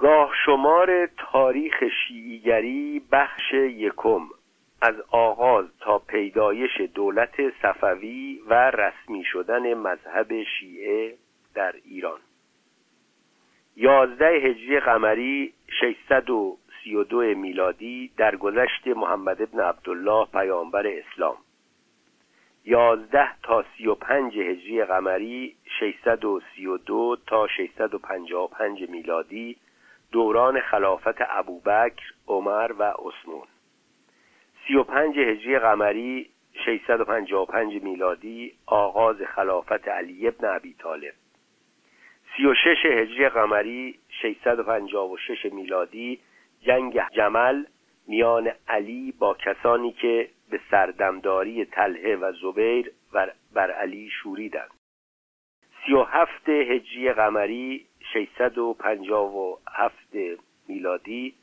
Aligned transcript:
گاه 0.00 0.30
شمار 0.46 1.06
تاریخ 1.06 1.84
شیعیگری 1.88 3.02
بخش 3.12 3.52
یکم 3.52 4.28
از 4.82 4.94
آغاز 5.10 5.66
تا 5.80 5.98
پیدایش 5.98 6.80
دولت 6.80 7.50
صفوی 7.62 8.40
و 8.46 8.70
رسمی 8.70 9.24
شدن 9.24 9.74
مذهب 9.74 10.42
شیعه 10.42 11.14
در 11.54 11.74
ایران. 11.84 12.20
یازده 13.76 14.26
هجری 14.26 14.80
قمری 14.80 15.52
632 15.80 17.20
میلادی 17.20 18.10
در 18.16 18.36
گذشت 18.36 18.86
محمد 18.86 19.42
ابن 19.42 19.60
عبدالله 19.60 20.26
پیامبر 20.32 20.86
اسلام. 20.86 21.36
یازده 22.64 23.30
تا 23.42 23.64
سی 23.76 23.86
و 23.86 23.94
پنج 23.94 24.38
هجری 24.38 24.84
قمری 24.84 25.56
632 25.80 27.16
تا 27.26 27.46
655 27.46 28.90
میلادی 28.90 29.56
دوران 30.12 30.60
خلافت 30.60 31.16
ابوبکر 31.20 32.12
عمر 32.28 32.72
و 32.78 32.82
عثمان. 32.82 33.46
سی 34.66 34.74
و 34.74 34.82
پنج 34.82 35.18
هجری 35.18 35.58
قمری 35.58 36.30
655 36.64 37.82
میلادی 37.82 38.52
آغاز 38.66 39.16
خلافت 39.22 39.88
علی 39.88 40.28
ابن 40.28 40.54
ابی 40.54 40.74
طالب. 40.74 41.14
سی 42.36 42.46
و 42.46 42.54
شش 42.54 42.86
هجری 42.86 43.28
قمری 43.28 43.98
656 44.22 45.44
میلادی 45.52 46.20
جنگ 46.60 47.00
جمل 47.16 47.64
میان 48.08 48.52
علی 48.68 49.14
با 49.18 49.34
کسانی 49.34 49.92
که 49.92 50.28
به 50.50 50.60
سردمداری 50.70 51.64
تله 51.64 52.16
و 52.16 52.32
زبیر 52.32 52.92
بر 53.54 53.70
علی 53.70 54.10
شوریدند. 54.10 54.70
سی 55.86 55.92
و 55.92 56.02
هفت 56.02 56.48
هجری 56.48 57.12
قمری 57.12 57.86
657 58.12 59.94
میلادی 60.68 61.34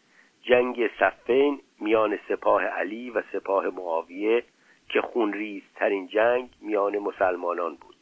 جنگ 0.42 0.90
صفین 1.00 1.60
میان 1.80 2.20
سپاه 2.30 2.64
علی 2.64 3.10
و 3.10 3.24
سپاه 3.34 3.70
معاویه 3.70 4.44
که 4.90 5.02
خونریزترین 5.02 6.08
جنگ 6.08 6.50
میان 6.62 6.98
مسلمانان 6.98 7.76
بود. 7.76 7.96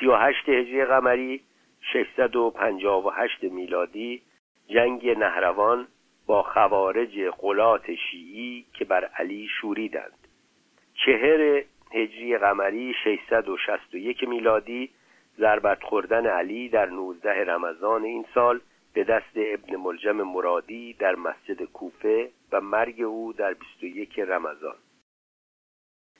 سی 0.00 0.06
و 0.06 0.14
هشت 0.14 0.48
هجری 0.48 0.84
قمری 0.84 1.40
658 1.92 3.44
میلادی 3.44 4.22
جنگ 4.68 5.08
نهروان 5.08 5.88
با 6.26 6.42
خوارج 6.42 7.20
قلات 7.20 7.94
شیعی 7.94 8.66
که 8.74 8.84
بر 8.84 9.04
علی 9.04 9.48
شوریدند. 9.60 10.28
چهر 10.94 11.62
هجری 11.92 12.38
قمری 12.38 12.94
661 13.04 14.28
میلادی 14.28 14.90
ضربت 15.40 15.82
خوردن 15.82 16.26
علی 16.26 16.68
در 16.68 16.86
19 16.86 17.44
رمضان 17.44 18.04
این 18.04 18.24
سال 18.34 18.60
به 18.92 19.04
دست 19.04 19.32
ابن 19.36 19.76
ملجم 19.76 20.22
مرادی 20.22 20.92
در 20.92 21.14
مسجد 21.14 21.64
کوفه 21.64 22.30
و 22.52 22.60
مرگ 22.60 23.02
او 23.02 23.32
در 23.32 23.54
21 23.54 24.18
رمضان. 24.18 24.76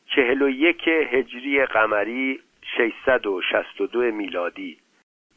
41 0.07 0.89
هجری 0.89 1.65
قمری 1.67 2.41
662 2.77 4.01
میلادی. 4.01 4.79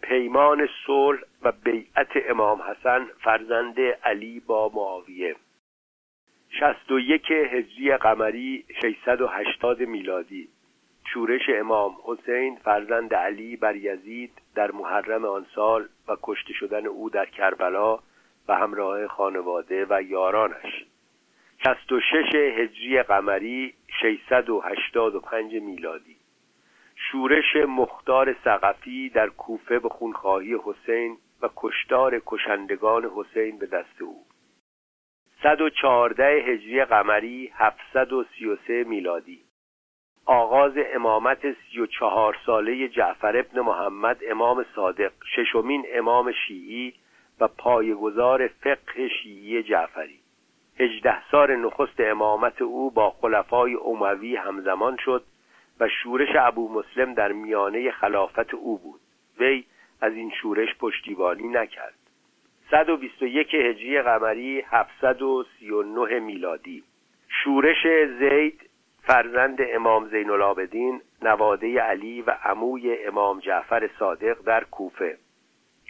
پیمان 0.02 0.70
صلح 0.86 1.20
و 1.42 1.52
بیعت 1.52 2.12
امام 2.30 2.62
حسن 2.62 3.08
فرزند 3.20 3.80
علی 3.80 4.40
با 4.40 4.72
معاویه. 4.76 5.36
61 6.50 7.32
هجری 7.32 7.98
قمری 7.98 8.66
680 8.82 9.80
میلادی. 9.82 10.50
شورش 11.14 11.50
امام 11.50 11.96
حسین 12.04 12.56
فرزند 12.56 13.14
علی 13.14 13.58
بر 13.58 13.76
یزید 13.76 14.42
در 14.56 14.72
محرم 14.72 15.26
آن 15.26 15.46
سال 15.56 15.88
و 16.08 16.16
کشته 16.24 16.54
شدن 16.54 16.86
او 16.86 17.10
در 17.10 17.26
کربلا 17.26 18.00
و 18.48 18.56
همراه 18.56 19.08
خانواده 19.08 19.86
و 19.90 20.02
یارانش. 20.02 20.86
66 21.66 22.36
هجری 22.36 23.04
قمری 23.04 23.74
685 24.02 25.56
میلادی. 25.56 26.16
شورش 26.96 27.56
مختار 27.68 28.36
سقفی 28.44 29.10
در 29.10 29.28
کوفه 29.28 29.80
به 29.80 29.90
خونخواهی 29.90 30.58
حسین 30.64 31.18
و 31.42 31.50
کشتار 31.56 32.22
کشندگان 32.26 33.12
حسین 33.16 33.60
به 33.60 33.66
دست 33.66 34.02
او. 34.02 34.26
114 35.44 36.26
هجری 36.26 36.86
قمری 36.86 37.52
733 37.56 38.84
میلادی. 38.84 39.43
آغاز 40.26 40.74
امامت 40.94 41.52
سی 41.52 41.80
و 41.80 41.86
چهار 41.86 42.38
ساله 42.46 42.88
جعفر 42.88 43.38
ابن 43.38 43.60
محمد 43.60 44.22
امام 44.30 44.66
صادق 44.76 45.12
ششمین 45.36 45.86
امام 45.94 46.32
شیعی 46.32 46.94
و 47.40 47.48
پایگزار 47.48 48.48
فقه 48.48 49.08
شیعی 49.08 49.64
جعفری. 49.64 50.20
هجده 50.80 51.30
سال 51.32 51.56
نخست 51.56 52.00
امامت 52.00 52.62
او 52.62 52.92
با 52.92 53.10
خلفای 53.10 53.76
اموی 53.76 54.36
همزمان 54.36 54.98
شد 55.06 55.24
و 55.80 55.90
شورش 55.90 56.36
ابو 56.36 56.74
مسلم 56.74 57.14
در 57.14 57.32
میانه 57.32 57.92
خلافت 57.92 58.54
او 58.54 58.78
بود. 58.78 59.00
وی 59.40 59.64
از 60.02 60.14
این 60.14 60.32
شورش 60.42 60.76
پشتیبانی 60.80 61.48
نکرد. 61.48 61.94
121 62.72 63.56
هجری 63.56 64.02
قمری 64.02 64.62
739 64.68 66.20
میلادی. 66.20 66.84
شورش 67.30 67.88
زید 68.20 68.70
فرزند 69.04 69.58
امام 69.62 70.08
زین 70.08 70.30
العابدین 70.30 71.02
نواده 71.22 71.82
علی 71.82 72.22
و 72.22 72.32
عموی 72.44 73.06
امام 73.06 73.40
جعفر 73.40 73.90
صادق 74.00 74.42
در 74.46 74.64
کوفه. 74.64 75.18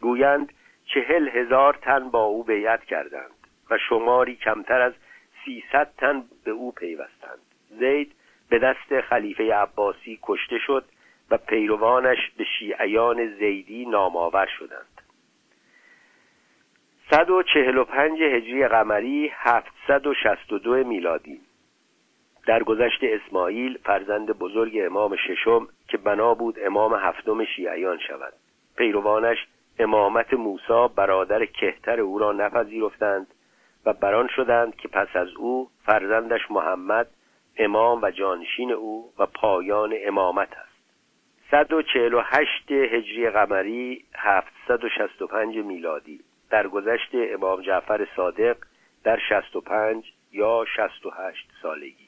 گویند 0.01 0.53
چهل 0.85 1.29
هزار 1.29 1.73
تن 1.73 2.09
با 2.09 2.23
او 2.23 2.43
بیعت 2.43 2.83
کردند 2.83 3.31
و 3.69 3.77
شماری 3.77 4.35
کمتر 4.35 4.81
از 4.81 4.93
سیصد 5.45 5.91
تن 5.97 6.23
به 6.45 6.51
او 6.51 6.71
پیوستند. 6.71 7.39
زید 7.69 8.15
به 8.49 8.59
دست 8.59 9.01
خلیفه 9.01 9.53
عباسی 9.53 10.19
کشته 10.23 10.57
شد 10.57 10.85
و 11.31 11.37
پیروانش 11.37 12.31
به 12.37 12.43
شیعیان 12.59 13.27
زیدی 13.27 13.85
نامآور 13.85 14.45
شدند. 14.45 15.01
145 17.11 18.21
هجری 18.21 18.67
قمری 18.67 19.31
762 19.35 20.73
میلادی. 20.83 21.41
در 22.45 22.63
گذشت 22.63 22.99
اسماعیل 23.03 23.77
فرزند 23.83 24.31
بزرگ 24.31 24.79
امام 24.85 25.15
ششم 25.15 25.67
که 25.87 25.97
بنا 25.97 26.33
بود 26.33 26.59
امام 26.65 26.93
هفتم 26.93 27.45
شیعیان 27.45 27.97
شود. 28.07 28.33
پیروانش 28.77 29.37
امامت 29.79 30.33
موسا 30.33 30.87
برادر 30.87 31.45
کهتر 31.45 31.99
او 31.99 32.19
را 32.19 32.31
نپذیرفتند 32.31 33.27
و 33.85 33.93
بران 33.93 34.27
شدند 34.35 34.75
که 34.75 34.87
پس 34.87 35.07
از 35.13 35.27
او 35.37 35.69
فرزندش 35.85 36.51
محمد 36.51 37.07
امام 37.57 38.01
و 38.01 38.11
جانشین 38.11 38.71
او 38.71 39.13
و 39.19 39.25
پایان 39.25 39.93
امامت 40.05 40.49
است. 40.51 40.73
148 41.51 42.71
هجری 42.71 43.29
قمری 43.29 44.05
765 44.15 45.57
میلادی. 45.57 46.19
در 46.49 46.67
گذشت 46.67 47.09
امام 47.13 47.61
جعفر 47.61 48.07
صادق 48.15 48.57
در 49.03 49.19
65 49.29 50.13
یا 50.31 50.65
68 50.75 51.49
سالگی. 51.61 52.02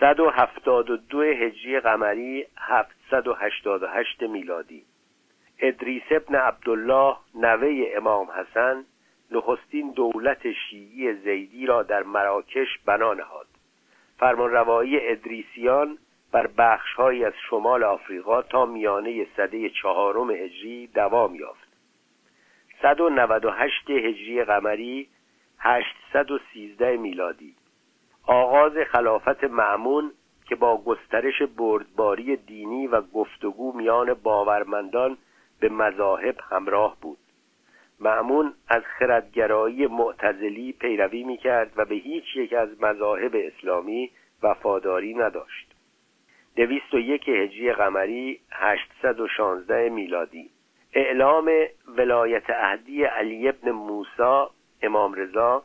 172 0.00 1.22
هجری 1.22 1.80
قمری 1.80 2.46
788 2.58 4.22
میلادی. 4.22 4.84
ادریس 5.58 6.02
ابن 6.10 6.34
عبدالله 6.34 7.16
نوه 7.34 7.92
امام 7.96 8.30
حسن 8.30 8.84
نخستین 9.30 9.90
دولت 9.90 10.52
شیعی 10.52 11.14
زیدی 11.14 11.66
را 11.66 11.82
در 11.82 12.02
مراکش 12.02 12.78
بنا 12.86 13.14
نهاد. 13.14 13.46
فرمانروایی 14.18 14.98
ادریسیان 15.00 15.98
بر 16.32 16.46
بخشهایی 16.46 17.24
از 17.24 17.32
شمال 17.50 17.84
آفریقا 17.84 18.42
تا 18.42 18.66
میانه 18.66 19.26
سده 19.36 19.70
چهارم 19.70 20.30
هجری 20.30 20.86
دوام 20.86 21.34
یافت. 21.34 21.68
198 22.82 23.90
هجری 23.90 24.44
قمری 24.44 25.08
813 25.58 26.96
میلادی. 26.96 27.54
آغاز 28.30 28.72
خلافت 28.76 29.44
معمون 29.44 30.12
که 30.48 30.56
با 30.56 30.82
گسترش 30.82 31.42
بردباری 31.42 32.36
دینی 32.36 32.86
و 32.86 33.00
گفتگو 33.00 33.72
میان 33.72 34.14
باورمندان 34.14 35.16
به 35.60 35.68
مذاهب 35.68 36.36
همراه 36.50 36.96
بود. 37.00 37.18
معمون 38.00 38.54
از 38.68 38.82
خردگرایی 38.98 39.86
معتزلی 39.86 40.72
پیروی 40.72 41.24
می‌کرد 41.24 41.72
و 41.76 41.84
به 41.84 41.94
هیچ 41.94 42.36
یک 42.36 42.52
از 42.52 42.82
مذاهب 42.82 43.32
اسلامی 43.34 44.10
وفاداری 44.42 45.14
نداشت. 45.14 45.74
دویست 46.56 46.94
و 46.94 46.98
یک 46.98 47.28
هجری 47.28 47.72
قمری 47.72 48.40
816 48.50 49.88
میلادی. 49.88 50.50
اعلام 50.92 51.50
ولایت 51.96 52.50
عهدی 52.50 53.04
علی 53.04 53.48
ابن 53.48 53.70
موسا 53.70 54.50
امام 54.82 55.14
رضا 55.14 55.62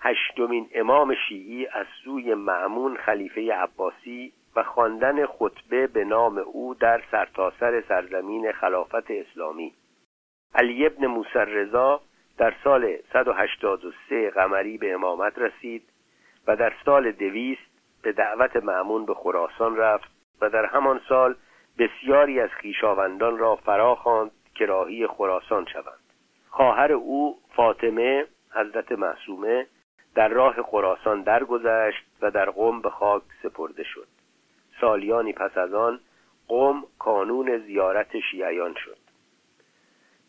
هشتمین 0.00 0.68
امام 0.74 1.14
شیعی 1.28 1.66
از 1.66 1.86
سوی 2.04 2.34
معمون 2.34 2.96
خلیفه 2.96 3.52
عباسی 3.52 4.32
و 4.56 4.62
خواندن 4.62 5.26
خطبه 5.26 5.86
به 5.86 6.04
نام 6.04 6.38
او 6.38 6.74
در 6.74 7.02
سرتاسر 7.10 7.80
سر 7.80 7.82
سرزمین 7.88 8.52
خلافت 8.52 9.10
اسلامی. 9.10 9.72
علی 10.54 10.86
ابن 10.86 11.06
موسی 11.06 11.38
رضا 11.38 12.00
در 12.38 12.54
سال 12.64 12.96
183 13.12 14.30
قمری 14.30 14.78
به 14.78 14.94
امامت 14.94 15.38
رسید 15.38 15.82
و 16.46 16.56
در 16.56 16.72
سال 16.84 17.12
دویست 17.12 17.62
به 18.02 18.12
دعوت 18.12 18.56
معمون 18.56 19.06
به 19.06 19.14
خراسان 19.14 19.76
رفت 19.76 20.10
و 20.40 20.50
در 20.50 20.64
همان 20.64 21.00
سال 21.08 21.34
بسیاری 21.78 22.40
از 22.40 22.50
خیشاوندان 22.50 23.38
را 23.38 23.56
فرا 23.56 23.94
خواند 23.94 24.30
که 24.54 24.66
راهی 24.66 25.06
خراسان 25.06 25.66
شوند. 25.72 26.00
خواهر 26.50 26.92
او 26.92 27.38
فاطمه 27.56 28.26
حضرت 28.54 28.92
معصومه 28.92 29.66
در 30.16 30.28
راه 30.28 30.62
خراسان 30.62 31.22
درگذشت 31.22 32.04
و 32.20 32.30
در 32.30 32.50
قم 32.50 32.80
به 32.80 32.90
خاک 32.90 33.22
سپرده 33.42 33.84
شد. 33.84 34.06
سالیانی 34.80 35.32
پس 35.32 35.58
از 35.58 35.74
آن 35.74 36.00
قم 36.48 36.84
کانون 36.98 37.58
زیارت 37.58 38.20
شیعیان 38.30 38.74
شد. 38.84 38.96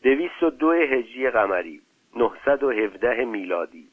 دویست 0.03 0.43
و 0.43 0.49
دو 0.49 0.71
هجری 0.71 1.29
قمری 1.29 1.81
917 2.15 3.25
میلادی. 3.25 3.87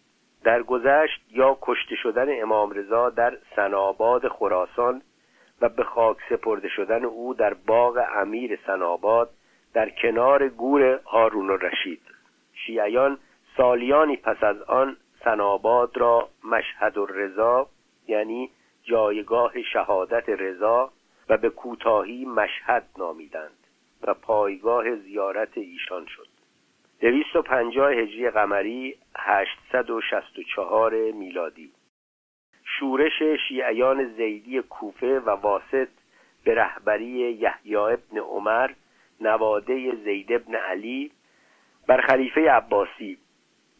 در 0.44 0.62
گذشت 0.62 1.20
یا 1.30 1.58
کشته 1.62 1.96
شدن 1.96 2.42
امام 2.42 2.70
رضا 2.70 3.10
در 3.10 3.38
سناباد 3.56 4.28
خراسان 4.28 5.02
و 5.60 5.68
به 5.68 5.84
خاک 5.84 6.16
سپرده 6.28 6.68
شدن 6.68 7.04
او 7.04 7.34
در 7.34 7.54
باغ 7.54 8.04
امیر 8.16 8.58
سناباد 8.66 9.30
در 9.74 9.90
کنار 9.90 10.48
گور 10.48 11.00
هارون 11.06 11.48
رشید 11.48 12.00
شیعیان 12.54 13.18
سالیانی 13.56 14.16
پس 14.16 14.42
از 14.42 14.62
آن 14.62 14.96
سناباد 15.24 15.96
را 15.96 16.28
مشهد 16.44 16.94
رضا 17.08 17.68
یعنی 18.08 18.50
جایگاه 18.82 19.62
شهادت 19.62 20.28
رضا 20.28 20.92
و 21.28 21.36
به 21.36 21.50
کوتاهی 21.50 22.24
مشهد 22.24 22.86
نامیدند 22.98 23.66
و 24.02 24.14
پایگاه 24.14 24.96
زیارت 24.96 25.58
ایشان 25.58 26.06
شد. 26.06 26.28
دویست 27.00 27.36
و 27.36 27.42
پنجاه 27.42 27.92
هجری 27.92 28.30
قمری 28.30 28.96
هشتصد 29.16 29.90
و 29.90 30.00
شست 30.00 30.38
و 30.38 30.42
چهار 30.56 30.94
میلادی. 30.94 31.72
شورش 32.64 33.22
شیعیان 33.48 34.14
زیدی 34.16 34.62
کوفه 34.62 35.20
و 35.20 35.30
واسط 35.30 35.88
به 36.44 36.54
رهبری 36.54 37.06
یحیی 37.06 37.76
ابن 37.76 38.18
عمر 38.18 38.70
نواده 39.20 39.94
زید 40.04 40.32
ابن 40.32 40.54
علی 40.54 41.10
بر 41.86 42.00
خلیفه 42.00 42.50
عباسی 42.50 43.18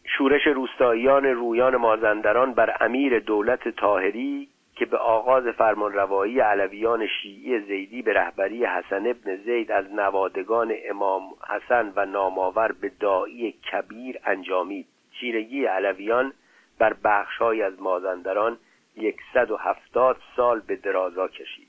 شورش 0.07 0.47
روستاییان 0.47 1.25
رویان 1.25 1.77
مازندران 1.77 2.55
بر 2.55 2.77
امیر 2.81 3.19
دولت 3.19 3.69
تاهری 3.69 4.49
که 4.77 4.87
به 4.87 4.97
آغاز 4.97 5.47
فرمانروایی 5.47 6.41
علویان 6.41 7.07
شیعی 7.07 7.61
زیدی 7.61 8.03
به 8.03 8.13
رهبری 8.13 8.65
حسن 8.65 9.07
ابن 9.07 9.37
زید 9.37 9.73
از 9.73 9.93
نوادگان 9.93 10.75
امام 10.85 11.23
حسن 11.49 11.93
و 11.97 12.07
نامآور 12.07 12.73
به 12.73 12.93
دایی 13.01 13.53
کبیر 13.53 14.19
انجامید. 14.25 14.87
چیرگی 15.21 15.65
علویان 15.65 16.33
بر 16.79 16.93
بخشهایی 17.05 17.63
از 17.63 17.83
مازندران 17.83 18.59
یکصد 18.97 19.51
و 19.51 19.57
هفتاد 19.57 20.17
سال 20.37 20.61
به 20.61 20.77
درازا 20.77 21.29
کشید. 21.29 21.69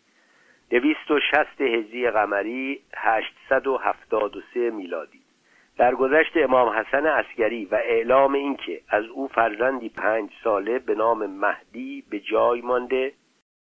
دویست 0.69 1.11
و 1.11 1.19
شست 1.19 1.61
هجری 1.61 2.09
قمری 2.11 2.81
هشتصد 2.95 3.67
و 3.67 3.77
هفتاد 3.77 4.37
و 4.37 4.41
سه 4.53 4.69
میلادی. 4.69 5.24
در 5.77 5.95
گذشت 5.95 6.37
امام 6.37 6.69
حسن 6.69 7.05
عسکری 7.05 7.65
و 7.65 7.75
اعلام 7.75 8.33
اینکه 8.33 8.81
از 8.89 9.05
او 9.05 9.27
فرزندی 9.27 9.89
پنج 9.89 10.29
ساله 10.43 10.79
به 10.79 10.95
نام 10.95 11.25
مهدی 11.25 12.03
به 12.09 12.19
جای 12.19 12.61
مانده 12.61 13.13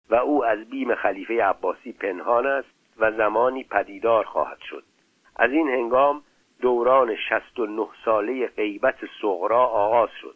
و 0.09 0.15
او 0.15 0.45
از 0.45 0.69
بیم 0.69 0.95
خلیفه 0.95 1.43
عباسی 1.43 1.91
پنهان 1.91 2.47
است 2.47 2.69
و 2.97 3.11
زمانی 3.11 3.63
پدیدار 3.63 4.23
خواهد 4.23 4.59
شد. 4.69 4.83
از 5.35 5.51
این 5.51 5.69
هنگام 5.69 6.23
دوران 6.61 7.15
شست 7.15 7.59
و 7.59 7.65
نه 7.65 7.87
ساله 8.05 8.47
غیبت 8.47 8.95
صغرا 9.21 9.65
آغاز 9.65 10.09
شد 10.21 10.35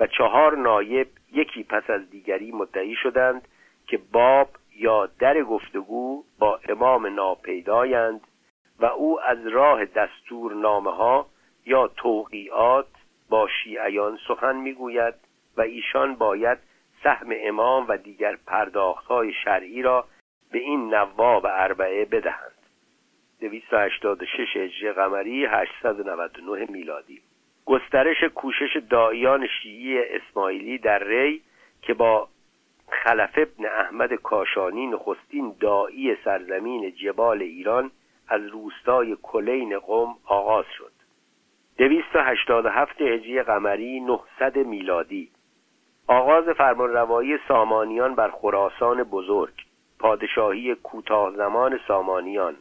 و 0.00 0.06
چهار 0.06 0.56
نایب 0.56 1.06
یکی 1.32 1.62
پس 1.62 1.90
از 1.90 2.10
دیگری 2.10 2.52
مدعی 2.52 2.94
شدند 2.94 3.48
که 3.86 3.98
باب 4.12 4.48
یا 4.76 5.06
در 5.06 5.42
گفتگو 5.42 6.24
با 6.38 6.60
امام 6.68 7.06
ناپیدایند 7.06 8.20
و 8.80 8.84
او 8.84 9.20
از 9.20 9.46
راه 9.46 9.84
دستور 9.84 10.54
نامه 10.54 10.90
ها 10.90 11.26
یا 11.66 11.88
توقیات 11.88 12.86
با 13.28 13.48
شیعیان 13.48 14.18
سخن 14.28 14.56
می‌گوید 14.56 15.14
و 15.56 15.60
ایشان 15.60 16.14
باید 16.14 16.58
سهم 17.02 17.28
امام 17.36 17.86
و 17.88 17.96
دیگر 17.96 18.36
پرداخت 18.46 19.06
های 19.06 19.32
شرعی 19.44 19.82
را 19.82 20.04
به 20.52 20.58
این 20.58 20.94
نواب 20.94 21.46
اربعه 21.46 22.04
بدهند. 22.04 22.54
286 23.40 24.56
هجری 24.56 24.92
قمری 24.92 25.44
899 25.44 26.66
میلادی. 26.70 27.20
گسترش 27.66 28.24
کوشش 28.24 28.76
دایان 28.90 29.46
شیعی 29.46 29.98
اسماعیلی 29.98 30.78
در 30.78 31.04
ری 31.04 31.42
که 31.82 31.94
با 31.94 32.28
خلف 32.88 33.30
ابن 33.36 33.66
احمد 33.66 34.14
کاشانی 34.14 34.86
نخستین 34.86 35.54
دایی 35.60 36.16
سرزمین 36.24 36.90
جبال 36.90 37.42
ایران 37.42 37.90
از 38.28 38.46
روستای 38.46 39.16
کلین 39.22 39.78
قم 39.78 40.14
آغاز 40.24 40.64
شد. 40.78 40.92
دویست 41.78 42.16
و 42.16 42.18
هشتاد 42.18 42.66
هفت 42.66 43.00
هجری 43.00 43.42
قمری 43.42 44.00
نهصد 44.00 44.56
میلادی. 44.56 45.30
آغاز 46.06 46.48
فرمانروایی 46.48 47.38
سامانیان 47.48 48.14
بر 48.14 48.30
خراسان 48.30 49.02
بزرگ. 49.02 49.54
پادشاهی 49.98 50.74
کوتاه 50.74 51.36
زمان 51.36 51.80
سامانیان. 51.88 52.56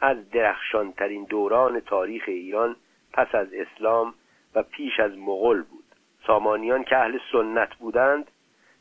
از 0.00 0.30
درخشانترین 0.30 1.24
دوران 1.24 1.80
تاریخ 1.80 2.24
ایران 2.26 2.76
پس 3.12 3.34
از 3.34 3.48
اسلام 3.52 4.14
و 4.54 4.62
پیش 4.62 5.00
از 5.00 5.18
مغل 5.18 5.62
بود. 5.62 5.84
سامانیان 6.26 6.84
که 6.84 6.96
اهل 6.96 7.18
سنت 7.32 7.74
بودند 7.74 8.30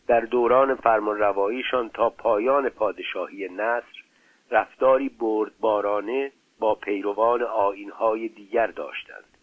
در 0.07 0.19
دوران 0.19 0.75
فرمانرواییشان 0.75 1.89
تا 1.89 2.09
پایان 2.09 2.69
پادشاهی 2.69 3.49
نصر 3.49 4.03
رفتاری 4.51 5.09
بردبارانه 5.09 6.31
با 6.59 6.75
پیروان 6.75 7.41
آینهای 7.41 8.27
دیگر 8.27 8.67
داشتند 8.67 9.37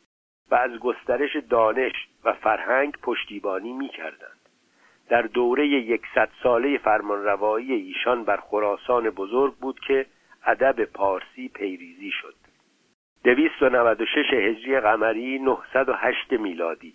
و 0.51 0.55
از 0.55 0.79
گسترش 0.79 1.37
دانش 1.51 1.93
و 2.25 2.33
فرهنگ 2.33 2.97
پشتیبانی 3.03 3.73
می 3.73 3.89
کردند. 3.89 4.45
در 5.09 5.23
دوره 5.23 5.67
یکصد 5.69 6.29
ساله 6.43 6.79
فرمانروایی 6.79 7.73
ایشان 7.73 8.25
بر 8.25 8.37
خراسان 8.37 9.11
بزرگ 9.11 9.55
بود 9.55 9.81
که 9.81 10.07
ادب 10.47 10.85
پارسی 10.85 11.49
پیریزی 11.49 12.11
شد 12.11 12.35
دویست 13.25 13.63
و 13.63 13.69
نود 13.69 14.01
و 14.01 14.07
شش 14.07 14.33
هجری 14.33 14.81
قمری 14.81 15.39
908 15.39 16.33
میلادی 16.33 16.95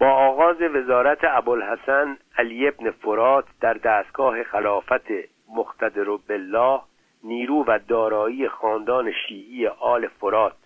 با 0.00 0.10
آغاز 0.10 0.62
وزارت 0.62 1.18
ابوالحسن 1.22 2.18
علی 2.38 2.68
ابن 2.68 2.90
فرات 2.90 3.44
در 3.60 3.74
دستگاه 3.74 4.42
خلافت 4.42 5.10
مقتدر 5.56 6.04
بالله 6.04 6.80
نیرو 7.24 7.64
و 7.66 7.78
دارایی 7.88 8.48
خاندان 8.48 9.12
شیعی 9.12 9.66
آل 9.66 10.08
فرات 10.08 10.56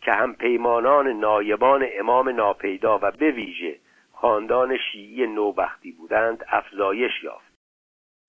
که 0.00 0.12
هم 0.12 0.34
پیمانان 0.34 1.08
نایبان 1.08 1.86
امام 1.92 2.28
ناپیدا 2.28 2.98
و 3.02 3.10
به 3.10 3.30
ویژه 3.30 3.76
خاندان 4.12 4.76
شیعی 4.76 5.26
نوبختی 5.26 5.92
بودند 5.92 6.44
افزایش 6.48 7.24
یافت. 7.24 7.50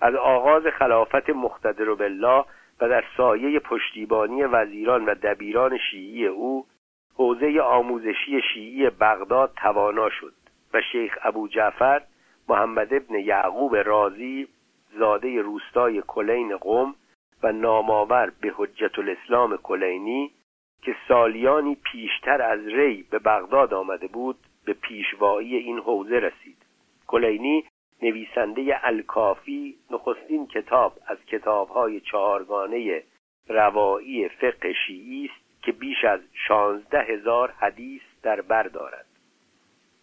از 0.02 0.16
آغاز 0.16 0.64
خلافت 0.68 1.30
مقتدر 1.30 1.94
بالله 1.94 2.46
و 2.82 2.90
در 2.90 3.04
سایه 3.18 3.60
پشتیبانی 3.60 4.44
وزیران 4.44 5.06
و 5.06 5.16
دبیران 5.16 5.78
شیعی 5.78 6.28
او 6.28 6.66
حوزه 7.16 7.62
آموزشی 7.62 8.42
شیعی 8.54 8.90
بغداد 8.90 9.52
توانا 9.56 10.10
شد 10.10 10.34
و 10.74 10.82
شیخ 10.92 11.18
ابو 11.24 11.48
جعفر 11.48 12.02
محمد 12.50 12.94
ابن 12.94 13.16
یعقوب 13.16 13.76
رازی 13.76 14.48
زاده 15.00 15.42
روستای 15.42 16.04
کلین 16.08 16.58
قم 16.58 16.96
و 17.44 17.52
نامآور 17.52 18.32
به 18.42 18.54
حجت 18.58 19.00
الاسلام 19.00 19.58
کلینی 19.58 20.32
که 20.82 20.96
سالیانی 21.08 21.76
پیشتر 21.76 22.42
از 22.42 22.68
ری 22.68 23.04
به 23.12 23.20
بغداد 23.20 23.74
آمده 23.74 24.08
بود 24.08 24.36
به 24.66 24.74
پیشوایی 24.74 25.56
این 25.56 25.80
حوزه 25.80 26.20
رسید. 26.20 26.58
کلینی 27.08 27.64
نویسنده 28.02 28.88
الکافی 28.88 29.76
نخستین 29.92 30.48
کتاب 30.48 30.94
از 31.08 31.18
کتابهای 31.26 32.00
چهارگانه 32.00 33.04
روایی 33.48 34.30
فقه 34.30 34.74
شیعی 34.74 35.26
است 35.26 35.64
که 35.64 35.72
بیش 35.72 36.06
از 36.06 36.20
شانزده 36.48 37.02
هزار 37.02 37.52
حدیث 37.52 38.02
در 38.24 38.42
بر 38.42 38.64
دارد. 38.64 39.06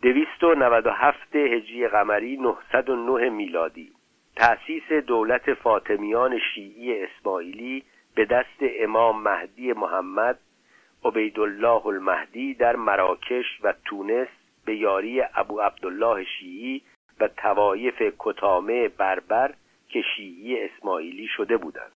دویست 0.03 0.45
و 0.45 0.91
هفت 0.91 1.37
هجری 1.37 1.89
قمری 1.89 2.37
نهصد 2.37 2.89
و 2.89 2.97
نه 2.97 3.31
میلادی. 3.31 3.93
تأسیس 4.39 4.93
دولت 4.93 5.55
فاطمیان 5.55 6.39
شیعی 6.39 7.03
اسماعیلی 7.03 7.85
به 8.15 8.25
دست 8.25 8.59
امام 8.61 9.23
مهدی 9.23 9.73
محمد 9.73 10.39
عبیدالله 11.05 11.87
المهدی 11.87 12.55
در 12.55 12.77
مراکش 12.77 13.45
و 13.63 13.75
تونس 13.85 14.29
به 14.65 14.77
یاری 14.77 15.23
ابو 15.35 15.61
عبدالله 15.61 16.25
شیعی 16.25 16.83
و 17.21 17.29
توایف 17.29 18.03
کتامه 18.19 18.89
بربر 18.89 19.55
که 19.89 20.03
شیعی 20.17 20.65
اسماعیلی 20.65 21.27
شده 21.27 21.57
بودند. 21.57 21.93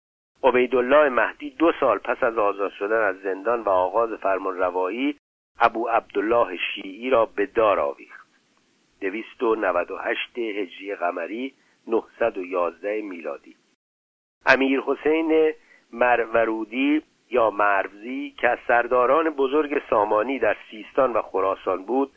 عبیدالله 0.44 1.10
مهدی 1.10 1.50
دو 1.50 1.72
سال 1.80 1.98
پس 1.98 2.24
از 2.24 2.38
آزاد 2.38 2.72
شدن 2.72 3.02
از 3.04 3.22
زندان 3.22 3.62
و 3.62 3.70
آغاز 3.70 4.14
فرمان 4.14 4.58
روایی 4.58 5.18
ابو 5.60 5.88
عبدالله 5.88 6.58
شیعی 6.58 7.10
را 7.10 7.26
به 7.26 7.46
دار 7.46 7.80
آویخت. 7.80 8.28
دویست 9.02 9.44
و 9.44 9.56
نود 9.56 9.92
و 9.92 9.98
هشت 9.98 10.38
هجری 10.38 10.96
قمری 10.96 11.54
911 11.90 13.02
میلادی. 13.02 13.56
امیر 14.46 14.82
حسین 14.82 15.54
مرورودی 15.94 17.02
یا 17.30 17.50
مروزی 17.50 18.36
که 18.38 18.50
از 18.50 18.58
سرداران 18.68 19.30
بزرگ 19.30 19.82
سامانی 19.90 20.40
در 20.40 20.58
سیستان 20.72 21.14
و 21.14 21.22
خراسان 21.22 21.86
بود 21.86 22.12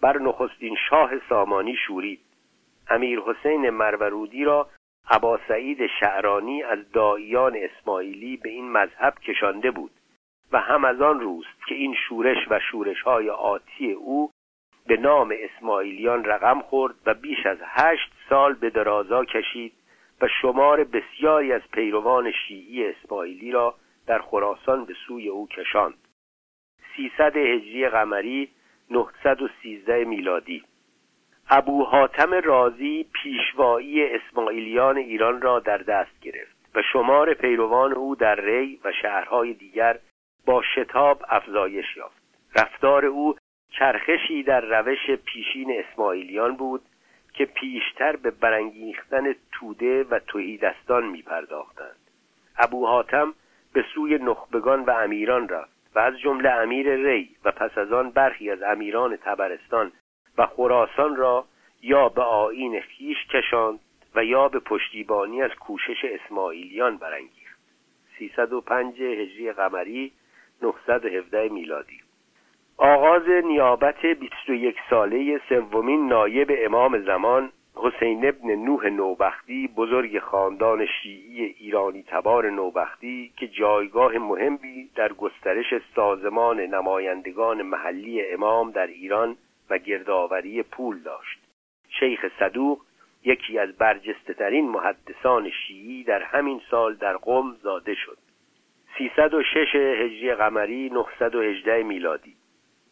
بر 0.00 0.18
نخستین 0.18 0.76
شاه 0.90 1.10
سامانی 1.28 1.76
شورید. 1.86 2.20
امیر 2.90 3.20
حسین 3.20 3.70
مرورودی 3.70 4.44
را 4.44 4.68
عبا 5.10 5.40
سعید 5.48 5.86
شعرانی 6.00 6.62
از 6.62 6.92
داییان 6.92 7.56
اسماعیلی 7.56 8.36
به 8.36 8.48
این 8.48 8.72
مذهب 8.72 9.14
کشانده 9.18 9.70
بود 9.70 9.90
و 10.52 10.60
هم 10.60 10.84
از 10.84 11.00
آن 11.00 11.20
روست 11.20 11.66
که 11.68 11.74
این 11.74 11.94
شورش 12.08 12.36
و 12.50 12.60
شورش 12.70 13.02
های 13.02 13.30
آتی 13.30 13.92
او 13.92 14.30
به 14.88 14.96
نام 14.96 15.34
اسماعیلیان 15.38 16.24
رقم 16.24 16.60
خورد 16.60 16.94
و 17.06 17.14
بیش 17.14 17.46
از 17.46 17.58
هشت 17.62 18.12
سال 18.28 18.54
به 18.54 18.70
درازا 18.70 19.24
کشید 19.24 19.72
و 20.20 20.28
شمار 20.42 20.84
بسیاری 20.84 21.52
از 21.52 21.62
پیروان 21.72 22.32
شیعی 22.32 22.86
اسماعیلی 22.86 23.50
را 23.50 23.74
در 24.06 24.18
خراسان 24.18 24.84
به 24.84 24.94
سوی 25.06 25.28
او 25.28 25.48
کشاند. 25.48 25.94
سیصد 26.96 27.36
هجری 27.36 27.88
قمری 27.88 28.48
913 28.90 30.04
میلادی. 30.04 30.64
ابو 31.50 31.84
حاتم 31.84 32.34
رازی 32.34 33.06
پیشوایی 33.12 34.04
اسماعیلیان 34.04 34.96
ایران 34.96 35.40
را 35.40 35.60
در 35.60 35.78
دست 35.78 36.20
گرفت 36.20 36.56
و 36.74 36.82
شمار 36.92 37.34
پیروان 37.34 37.92
او 37.92 38.14
در 38.14 38.34
ری 38.34 38.80
و 38.84 38.92
شهرهای 38.92 39.54
دیگر 39.54 39.98
با 40.46 40.62
شتاب 40.74 41.22
افزایش 41.28 41.96
یافت. 41.96 42.22
رفتار 42.56 43.06
او 43.06 43.34
چرخشی 43.70 44.42
در 44.42 44.60
روش 44.60 45.10
پیشین 45.10 45.72
اسماعیلیان 45.78 46.56
بود 46.56 46.82
که 47.34 47.44
پیشتر 47.44 48.16
به 48.16 48.30
برانگیختن 48.30 49.34
توده 49.52 50.04
و 50.04 50.18
توهیدستان 50.18 51.06
می 51.06 51.22
پرداختند 51.22 51.96
ابو 52.58 52.86
حاتم 52.86 53.34
به 53.72 53.84
سوی 53.94 54.18
نخبگان 54.18 54.84
و 54.84 54.90
امیران 54.90 55.48
رفت 55.48 55.78
و 55.94 55.98
از 55.98 56.18
جمله 56.18 56.50
امیر 56.50 56.94
ری 56.94 57.36
و 57.44 57.52
پس 57.52 57.78
از 57.78 57.92
آن 57.92 58.10
برخی 58.10 58.50
از 58.50 58.62
امیران 58.62 59.16
تبرستان 59.16 59.92
و 60.38 60.46
خراسان 60.46 61.16
را 61.16 61.44
یا 61.82 62.08
به 62.08 62.22
آین 62.22 62.80
خیش 62.80 63.26
کشاند 63.26 63.80
و 64.14 64.24
یا 64.24 64.48
به 64.48 64.58
پشتیبانی 64.58 65.42
از 65.42 65.50
کوشش 65.50 66.04
اسماعیلیان 66.04 66.96
برانگیخت. 66.96 67.58
305 68.18 69.02
هجری 69.02 69.52
قمری 69.52 70.12
917 70.62 71.48
میلادی. 71.48 72.00
آغاز 72.80 73.28
نیابت 73.28 74.06
21 74.06 74.76
ساله 74.90 75.40
سومین 75.48 76.08
نایب 76.08 76.52
امام 76.58 76.98
زمان 76.98 77.52
حسین 77.74 78.28
ابن 78.28 78.54
نوح 78.54 78.86
نوبختی 78.86 79.68
بزرگ 79.76 80.18
خاندان 80.18 80.86
شیعی 80.86 81.44
ایرانی 81.44 82.02
تبار 82.02 82.50
نوبختی 82.50 83.32
که 83.36 83.48
جایگاه 83.48 84.18
مهمی 84.18 84.90
در 84.94 85.12
گسترش 85.12 85.74
سازمان 85.94 86.60
نمایندگان 86.60 87.62
محلی 87.62 88.32
امام 88.32 88.70
در 88.70 88.86
ایران 88.86 89.36
و 89.70 89.78
گردآوری 89.78 90.62
پول 90.62 90.98
داشت. 90.98 91.38
شیخ 92.00 92.26
صدوق 92.38 92.80
یکی 93.24 93.58
از 93.58 93.76
برجسته 93.76 94.34
ترین 94.34 94.68
محدثان 94.68 95.50
شیعی 95.50 96.04
در 96.04 96.22
همین 96.22 96.60
سال 96.70 96.94
در 96.94 97.16
قم 97.16 97.56
زاده 97.62 97.94
شد. 97.94 98.18
306 98.98 99.74
هجری 99.74 100.34
قمری 100.34 100.90
918 100.90 101.82
میلادی. 101.82 102.37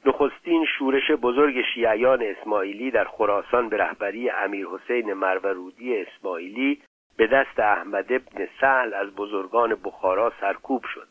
نخستین 0.07 0.65
شورش 0.79 1.11
بزرگ 1.11 1.63
شیعیان 1.75 2.23
اسماعیلی 2.23 2.91
در 2.91 3.05
خراسان 3.05 3.69
به 3.69 3.77
رهبری 3.77 4.31
امیر 4.31 4.67
حسین 4.67 5.13
مرورودی 5.13 5.97
اسماعیلی 5.97 6.83
به 7.17 7.27
دست 7.27 7.61
احمد 7.61 8.13
ابن 8.13 8.49
سهل 8.61 8.95
از 8.95 9.15
بزرگان 9.15 9.77
بخارا 9.85 10.33
سرکوب 10.41 10.85
شد. 10.95 11.09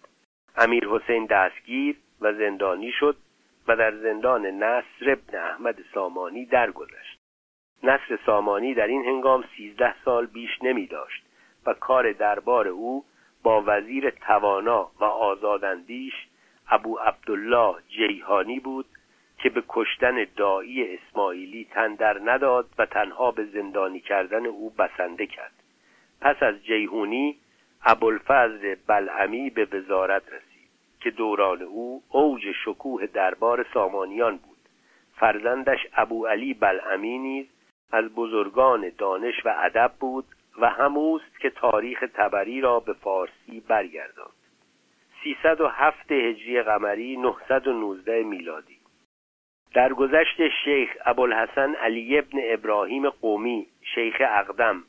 امیر 0.58 0.88
حسین 0.88 1.25
دستگیر 1.25 1.96
و 2.22 2.34
زندانی 2.34 2.92
شد 2.92 3.16
و 3.68 3.75
در 3.75 3.96
زندان 3.98 4.46
نصر 4.46 5.12
ابن 5.12 5.38
احمد 5.38 5.75
سامانی 5.94 6.46
درگذشت. 6.46 7.20
نصر 7.84 8.20
سامانی 8.25 8.74
در 8.74 8.88
این 8.88 9.06
هنگام 9.06 9.44
سیزده 9.58 9.96
سال 10.06 10.25
بیش 10.25 10.64
نمی 10.64 10.88
داشت 10.88 11.25
و 11.66 11.74
کار 11.74 12.12
دربار 12.12 12.68
او 12.68 13.06
با 13.44 13.64
وزیر 13.66 14.10
توانا 14.10 14.92
و 15.00 15.04
آزاداندیش 15.04 16.14
ابو 16.69 16.98
عبدالله 16.98 17.75
جیهانی 17.89 18.60
بود 18.60 18.86
که 19.38 19.50
به 19.50 19.63
کشتن 19.67 20.25
دایی 20.36 20.98
اسماعیلی 20.98 21.67
تن 21.72 21.95
در 21.95 22.22
نداد 22.25 22.69
و 22.77 22.86
تنها 22.86 23.31
به 23.31 23.45
زندانی 23.45 24.00
کردن 24.00 24.45
او 24.45 24.69
بسنده 24.69 25.27
کرد. 25.27 25.53
پس 26.22 26.36
از 26.43 26.63
جیهونی 26.63 27.38
ابوالفضل 27.84 28.75
بلعمی 28.88 29.50
به 29.50 29.65
وزارت 29.65 30.24
رسید 30.27 30.69
که 31.00 31.12
دوران 31.12 31.62
او 31.62 32.03
اوج 32.10 32.51
شکوه 32.65 33.05
دربار 33.05 33.65
سامانیان 33.74 34.38
بود. 34.38 34.57
فرزندش 35.15 35.79
ابو 35.93 36.27
علی 36.27 36.53
بلعمی 36.53 37.17
نیز 37.17 37.45
از 37.91 38.05
بزرگان 38.05 38.91
دانش 38.98 39.45
و 39.45 39.55
ادب 39.57 39.91
بود 40.00 40.25
و 40.57 40.69
هموست 40.69 41.39
که 41.39 41.50
تاریخ 41.50 42.03
تبری 42.13 42.62
را 42.62 42.79
به 42.79 42.93
فارسی 42.93 43.60
برگرداند. 43.67 44.45
307 45.25 46.12
هجری 46.12 46.62
قمری 46.62 47.17
919 47.17 48.24
میلادی. 48.24 48.77
در 49.74 49.94
گذشت 49.94 50.48
شیخ 50.63 50.89
ابوالحسن 51.05 51.75
علی 51.75 52.17
ابن 52.17 52.39
ابراهیم 52.44 53.10
قومی 53.10 53.67
شیخ 53.82 54.15
اقدم 54.20 54.84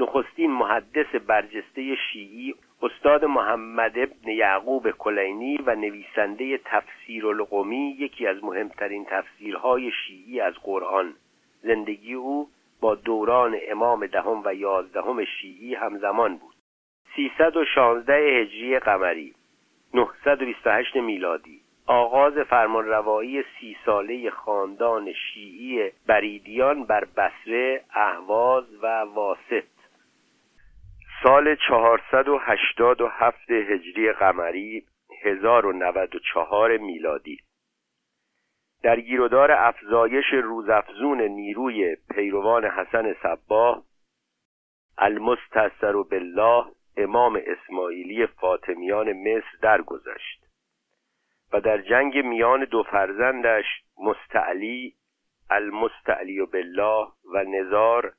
نخستین 0.00 0.50
محدث 0.50 1.14
برجسته 1.26 1.96
شیعی 2.12 2.54
استاد 2.82 3.24
محمد 3.24 3.98
ابن 3.98 4.30
یعقوب 4.30 4.90
کلینی 4.90 5.56
و 5.56 5.74
نویسنده 5.74 6.58
تفسیر 6.64 7.26
القومی 7.26 7.96
یکی 7.98 8.26
از 8.26 8.44
مهمترین 8.44 9.04
تفسیرهای 9.04 9.90
شیعی 9.90 10.40
از 10.40 10.54
قرآن. 10.54 11.14
زندگی 11.62 12.14
او 12.14 12.48
با 12.80 12.94
دوران 12.94 13.56
امام 13.68 14.06
دهم 14.06 14.42
و 14.44 14.54
یازدهم 14.54 15.24
شیعی 15.24 15.74
همزمان 15.74 16.36
بود. 16.36 16.54
316 17.16 18.12
هجری 18.14 18.78
قمری. 18.78 19.34
928 19.94 20.96
میلادی. 20.96 21.60
آغاز 21.86 22.38
فرمانروایی 22.38 23.42
سی 23.42 23.76
ساله 23.86 24.30
خاندان 24.30 25.12
شیعی 25.12 25.90
بریدیان 26.06 26.84
بر 26.84 27.04
بسره 27.04 27.84
اهواز 27.94 28.64
و 28.82 28.86
واسط. 29.14 29.64
سال 31.22 31.56
487 31.68 33.50
هجری 33.50 34.12
قمری 34.12 34.84
1094 35.22 36.76
میلادی. 36.76 37.38
در 38.82 39.00
گیرودار 39.00 39.52
افزایش 39.52 40.24
روزافزون 40.32 41.20
نیروی 41.22 41.96
پیروان 42.14 42.64
حسن 42.64 43.14
صباه 43.22 43.82
المستثر 44.98 45.92
بالله 45.92 46.64
امام 46.96 47.40
اسماعیلی 47.46 48.26
فاطمیان 48.26 49.12
مصر 49.12 49.58
درگذشت 49.62 50.42
و 51.52 51.60
در 51.60 51.78
جنگ 51.78 52.18
میان 52.18 52.64
دو 52.64 52.82
فرزندش 52.82 53.64
مستعلی 53.98 54.94
المستعلی 55.50 56.46
بالله 56.46 57.06
و 57.34 57.44
نزار 57.44 58.12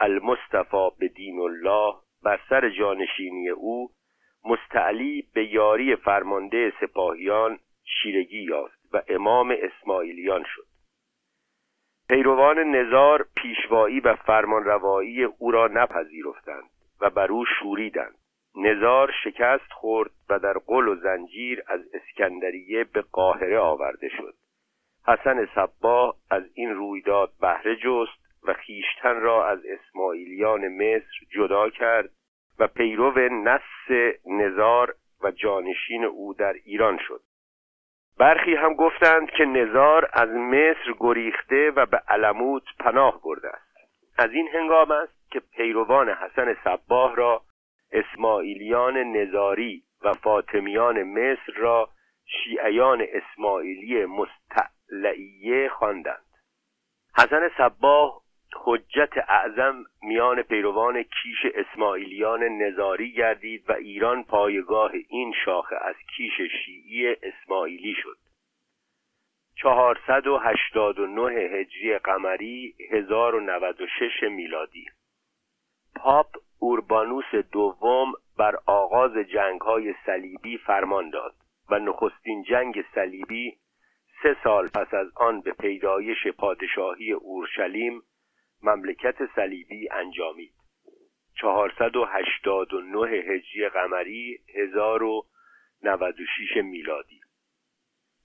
المصطفى 0.00 0.88
به 0.98 1.08
دین 1.08 1.40
الله 1.40 1.94
بر 2.22 2.40
سر 2.48 2.70
جانشینی 2.70 3.48
او 3.48 3.90
مستعلی 4.44 5.28
به 5.34 5.44
یاری 5.44 5.96
فرمانده 5.96 6.72
سپاهیان 6.80 7.58
شیرگی 7.84 8.42
یافت 8.42 8.78
و 8.92 9.02
امام 9.08 9.54
اسماعیلیان 9.62 10.44
شد. 10.54 10.66
پیروان 12.08 12.58
نزار 12.58 13.26
پیشوایی 13.36 14.00
و 14.00 14.14
فرمانروایی 14.14 15.24
او 15.24 15.50
را 15.50 15.66
نپذیرفتند. 15.66 16.70
و 17.00 17.10
بر 17.10 17.32
او 17.32 17.44
شوریدند. 17.44 18.14
نزار 18.56 19.10
شکست 19.24 19.72
خورد 19.72 20.10
و 20.28 20.38
در 20.38 20.52
قل 20.66 20.88
و 20.88 20.94
زنجیر 20.94 21.62
از 21.66 21.80
اسکندریه 21.94 22.84
به 22.84 23.02
قاهره 23.12 23.58
آورده 23.58 24.08
شد. 24.08 24.34
حسن 25.06 25.48
صباه 25.54 26.16
از 26.30 26.42
این 26.54 26.70
رویداد 26.74 27.32
بهره 27.40 27.76
جست 27.76 28.24
و 28.42 28.52
خیشتن 28.52 29.20
را 29.20 29.48
از 29.48 29.58
اسماعیلیان 29.66 30.68
مصر 30.68 31.26
جدا 31.30 31.70
کرد 31.70 32.10
و 32.58 32.66
پیرو 32.66 33.18
نس 33.28 33.90
نزار 34.26 34.94
و 35.22 35.30
جانشین 35.30 36.04
او 36.04 36.34
در 36.34 36.52
ایران 36.52 36.98
شد. 37.08 37.20
برخی 38.18 38.54
هم 38.54 38.74
گفتند 38.74 39.30
که 39.30 39.44
نزار 39.44 40.10
از 40.12 40.28
مصر 40.28 40.94
گریخته 40.98 41.70
و 41.70 41.86
به 41.86 41.96
علموت 42.08 42.62
پناه 42.78 43.20
برده 43.24 43.48
است. 43.48 43.74
از 44.18 44.30
این 44.30 44.48
هنگام 44.52 44.90
است 44.90 45.23
که 45.34 45.40
پیروان 45.40 46.08
حسن 46.08 46.56
صباه 46.64 47.16
را 47.16 47.42
اسماعیلیان 47.92 48.96
نزاری 48.96 49.82
و 50.02 50.12
فاطمیان 50.12 51.02
مصر 51.02 51.52
را 51.56 51.88
شیعیان 52.26 53.06
اسماعیلی 53.12 54.04
مستعلعیه 54.04 55.68
خواندند. 55.68 56.24
حسن 57.16 57.50
صباه 57.58 58.22
حجت 58.64 59.12
اعظم 59.28 59.84
میان 60.02 60.42
پیروان 60.42 61.02
کیش 61.02 61.52
اسماعیلیان 61.54 62.42
نظاری 62.42 63.12
گردید 63.12 63.70
و 63.70 63.72
ایران 63.72 64.24
پایگاه 64.24 64.92
این 65.08 65.34
شاخه 65.44 65.76
از 65.76 65.94
کیش 66.16 66.40
شیعی 66.64 67.16
اسماعیلی 67.22 67.94
شد. 68.02 68.18
چهارصد 69.56 70.26
و 70.26 70.38
هشتاد 70.38 70.98
و 70.98 71.06
نه 71.06 71.32
هجری 71.32 71.98
قمری 71.98 72.74
هزار 72.90 73.34
و 73.34 73.40
نود 73.40 73.80
و 73.80 73.86
شش 73.86 74.22
میلادی. 74.22 74.86
پاپ 75.96 76.26
اوربانوس 76.58 77.34
دوم 77.52 78.12
بر 78.38 78.56
آغاز 78.66 79.12
جنگ 79.16 79.60
های 79.60 79.94
صلیبی 80.06 80.58
فرمان 80.58 81.10
داد 81.10 81.34
و 81.70 81.78
نخستین 81.78 82.42
جنگ 82.42 82.84
صلیبی 82.94 83.56
سه 84.22 84.36
سال 84.44 84.68
پس 84.68 84.94
از 84.94 85.06
آن 85.16 85.40
به 85.40 85.52
پیدایش 85.52 86.26
پادشاهی 86.26 87.12
اورشلیم 87.12 88.02
مملکت 88.62 89.16
صلیبی 89.34 89.88
انجامید. 89.90 90.52
چهارصد 91.40 91.96
و 91.96 92.04
هشتاد 92.04 92.74
و 92.74 92.80
نه 92.80 93.08
هجری 93.08 93.68
قمری 93.68 94.38
هزار 94.54 95.02
و 95.02 95.26
نود 95.82 96.20
و 96.20 96.24
شیش 96.36 96.56
میلادی. 96.56 97.20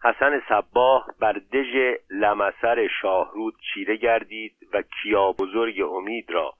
حسن 0.04 0.42
صباه 0.50 1.06
بر 1.20 1.34
دژ 1.34 1.96
لمسر 2.10 2.88
شاهرود 3.02 3.54
چیره 3.74 3.96
گردید 3.96 4.56
و 4.74 4.82
کیا 4.82 5.32
بزرگ 5.32 5.82
امید 5.82 6.32
را 6.32 6.54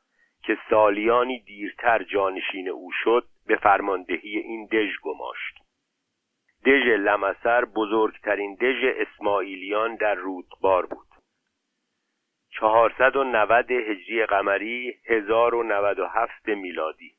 که 0.50 0.58
سالیانی 0.70 1.40
دیرتر 1.40 2.04
جانشین 2.04 2.70
او 2.70 2.92
شد 3.04 3.26
به 3.48 3.56
فرماندهی 3.56 4.38
این 4.38 4.66
دژ 4.66 5.00
گماشت. 5.04 5.58
دژ 6.66 6.88
لمسر 6.88 7.66
بزرگترین 7.66 8.56
دژ 8.56 8.84
اسماعیلیان 8.84 9.96
در 9.96 10.16
رودبار 10.16 10.86
بود. 10.86 11.08
چهارصد 12.50 13.16
و 13.16 13.24
نود 13.24 13.72
هجری 13.72 14.26
قمری 14.26 14.94
هزار 15.06 15.56
و 15.56 15.64
نود 15.64 16.00
و 16.00 16.06
هفت 16.06 16.48
میلادی. 16.48 17.12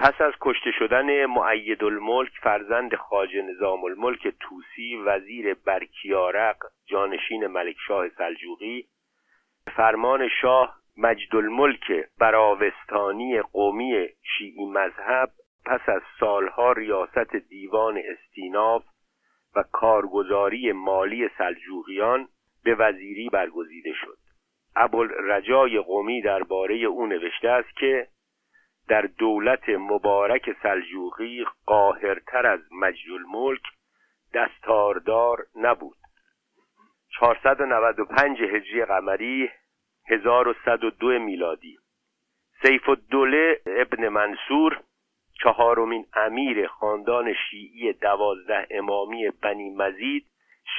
پس 0.00 0.20
از 0.20 0.32
کشته 0.40 0.70
شدن 0.78 1.26
معید 1.26 1.84
الملک 1.84 2.32
فرزند 2.42 2.94
خاج 2.94 3.36
نظام 3.36 3.84
الملک 3.84 4.28
توسی 4.40 4.96
وزیر 4.96 5.54
برکیارق 5.54 6.56
جانشین 6.86 7.46
ملکشاه 7.46 8.08
سلجوقی 8.08 8.86
فرمان 9.76 10.28
شاه 10.40 10.79
مجد 11.02 11.36
الملک 11.36 11.92
براوستانی 12.18 13.40
قومی 13.40 14.08
شیعی 14.22 14.64
مذهب 14.66 15.30
پس 15.66 15.88
از 15.88 16.02
سالها 16.20 16.72
ریاست 16.72 17.36
دیوان 17.36 18.00
استیناف 18.04 18.84
و 19.56 19.64
کارگزاری 19.72 20.72
مالی 20.72 21.28
سلجوقیان 21.38 22.28
به 22.64 22.74
وزیری 22.74 23.28
برگزیده 23.28 23.92
شد. 23.92 24.18
ابوالرجای 24.76 25.78
قومی 25.78 26.22
درباره 26.22 26.74
او 26.74 27.06
نوشته 27.06 27.48
است 27.48 27.76
که 27.76 28.08
در 28.88 29.02
دولت 29.02 29.68
مبارک 29.68 30.56
سلجوقی 30.62 31.44
قاهرتر 31.66 32.46
از 32.46 32.60
مجد 32.72 33.12
الملک 33.12 33.62
دستاردار 34.34 35.46
نبود. 35.56 35.96
495 37.20 38.42
هجری 38.42 38.84
قمری 38.84 39.50
1102 40.10 41.06
میلادی. 41.06 41.78
سیف 42.62 42.88
الدوله 42.88 43.60
ابن 43.66 44.08
منصور 44.08 44.80
چهارمین 45.42 46.06
امیر 46.14 46.66
خاندان 46.66 47.34
شیعی 47.34 47.92
دوازده 47.92 48.66
امامی 48.70 49.30
بنی 49.30 49.70
مزید 49.70 50.26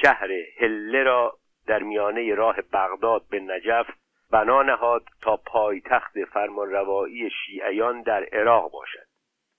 شهر 0.02 0.28
هله 0.58 1.02
را 1.02 1.38
در 1.66 1.82
میانه 1.82 2.34
راه 2.34 2.56
بغداد 2.72 3.22
به 3.30 3.40
نجف 3.40 3.86
بنا 4.32 4.62
نهاد 4.62 5.04
تا 5.22 5.36
پایتخت 5.36 6.24
فرمانروایی 6.24 7.30
شیعیان 7.30 8.02
در 8.02 8.24
عراق 8.24 8.72
باشد. 8.72 9.06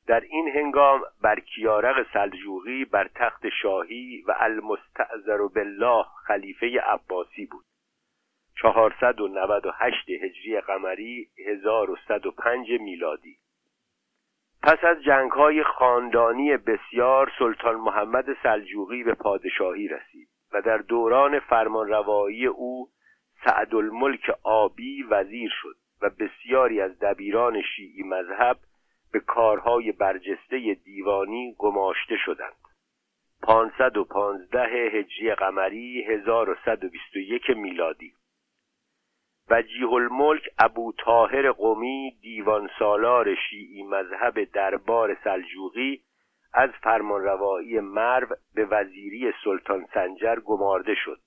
در 0.08 0.20
این 0.20 0.50
هنگام 0.50 1.02
برکیارق 1.22 2.14
سلجوقی 2.14 2.86
بر 2.86 3.10
تخت 3.16 3.50
شاهی 3.62 4.24
و 4.28 4.36
المستعذر 4.40 5.38
بالله 5.56 6.06
خلیفه 6.28 6.80
عباسی 6.80 7.46
بود. 7.46 7.66
498 8.62 10.10
هجری 10.10 10.62
قمری 10.62 11.30
1105 11.48 12.68
میلادی. 12.72 13.38
پس 14.64 14.84
از 14.84 15.04
جنگ 15.04 15.32
های 15.32 15.64
خاندانی 15.64 16.58
بسیار 16.58 17.32
سلطان 17.40 17.76
محمد 17.76 18.26
سلجوقی 18.44 19.04
به 19.04 19.14
پادشاهی 19.14 19.88
رسید 19.88 20.30
و 20.54 20.62
در 20.62 20.78
دوران 20.78 21.40
فرمانروایی 21.40 22.46
او 22.46 22.90
سعدالملک 23.46 24.32
آبی 24.44 25.04
وزیر 25.04 25.52
شد 25.62 25.76
و 26.02 26.10
بسیاری 26.10 26.82
از 26.82 27.00
دبیران 27.00 27.62
شیعی 27.62 28.04
مذهب 28.04 28.58
به 29.14 29.20
کارهای 29.20 29.92
برجسته 29.92 30.74
دیوانی 30.74 31.56
گماشته 31.58 32.18
شدند. 32.26 32.56
پانصد 33.42 33.98
و 33.98 34.04
پانزده 34.04 34.90
هجری 34.94 35.36
قمری 35.36 36.04
هزار 36.04 36.50
و 36.50 36.56
صد 36.66 36.84
و 36.84 36.90
بیست 36.90 37.16
و 37.16 37.20
یک 37.20 37.50
میلادی. 37.50 38.14
وجیه 39.50 39.94
الملک 39.94 40.50
ابو 40.60 40.94
طاهر 40.98 41.52
قومی 41.52 42.18
دیوان 42.22 42.70
سالار 42.80 43.36
شیعی 43.36 43.84
مذهب 43.84 44.44
دربار 44.44 45.18
سلجوقی 45.24 46.04
از 46.54 46.70
فرمانروایی 46.70 47.80
مرو 47.80 48.28
به 48.56 48.66
وزیری 48.66 49.34
سلطان 49.44 49.86
سنجر 49.94 50.40
گمارده 50.40 50.96
شد. 50.96 51.20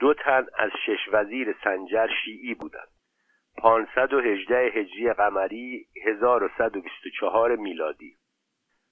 دو 0.00 0.14
تن 0.14 0.46
از 0.58 0.70
شش 0.86 1.08
وزیر 1.12 1.56
سنجر 1.64 2.08
شیعی 2.24 2.54
بودند. 2.54 2.88
پانصد 3.58 4.12
و 4.12 4.20
هجده 4.20 4.56
هجری 4.56 5.12
قمری 5.12 5.86
هزار 6.06 6.42
و 6.42 6.48
صد 6.58 6.76
و 6.76 6.80
بیست 6.80 7.06
و 7.06 7.10
چهار 7.20 7.56
میلادی. 7.56 8.16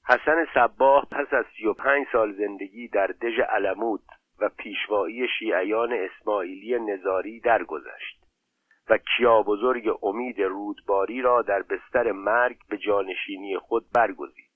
حسن 0.09 0.47
صباه 0.55 1.09
پس 1.11 1.33
از 1.33 1.45
سی 1.57 1.67
و 1.67 1.73
پنج 1.73 2.07
سال 2.13 2.33
زندگی 2.33 2.89
در 2.89 3.07
دژ 3.07 3.41
علمود 3.41 4.03
و 4.41 4.49
پیشوایی 4.49 5.29
شیعیان 5.39 5.93
اسماعیلی 5.93 6.79
نظاری 6.79 7.41
درگذشت. 7.41 8.20
و 8.91 8.99
کیا 8.99 9.43
بزرگ 9.43 9.99
امید 10.03 10.41
رودباری 10.41 11.23
را 11.23 11.43
در 11.43 11.63
بستر 11.63 12.13
مرگ 12.13 12.57
به 12.69 12.79
جانشینی 12.79 13.59
خود 13.59 13.85
برگزید. 13.95 14.51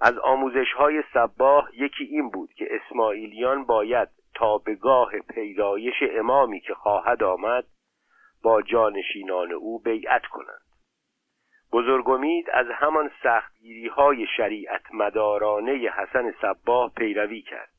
از 0.00 0.18
آموزش 0.18 0.72
های 0.72 1.02
صباه 1.14 1.68
یکی 1.74 2.04
این 2.04 2.30
بود 2.30 2.52
که 2.52 2.68
اسماعیلیان 2.70 3.64
باید 3.64 4.08
تا 4.34 4.58
به 4.58 4.74
گاه 4.74 5.10
پیدایش 5.34 5.94
امامی 6.10 6.60
که 6.60 6.74
خواهد 6.74 7.22
آمد 7.22 7.64
با 8.42 8.62
جانشینان 8.62 9.52
او 9.52 9.78
بیعت 9.78 10.26
کنند. 10.26 10.62
بزرگمید 11.72 12.50
از 12.52 12.66
همان 12.74 13.10
سختگیری 13.22 13.88
های 13.88 14.26
شریعت 14.36 14.82
مدارانه 14.94 15.72
حسن 15.72 16.34
صباه 16.40 16.92
پیروی 16.96 17.42
کرد. 17.42 17.72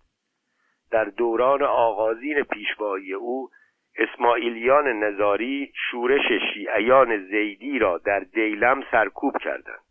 در 0.91 1.06
دوران 1.06 1.63
آغازین 1.63 2.43
پیشوایی 2.43 3.13
او 3.13 3.49
اسماعیلیان 3.97 4.88
نظاری 4.88 5.73
شورش 5.75 6.32
شیعیان 6.53 7.17
زیدی 7.17 7.79
را 7.79 7.97
در 7.97 8.19
دیلم 8.19 8.84
سرکوب 8.91 9.38
کردند 9.38 9.84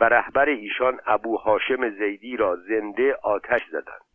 و 0.00 0.04
رهبر 0.04 0.48
ایشان 0.48 1.00
ابو 1.06 1.36
هاشم 1.36 1.90
زیدی 1.90 2.36
را 2.36 2.56
زنده 2.56 3.14
آتش 3.22 3.60
زدند. 3.70 4.10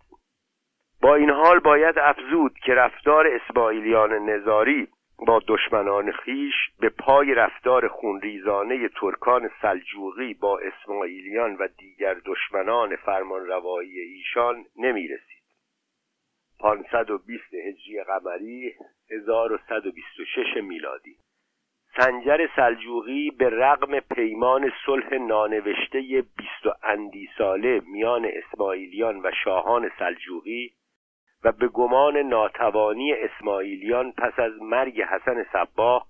با 1.02 1.16
این 1.16 1.30
حال 1.30 1.60
باید 1.60 2.00
افزود 2.00 2.54
که 2.66 2.74
رفتار 2.74 3.28
اسماعیلیان 3.28 4.14
نظاری 4.14 4.88
با 5.28 5.42
دشمنان 5.48 6.12
خیش 6.12 6.54
به 6.80 6.90
پای 6.90 7.34
رفتار 7.34 7.88
خونریزانه 7.88 8.88
ترکان 8.88 9.50
سلجوقی 9.62 10.34
با 10.34 10.60
اسماعیلیان 10.60 11.56
و 11.56 11.68
دیگر 11.78 12.16
دشمنان 12.26 12.96
فرمانروایی 12.96 14.00
ایشان 14.00 14.66
نمی 14.76 15.08
رسید 15.08 15.44
520 16.60 17.54
هجری 17.54 18.04
قمری 18.04 18.74
1126 19.12 20.64
میلادی. 20.64 21.18
سنجر 21.98 22.48
سلجوقی 22.56 23.32
به 23.32 23.50
رغم 23.50 24.00
پیمان 24.00 24.72
صلح 24.86 25.14
نانوشته 25.14 26.00
بیست 26.38 26.66
و 26.66 26.74
اندی 26.84 27.30
ساله 27.38 27.82
میان 27.86 28.26
اسماعیلیان 28.26 29.20
و 29.24 29.32
شاهان 29.44 29.92
سلجوقی 30.00 30.72
و 31.44 31.52
به 31.52 31.68
گمان 31.68 32.18
ناتوانی 32.18 33.14
اسماعیلیان 33.14 34.12
پس 34.12 34.40
از 34.40 34.62
مرگ 34.62 35.02
حسن 35.02 35.46
صباه 35.54 36.08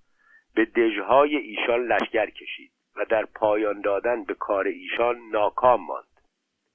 به 0.55 0.65
دژهای 0.65 1.35
ایشان 1.35 1.79
لشکر 1.79 2.29
کشید 2.29 2.71
و 2.95 3.05
در 3.05 3.25
پایان 3.25 3.81
دادن 3.81 4.23
به 4.23 4.33
کار 4.33 4.67
ایشان 4.67 5.17
ناکام 5.31 5.85
ماند. 5.85 6.21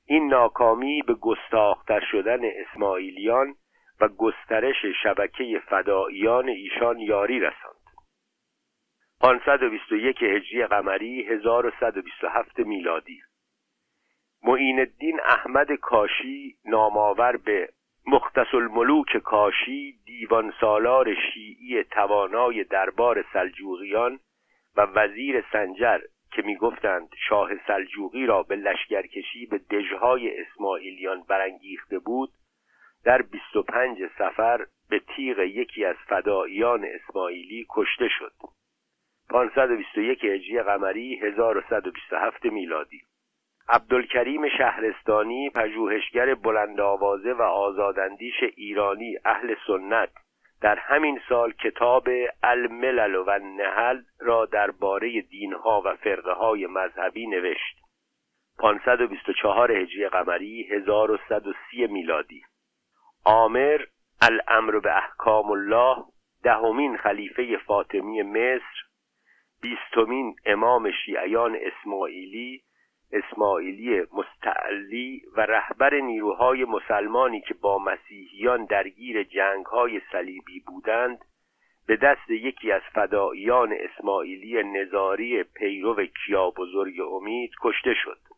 این 0.06 0.28
ناکامی 0.28 1.02
به 1.02 1.14
گستاختر 1.14 2.00
شدن 2.10 2.40
اسماعیلیان 2.44 3.54
و 4.00 4.08
گسترش 4.08 4.86
شبکه 5.02 5.62
فداییان 5.68 6.48
ایشان 6.48 6.98
یاری 6.98 7.40
رساند. 7.40 7.80
521 9.20 10.22
هجری 10.22 10.66
قمری 10.66 11.22
1127 11.22 12.58
میلادی. 12.58 13.20
معین 14.42 14.78
الدین 14.78 15.20
احمد 15.24 15.72
کاشی 15.72 16.56
نامآور 16.64 17.36
به 17.36 17.68
مختص 18.06 18.54
الملوک 18.54 19.16
کاشی 19.16 19.98
دیوان 20.06 20.52
سالار 20.60 21.14
شیعی 21.14 21.84
توانای 21.84 22.64
دربار 22.64 23.24
سلجوقیان 23.32 24.20
و 24.76 24.80
وزیر 24.80 25.44
سنجر 25.52 25.98
که 26.32 26.42
می‌گفتند 26.42 27.08
شاه 27.28 27.50
سلجوقی 27.66 28.26
را 28.26 28.42
به 28.42 28.56
لشکرکشی 28.56 29.46
به 29.46 29.58
دژهای 29.58 30.40
اسماعیلیان 30.40 31.22
برانگیخته 31.28 31.98
بود 31.98 32.30
در 33.04 33.22
25 33.22 33.98
سفر 34.18 34.66
به 34.90 34.98
تیغ 34.98 35.38
یکی 35.38 35.84
از 35.84 35.96
فداییان 36.08 36.84
اسماعیلی 36.84 37.66
کشته 37.70 38.08
شد. 38.18 38.32
521 39.30 40.24
هجری 40.24 40.62
قمری 40.62 41.16
1127 41.16 42.44
میلادی. 42.44 43.00
عبدالکریم 43.68 44.48
شهرستانی 44.48 45.50
پژوهشگر 45.50 46.34
بلند 46.34 46.80
آوازه 46.80 47.32
و 47.32 47.42
آزاداندیش 47.42 48.42
ایرانی 48.56 49.16
اهل 49.24 49.54
سنت 49.66 50.10
در 50.60 50.78
همین 50.78 51.20
سال 51.28 51.52
کتاب 51.52 52.08
الملل 52.42 53.14
و 53.14 53.38
نهل 53.38 54.02
را 54.18 54.46
درباره 54.46 55.20
دینها 55.20 55.82
و 55.84 55.96
فرقه 55.96 56.32
های 56.32 56.66
مذهبی 56.66 57.26
نوشت. 57.26 57.76
524 58.58 59.72
هجری 59.72 60.08
قمری 60.08 60.62
1130 60.62 61.86
میلادی. 61.86 62.42
عامر 63.26 63.80
الامر 64.20 64.78
به 64.78 64.96
احکام 64.96 65.50
الله 65.50 66.04
دهمین 66.42 66.96
خلیفه 66.96 67.56
فاطمی 67.56 68.22
مصر 68.22 68.84
بیستمین 69.62 70.36
امام 70.46 70.90
شیعیان 70.90 71.56
اسماعیلی 71.60 72.62
اسماعیلی 73.12 74.02
مستعلی 74.12 75.22
و 75.36 75.40
رهبر 75.40 75.94
نیروهای 75.94 76.64
مسلمانی 76.64 77.40
که 77.40 77.54
با 77.54 77.78
مسیحیان 77.78 78.64
درگیر 78.64 79.22
جنگهای 79.22 80.00
صلیبی 80.12 80.60
بودند 80.66 81.18
به 81.86 81.96
دست 81.96 82.30
یکی 82.30 82.72
از 82.72 82.82
فداییان 82.94 83.74
اسماعیلی 83.80 84.62
نظاری 84.62 85.42
پیرو 85.42 86.06
کیا 86.06 86.50
بزرگ 86.50 87.00
امید 87.00 87.50
کشته 87.62 87.94
شد. 87.94 88.29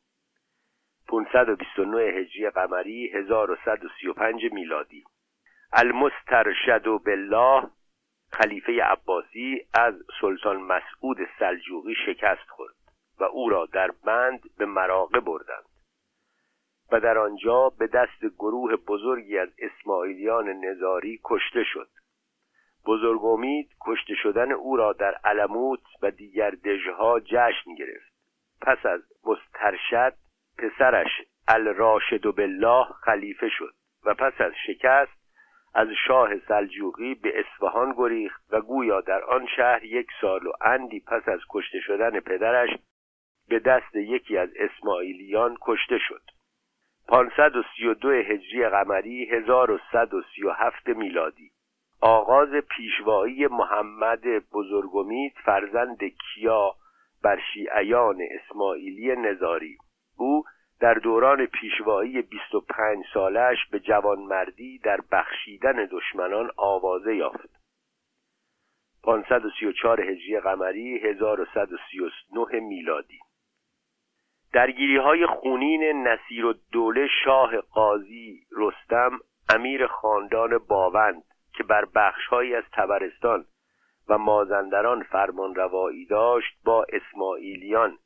529 1.13 2.03
هجری 2.03 2.51
قمری 2.51 3.09
1135 3.09 4.53
میلادی. 4.53 5.05
المسترشد 5.73 6.85
بالله 6.85 7.71
خلیفه 8.33 8.83
عباسی 8.83 9.67
از 9.75 9.95
سلطان 10.21 10.57
مسعود 10.57 11.17
سلجوقی 11.39 11.95
شکست 12.07 12.49
خورد 12.49 12.75
و 13.21 13.25
او 13.25 13.49
را 13.49 13.67
در 13.67 13.91
بند 14.05 14.41
به 14.59 14.67
مراقه 14.67 15.21
بردند 15.21 15.65
و 16.93 17.01
در 17.01 17.19
آنجا 17.19 17.69
به 17.79 17.87
دست 17.87 18.25
گروه 18.39 18.77
بزرگی 18.77 19.39
از 19.39 19.49
اسماعیلیان 19.59 20.49
نظاری 20.49 21.21
کشته 21.25 21.65
شد. 21.65 21.89
بزرگ 22.87 23.25
امید 23.25 23.71
کشته 23.81 24.15
شدن 24.15 24.53
او 24.53 24.77
را 24.77 24.93
در 24.93 25.15
علموت 25.25 25.83
و 26.03 26.11
دیگر 26.11 26.51
دژها 26.51 27.21
جشن 27.21 27.75
گرفت. 27.79 28.13
پس 28.61 28.87
از 28.87 29.01
مسترشد 29.25 30.22
پسرش 30.59 31.11
الراشد 31.49 32.23
بالله 32.23 32.85
خلیفه 32.85 33.49
شد 33.49 33.75
و 34.05 34.15
پس 34.15 34.41
از 34.41 34.53
شکست 34.67 35.23
از 35.75 35.89
شاه 36.07 36.39
سلجوقی 36.39 37.15
به 37.15 37.41
اصفهان 37.41 37.95
گریخت 37.97 38.43
و 38.51 38.61
گویا 38.61 39.01
در 39.01 39.25
آن 39.25 39.47
شهر 39.57 39.85
یک 39.85 40.07
سال 40.21 40.47
و 40.47 40.53
اندی 40.61 41.01
پس 41.01 41.29
از 41.29 41.41
کشته 41.51 41.81
شدن 41.81 42.21
پدرش 42.21 42.71
به 43.49 43.59
دست 43.59 43.95
یکی 43.95 44.39
از 44.39 44.49
اسماعیلیان 44.57 45.57
کشته 45.61 45.99
شد. 45.99 46.23
532 47.09 48.11
هجری 48.11 48.69
قمری 48.69 49.25
1137 49.25 50.89
میلادی. 50.89 51.51
آغاز 52.01 52.49
پیشوایی 52.49 53.47
محمد 53.47 54.23
بزرگمید 54.53 55.33
فرزند 55.45 55.99
کیا 56.05 56.75
بر 57.23 57.41
شیعیان 57.55 58.19
اسماعیلی 58.31 59.17
نظاری. 59.17 59.79
او 60.23 60.45
در 60.81 60.95
دوران 60.95 61.47
پیشوایی 61.47 62.23
25 62.23 63.05
سالش 63.15 63.59
به 63.71 63.81
جوانمردی 63.81 64.79
در 64.79 65.01
بخشیدن 65.13 65.89
دشمنان 65.91 66.51
آوازه 66.57 67.17
یافت. 67.17 67.63
534 69.05 70.01
هجری 70.01 70.41
قمری 70.41 70.99
1139 70.99 72.61
میلادی 72.61 73.19
درگیری 74.53 74.97
های 74.97 75.27
خونین 75.27 76.09
نصیر 76.09 76.45
و 76.45 76.55
دوله 76.73 77.09
شاه 77.25 77.57
قاضی 77.57 78.41
رستم 78.57 79.19
امیر 79.49 79.87
خاندان 79.87 80.59
باوند 80.59 81.23
که 81.55 81.63
بر 81.63 81.85
بخشهایی 81.95 82.55
از 82.55 82.65
تبرستان 82.73 83.45
و 84.09 84.19
مازندران 84.19 85.03
فرمان 85.03 85.55
روایی 85.55 86.07
داشت 86.07 86.59
با 86.65 86.87
اسماعیلیان 86.93 87.99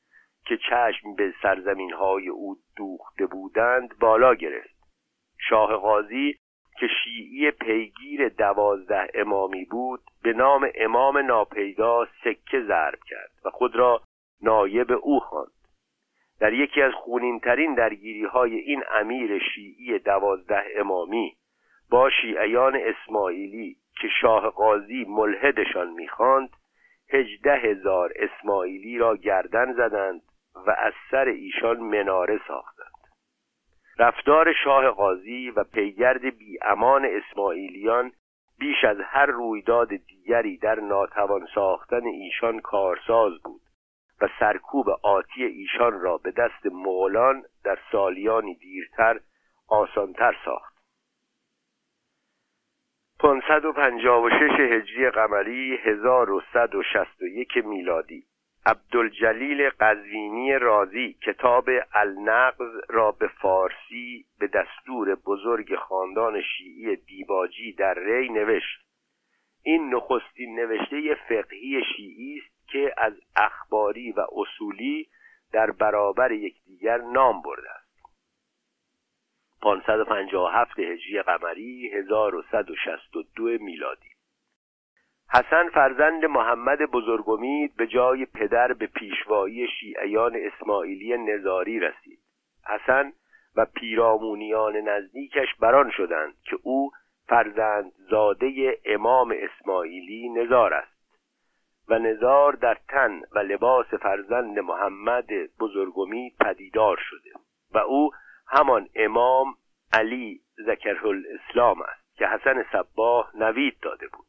که 0.46 0.56
چشم 0.56 1.14
به 1.14 1.34
سرزمین 1.42 1.92
های 1.92 2.28
او 2.28 2.56
دوخته 2.76 3.26
بودند 3.26 3.98
بالا 3.98 4.34
گرفت. 4.34 4.76
شاه 5.48 5.76
قاضی 5.76 6.38
که 6.78 6.86
شیعی 7.04 7.50
پیگیر 7.50 8.28
دوازده 8.28 9.08
امامی 9.14 9.64
بود 9.64 10.00
به 10.22 10.32
نام 10.32 10.70
امام 10.74 11.18
ناپیدا 11.18 12.06
سکه 12.24 12.60
ضرب 12.68 12.98
کرد 13.06 13.30
و 13.44 13.50
خود 13.50 13.76
را 13.76 14.00
نایب 14.42 14.92
او 15.02 15.20
خواند. 15.20 15.50
در 16.40 16.52
یکی 16.52 16.82
از 16.82 16.92
خونینترین 16.92 17.74
درگیری 17.74 18.24
های 18.24 18.54
این 18.54 18.82
امیر 18.90 19.38
شیعی 19.38 19.98
دوازده 19.98 20.64
امامی 20.76 21.36
با 21.90 22.10
شیعیان 22.10 22.76
اسماعیلی 22.76 23.76
که 24.00 24.08
شاه 24.20 24.50
قاضی 24.50 25.04
ملحدشان 25.08 25.90
می‌خواند 25.90 26.50
هجده 27.12 27.56
هزار 27.56 28.12
اسماعیلی 28.16 28.98
را 28.98 29.16
گردن 29.16 29.72
زدند 29.72 30.22
و 30.66 30.70
از 30.78 30.92
سر 31.10 31.24
ایشان 31.24 31.76
مناره 31.76 32.40
ساختند. 32.48 32.86
رفتار 33.98 34.52
شاه 34.64 34.90
قاضی 34.90 35.50
و 35.50 35.64
پیگرد 35.64 36.20
بی 36.20 36.58
امان 36.62 37.04
اسماعیلیان 37.04 38.12
بیش 38.58 38.84
از 38.84 38.96
هر 39.00 39.26
رویداد 39.26 39.88
دیگری 39.88 40.58
در 40.58 40.80
ناتوان 40.80 41.46
ساختن 41.54 42.06
ایشان 42.06 42.60
کارساز 42.60 43.32
بود 43.44 43.60
و 44.20 44.28
سرکوب 44.40 44.86
آتی 45.02 45.44
ایشان 45.44 46.00
را 46.00 46.18
به 46.18 46.30
دست 46.30 46.66
مغولان 46.66 47.42
در 47.64 47.78
سالیانی 47.92 48.54
دیرتر 48.54 49.20
آسانتر 49.68 50.36
ساخت. 50.44 50.76
556 53.20 54.60
هجری 54.60 55.10
قمری 55.10 55.76
1161 55.76 57.56
میلادی 57.64 58.24
عبدالجلیل 58.66 59.70
قزوینی 59.70 60.52
رازی 60.52 61.12
کتاب 61.12 61.68
النقض 61.94 62.80
را 62.88 63.12
به 63.12 63.28
فارسی 63.28 64.24
به 64.38 64.46
دستور 64.46 65.14
بزرگ 65.14 65.76
خاندان 65.76 66.42
شیعی 66.42 66.96
دیباجی 66.96 67.72
در 67.72 67.94
ری 67.94 68.28
نوشت. 68.28 68.86
این 69.62 69.94
نخستین 69.94 70.60
نوشته 70.60 71.14
فقهی 71.28 71.82
شیعی 71.96 72.38
است 72.38 72.68
که 72.68 72.94
از 72.98 73.12
اخباری 73.36 74.12
و 74.12 74.26
اصولی 74.32 75.08
در 75.52 75.70
برابر 75.70 76.32
یکدیگر 76.32 76.98
نام 76.98 77.42
برده 77.42 77.70
است. 77.70 77.86
557 79.62 80.78
هجری 80.78 81.22
قمری 81.22 81.90
1162 81.94 83.42
میلادی. 83.42 84.15
حسن 85.32 85.68
فرزند 85.68 86.24
محمد 86.24 86.78
بزرگمید 86.78 87.76
به 87.76 87.86
جای 87.86 88.26
پدر 88.26 88.72
به 88.72 88.86
پیشوایی 88.86 89.68
شیعیان 89.68 90.36
اسماعیلی 90.36 91.18
نظاری 91.18 91.80
رسید. 91.80 92.18
حسن 92.66 93.12
و 93.56 93.64
پیرامونیان 93.64 94.76
نزدیکش 94.76 95.54
بران 95.60 95.90
شدند 95.90 96.34
که 96.44 96.56
او 96.62 96.90
فرزند 97.28 97.92
زاده 98.10 98.78
امام 98.84 99.34
اسماعیلی 99.36 100.28
نزار 100.28 100.74
است 100.74 100.96
و 101.88 101.98
نزار 101.98 102.52
در 102.52 102.78
تن 102.88 103.22
و 103.32 103.38
لباس 103.38 103.86
فرزند 103.86 104.58
محمد 104.58 105.26
بزرگمید 105.60 106.36
پدیدار 106.40 106.96
شده 107.00 107.30
و 107.74 107.78
او 107.78 108.10
همان 108.48 108.88
امام 108.94 109.54
علی 109.92 110.40
ذکرالاسلام 110.66 111.82
است 111.82 112.16
که 112.16 112.26
حسن 112.26 112.64
صباه 112.72 113.30
نوید 113.34 113.76
داده 113.82 114.08
بود. 114.08 114.25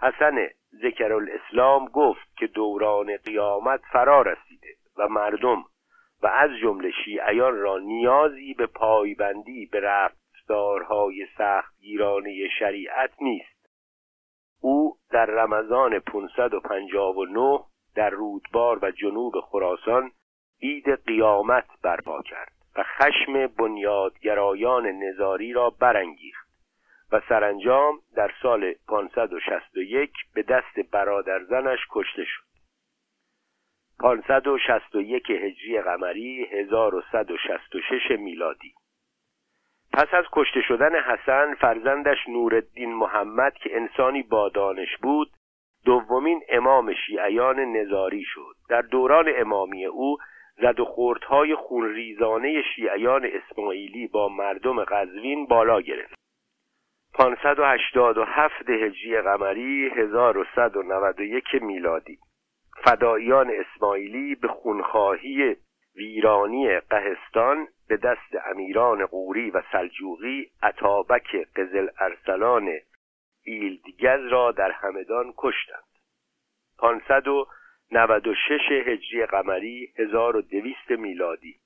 حسن 0.00 0.48
ذکرالاسلام 0.82 1.86
گفت 1.86 2.36
که 2.36 2.46
دوران 2.46 3.16
قیامت 3.16 3.80
فرا 3.92 4.22
رسیده 4.22 4.74
و 4.96 5.08
مردم 5.08 5.64
و 6.22 6.26
از 6.26 6.50
جمله 6.62 6.90
شیعیان 7.04 7.56
را 7.56 7.78
نیازی 7.78 8.54
به 8.54 8.66
پایبندی 8.66 9.66
به 9.66 9.80
رفتارهای 9.80 11.26
سختگیرانه 11.38 12.48
شریعت 12.58 13.10
نیست. 13.20 13.56
او 14.60 14.96
در 15.10 15.26
رمضان 15.26 15.98
559 15.98 17.60
در 17.94 18.10
رودبار 18.10 18.78
و 18.82 18.90
جنوب 18.90 19.40
خراسان 19.40 20.10
عید 20.62 21.06
قیامت 21.06 21.66
برپا 21.82 22.22
کرد 22.22 22.52
و 22.76 22.82
خشم 22.82 23.46
بنیادگرایان 23.46 24.86
نظاری 24.86 25.52
را 25.52 25.70
برانگیخت. 25.70 26.45
و 27.12 27.20
سرانجام 27.28 27.98
در 28.16 28.30
سال 28.42 28.74
561 28.88 30.12
به 30.34 30.42
دست 30.42 30.80
برادرزنش 30.92 31.78
کشته 31.90 32.24
شد. 32.24 32.46
561 34.00 35.30
هجری 35.30 35.80
قمری 35.80 36.44
1166 36.44 38.10
میلادی. 38.18 38.74
پس 39.92 40.14
از 40.14 40.24
کشته 40.32 40.62
شدن 40.62 40.94
حسن 40.94 41.54
فرزندش 41.54 42.28
نورالدین 42.28 42.94
محمد 42.94 43.54
که 43.54 43.76
انسانی 43.76 44.22
با 44.22 44.48
دانش 44.48 44.96
بود 45.02 45.30
دومین 45.84 46.42
امام 46.48 46.94
شیعیان 46.94 47.60
نظاری 47.60 48.24
شد. 48.24 48.54
در 48.68 48.82
دوران 48.82 49.32
امامی 49.36 49.86
او 49.86 50.16
زد 50.56 50.80
و 50.80 50.84
خوردهای 50.84 51.54
خونریزانه 51.54 52.62
شیعیان 52.62 53.26
اسماعیلی 53.26 54.06
با 54.06 54.28
مردم 54.28 54.84
قزوین 54.84 55.46
بالا 55.46 55.80
گرفت. 55.80 56.15
587 57.18 58.70
هجری 58.70 59.20
قمری 59.20 59.90
1191 59.96 61.44
میلادی. 61.62 62.18
فداییان 62.84 63.50
اسماعیلی 63.50 64.34
به 64.34 64.48
خونخواهی 64.48 65.56
ویرانی 65.94 66.80
قهستان 66.80 67.68
به 67.88 67.96
دست 67.96 68.36
امیران 68.46 69.06
قوری 69.06 69.50
و 69.50 69.62
سلجوقی 69.72 70.50
عطابک 70.62 71.36
قزل 71.56 71.88
ارسلان 72.00 72.70
ایلدگز 73.44 74.26
را 74.30 74.52
در 74.52 74.70
همدان 74.70 75.32
کشتند. 75.36 75.84
596 76.78 78.70
هجری 78.70 79.26
قمری 79.26 79.92
1200 79.98 80.90
میلادی. 80.90 81.56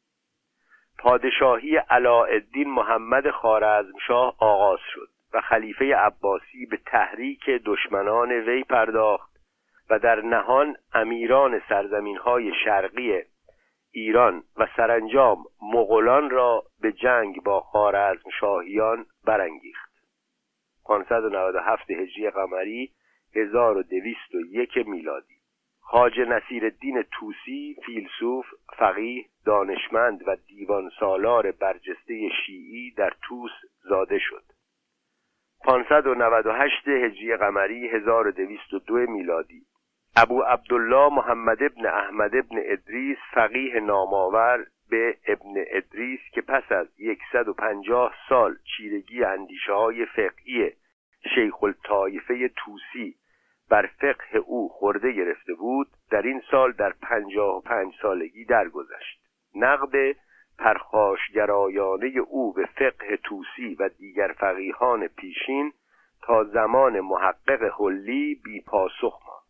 پادشاهی 0.98 1.76
علاءالدین 1.76 2.68
محمد 2.68 3.30
خارزمشاه 3.30 4.36
آغاز 4.38 4.80
شد. 4.94 5.09
و 5.32 5.40
خلیفه 5.40 5.96
عباسی 5.96 6.66
به 6.66 6.78
تحریک 6.86 7.50
دشمنان 7.64 8.32
وی 8.32 8.64
پرداخت 8.64 9.30
و 9.90 9.98
در 9.98 10.20
نهان 10.20 10.76
امیران 10.94 11.62
سرزمین 11.68 12.16
های 12.16 12.52
شرقی 12.64 13.22
ایران 13.92 14.42
و 14.56 14.66
سرانجام 14.76 15.44
مغولان 15.62 16.30
را 16.30 16.64
به 16.80 16.92
جنگ 16.92 17.42
با 17.42 17.60
خارزم 17.60 18.30
شاهیان 18.40 19.06
برانگیخت 19.24 19.90
597 20.84 21.90
هجری 21.90 22.30
قمری 22.30 22.90
1201 23.34 24.86
میلادی. 24.86 25.40
خاج 25.80 26.20
نصیر 26.20 26.64
الدین 26.64 27.02
توسی 27.02 27.76
فیلسوف 27.86 28.46
فقیه 28.78 29.24
دانشمند 29.46 30.28
و 30.28 30.36
دیوان 30.46 30.90
سالار 31.00 31.52
برجسته 31.52 32.28
شیعی 32.46 32.90
در 32.90 33.12
توس 33.22 33.50
زاده 33.82 34.18
شد. 34.18 34.42
598 35.64 36.88
هجری 36.88 37.36
قمری 37.36 37.88
1202 37.88 38.94
میلادی. 38.94 39.62
ابو 40.16 40.42
عبدالله 40.42 41.14
محمد 41.14 41.62
ابن 41.62 41.86
احمد 41.86 42.34
ابن 42.34 42.56
ادریس 42.64 43.18
فقیه 43.34 43.80
نامآور 43.80 44.66
به 44.90 45.16
ابن 45.26 45.54
ادریس 45.70 46.20
که 46.32 46.40
پس 46.40 46.72
از 46.72 46.86
150 47.32 48.14
سال 48.28 48.56
چیرگی 48.76 49.24
اندیشه 49.24 49.72
های 49.72 50.06
فقهی 50.06 50.72
شیخ 51.34 51.62
الطایفه 51.62 52.48
توسی 52.48 53.14
بر 53.70 53.86
فقه 53.86 54.38
او 54.38 54.68
خورده 54.68 55.12
گرفته 55.12 55.54
بود 55.54 55.88
در 56.10 56.22
این 56.22 56.42
سال 56.50 56.72
در 56.72 56.92
پنجاه 57.02 57.56
و 57.56 57.60
پنج 57.60 57.92
سالگی 58.02 58.44
درگذشت. 58.44 59.20
نقد 59.54 60.16
پرخاشگرایانه 60.60 62.06
او 62.28 62.52
به 62.52 62.66
فقه 62.66 63.16
توسی 63.16 63.74
و 63.74 63.88
دیگر 63.88 64.34
فقیهان 64.38 65.06
پیشین 65.06 65.72
تا 66.22 66.44
زمان 66.44 67.00
محقق 67.00 67.80
حلی 67.80 68.40
بی 68.44 68.60
پاسخ 68.60 69.20
ماند. 69.26 69.40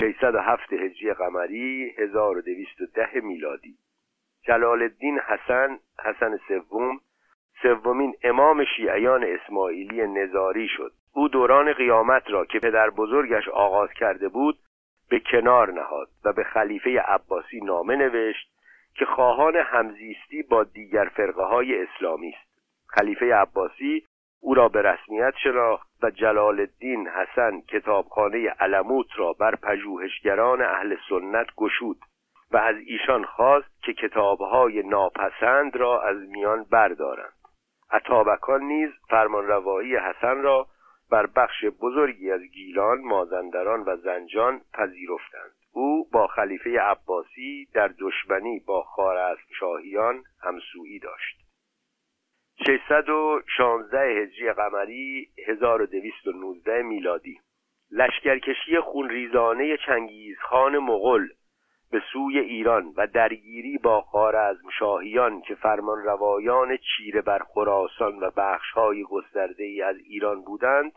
607 0.00 0.72
هجری 0.72 1.12
قمری 1.12 1.94
1210 1.98 3.20
میلادی. 3.20 3.74
جلال 4.42 4.82
الدین 4.82 5.18
حسن 5.18 5.78
حسن 6.04 6.38
سوم 6.48 7.00
سومین 7.62 8.14
امام 8.22 8.64
شیعیان 8.76 9.24
اسماعیلی 9.24 10.06
نظاری 10.06 10.68
شد. 10.68 10.92
او 11.12 11.28
دوران 11.28 11.72
قیامت 11.72 12.30
را 12.30 12.44
که 12.44 12.58
پدر 12.58 12.90
بزرگش 12.90 13.48
آغاز 13.48 13.90
کرده 13.92 14.28
بود 14.28 14.58
به 15.10 15.20
کنار 15.20 15.72
نهاد 15.72 16.08
و 16.24 16.32
به 16.32 16.44
خلیفه 16.44 17.00
عباسی 17.00 17.60
نامه 17.60 17.96
نوشت 17.96 18.54
که 18.94 19.04
خواهان 19.04 19.56
همزیستی 19.56 20.42
با 20.42 20.64
دیگر 20.64 21.04
فرقه 21.04 21.42
های 21.42 21.82
اسلامی 21.82 22.28
است. 22.28 22.54
خلیفه 22.86 23.34
عباسی 23.34 24.06
او 24.40 24.54
را 24.54 24.68
به 24.68 24.82
رسمیت 24.82 25.34
شناخت 25.42 25.88
و 26.02 26.10
جلال 26.10 26.60
الدین 26.60 27.08
حسن 27.08 27.60
کتابخانه 27.60 28.48
علموت 28.48 29.06
را 29.16 29.32
بر 29.32 29.54
پژوهشگران 29.54 30.62
اهل 30.62 30.96
سنت 31.08 31.46
گشود 31.56 31.98
و 32.50 32.56
از 32.56 32.76
ایشان 32.86 33.24
خواست 33.24 33.82
که 33.82 33.92
کتابهای 33.92 34.82
ناپسند 34.82 35.76
را 35.76 36.02
از 36.02 36.16
میان 36.16 36.64
بردارند. 36.70 37.32
عطابکان 37.90 38.62
نیز 38.62 38.90
فرمانروایی 39.08 39.96
حسن 39.96 40.42
را 40.42 40.66
بر 41.10 41.26
بخش 41.26 41.64
بزرگی 41.64 42.30
از 42.30 42.40
گیلان 42.40 42.98
مازندران 42.98 43.80
و 43.80 43.96
زنجان 43.96 44.60
پذیرفتند. 44.72 45.63
او 45.76 46.08
با 46.12 46.26
خلیفه 46.26 46.80
عباسی 46.80 47.68
در 47.74 47.88
دشمنی 47.98 48.60
با 48.60 48.82
خارزم 48.82 49.42
شاهیان 49.58 50.24
همسویی 50.42 50.98
داشت. 50.98 51.40
616 52.66 53.98
هجری 53.98 54.52
قمری 54.52 55.28
1219 55.48 56.82
میلادی. 56.82 57.40
لشکرکشی 57.90 58.80
خونریزانه 58.80 59.76
چنگیزخان 59.86 60.78
مغل 60.78 61.26
به 61.90 62.02
سوی 62.12 62.38
ایران 62.38 62.92
و 62.96 63.06
درگیری 63.06 63.78
با 63.78 64.00
خارزم 64.00 64.68
شاهیان 64.78 65.40
که 65.40 65.54
فرمان 65.54 66.02
روایان 66.02 66.76
چیره 66.76 67.22
بر 67.22 67.38
خراسان 67.38 68.18
و 68.18 68.30
بخشهای 68.36 69.02
گسترده 69.02 69.64
ای 69.64 69.82
از 69.82 69.96
ایران 69.96 70.42
بودند 70.44 70.92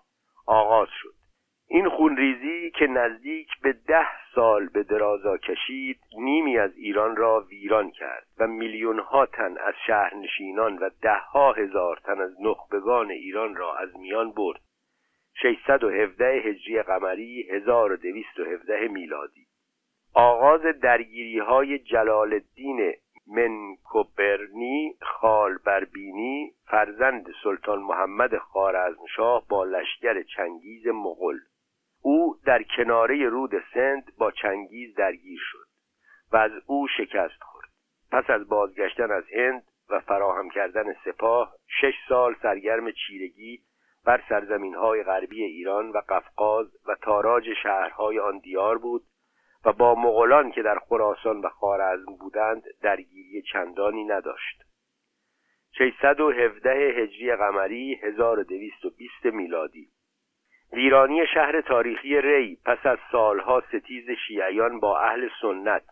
آغاز 0.45 0.89
شد. 1.01 1.26
این 1.69 1.89
خونریزی 1.89 2.71
که 2.71 2.87
نزدیک 2.87 3.47
به 3.61 3.73
ده 3.73 4.07
سال 4.35 4.67
به 4.67 4.83
درازا 4.83 5.37
کشید 5.37 5.99
نیمی 6.17 6.57
از 6.57 6.77
ایران 6.77 7.15
را 7.15 7.45
ویران 7.49 7.91
کرد 7.91 8.27
و 8.39 8.47
میلیون 8.47 8.99
ها 8.99 9.25
تن 9.25 9.57
از 9.57 9.73
شهرنشینان 9.87 10.77
و 10.77 10.89
ده 11.01 11.17
ها 11.17 11.51
هزار 11.53 11.99
تن 12.03 12.21
از 12.21 12.41
نخبگان 12.41 13.11
ایران 13.11 13.55
را 13.55 13.75
از 13.75 13.97
میان 13.97 14.31
برد. 14.31 14.61
617 15.41 16.25
هجری 16.25 16.81
قمری 16.81 17.47
1217 17.49 18.87
میلادی. 18.87 19.47
آغاز 20.13 20.61
درگیری 20.61 21.39
های 21.39 21.79
جلال 21.79 22.33
الدین 22.33 22.93
منکوبرنی 23.27 24.95
خال 25.01 25.57
بربینی 25.65 26.53
فرزند 26.65 27.27
سلطان 27.43 27.79
محمد 27.79 28.37
خارزمشاه 28.37 29.47
با 29.49 29.63
لشکر 29.63 30.23
چنگیز 30.23 30.87
مغل 30.87 31.37
او 32.07 32.37
در 32.45 32.63
کناره 32.63 33.29
رود 33.29 33.51
سند 33.73 34.11
با 34.17 34.31
چنگیز 34.31 34.95
درگیر 34.95 35.39
شد 35.41 35.67
و 36.31 36.37
از 36.37 36.51
او 36.65 36.87
شکست 36.87 37.41
خورد. 37.41 37.69
پس 38.11 38.29
از 38.29 38.47
بازگشتن 38.47 39.11
از 39.11 39.23
هند 39.33 39.63
و 39.89 39.99
فراهم 39.99 40.49
کردن 40.49 40.93
سپاه 41.05 41.53
شش 41.81 41.93
سال 42.09 42.35
سرگرم 42.41 42.91
چیرگی 42.91 43.61
بر 44.05 44.23
سرزمین 44.29 44.75
های 44.75 45.03
غربی 45.03 45.43
ایران 45.43 45.89
و 45.89 46.01
قفقاز 46.09 46.67
و 46.87 46.95
تاراج 46.95 47.53
شهرهای 47.63 48.19
آن 48.19 48.39
دیار 48.39 48.77
بود 48.77 49.03
و 49.65 49.73
با 49.73 49.95
مغولان 49.95 50.51
که 50.51 50.61
در 50.61 50.79
خراسان 50.79 51.41
و 51.41 51.49
خارزم 51.49 52.15
بودند 52.19 52.63
درگیری 52.81 53.41
چندانی 53.41 54.03
نداشت. 54.03 54.63
617 55.77 56.69
هجری 56.69 57.35
قمری 57.35 57.95
1220 57.95 59.25
میلادی 59.25 59.89
ویرانی 60.73 61.27
شهر 61.33 61.61
تاریخی 61.61 62.21
ری 62.21 62.57
پس 62.65 62.85
از 62.85 62.97
سالها 63.11 63.63
ستیز 63.67 64.09
شیعیان 64.27 64.79
با 64.79 64.99
اهل 64.99 65.29
سنت 65.41 65.83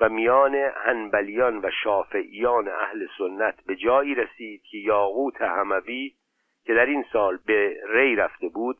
و 0.00 0.08
میان 0.08 0.54
هنبلیان 0.54 1.58
و 1.58 1.70
شافعیان 1.84 2.68
اهل 2.68 3.06
سنت 3.18 3.64
به 3.66 3.76
جایی 3.76 4.14
رسید 4.14 4.62
که 4.62 4.78
یاقوت 4.78 5.42
هموی 5.42 6.14
که 6.64 6.74
در 6.74 6.86
این 6.86 7.04
سال 7.12 7.38
به 7.46 7.76
ری 7.88 8.16
رفته 8.16 8.48
بود 8.48 8.76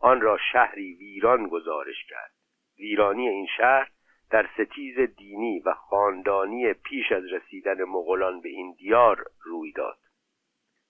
آن 0.00 0.20
را 0.20 0.38
شهری 0.52 0.94
ویران 0.94 1.48
گزارش 1.48 2.04
کرد. 2.08 2.32
ویرانی 2.78 3.28
این 3.28 3.46
شهر 3.56 3.88
در 4.30 4.48
ستیز 4.54 5.00
دینی 5.00 5.60
و 5.60 5.74
خاندانی 5.74 6.72
پیش 6.72 7.12
از 7.12 7.24
رسیدن 7.32 7.84
مغولان 7.84 8.40
به 8.40 8.48
این 8.48 8.74
دیار 8.78 9.24
روی 9.44 9.72
داد. 9.72 9.98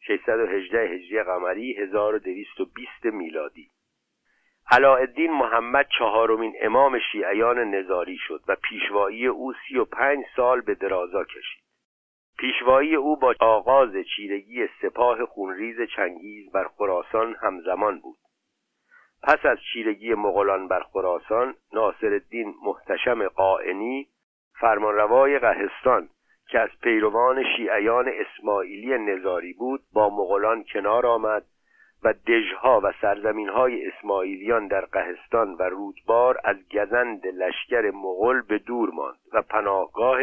618 0.07 0.79
هجری 0.79 1.23
قمری 1.23 1.73
1220 1.73 3.05
میلادی. 3.05 3.71
علاءالدین 4.71 5.31
محمد 5.33 5.87
چهارمین 5.99 6.55
امام 6.61 6.99
شیعیان 7.13 7.59
نظاری 7.59 8.17
شد 8.19 8.41
و 8.49 8.57
پیشوایی 8.63 9.27
او 9.27 9.53
سی 9.53 9.79
و 9.79 9.85
پنج 9.85 10.25
سال 10.37 10.61
به 10.61 10.75
درازا 10.75 11.25
کشید. 11.25 11.65
پیشوایی 12.39 12.95
او 12.95 13.17
با 13.17 13.35
آغاز 13.41 13.91
چیرگی 14.17 14.67
سپاه 14.83 15.27
خونریز 15.27 15.77
چنگیز 15.97 16.53
بر 16.53 16.69
خراسان 16.79 17.37
همزمان 17.43 18.01
بود. 18.01 18.19
پس 19.23 19.47
از 19.47 19.59
چیرگی 19.73 20.15
مغولان 20.15 20.69
بر 20.69 20.81
خراسان 20.81 21.55
ناصرالدین 21.73 22.55
محتشم 22.63 23.29
قائنی 23.29 24.09
فرمانروای 24.61 25.39
قهستان 25.39 26.09
که 26.49 26.61
از 26.61 26.69
پیروان 26.83 27.45
شیعیان 27.57 28.09
اسماعیلی 28.09 28.99
نظاری 28.99 29.53
بود 29.53 29.81
با 29.93 30.11
مغولان 30.11 30.65
کنار 30.73 31.07
آمد 31.07 31.45
و 32.05 32.15
دژها 32.27 32.81
و 32.85 32.93
سرزمینهای 33.01 33.87
اسماعیلیان 33.87 34.67
در 34.67 34.85
قهستان 34.85 35.55
و 35.55 35.63
رودبار 35.63 36.41
از 36.45 36.57
گزند 36.69 37.27
لشکر 37.27 37.91
مغول 37.91 38.43
به 38.43 38.59
دور 38.59 38.91
ماند 38.91 39.19
و 39.33 39.43
پناهگاه 39.43 40.19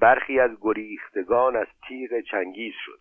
برخی 0.00 0.40
از 0.40 0.50
گریختگان 0.60 1.56
از 1.56 1.66
تیغ 1.88 2.20
چنگیز 2.20 2.74
شد. 2.84 2.98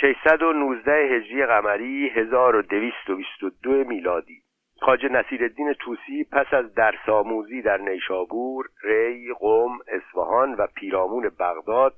619 0.00 0.92
هجری 0.92 1.46
قمری 1.46 2.08
1222 2.08 3.70
میلادی. 3.70 4.42
خاج 4.80 5.06
نصیرالدین 5.06 5.72
توسی 5.72 6.24
پس 6.32 6.46
از 6.54 6.74
درس 6.74 7.08
آموزی 7.08 7.62
در 7.62 7.76
نیشابور، 7.76 8.66
ری، 8.82 9.32
قم، 9.40 9.78
اصفهان 9.88 10.54
و 10.54 10.66
پیرامون 10.66 11.30
بغداد 11.38 11.94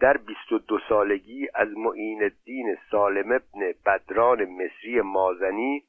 در 0.00 0.16
22 0.16 0.78
سالگی 0.88 1.48
از 1.54 1.68
معین 1.76 2.22
الدین 2.22 2.76
سالم 2.90 3.32
ابن 3.32 3.74
بدران 3.86 4.44
مصری 4.44 5.00
مازنی 5.00 5.82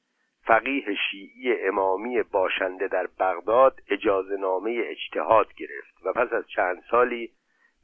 فقیه 0.44 0.96
شیعی 1.10 1.68
امامی 1.68 2.24
باشنده 2.24 2.88
در 2.88 3.08
بغداد 3.20 3.82
اجازه 3.89 4.38
نامه 4.38 4.84
اجتهاد 4.86 5.54
گرفت 5.54 6.06
و 6.06 6.13
پس 6.13 6.34
از 6.34 6.48
چند 6.48 6.84
سالی 6.91 7.32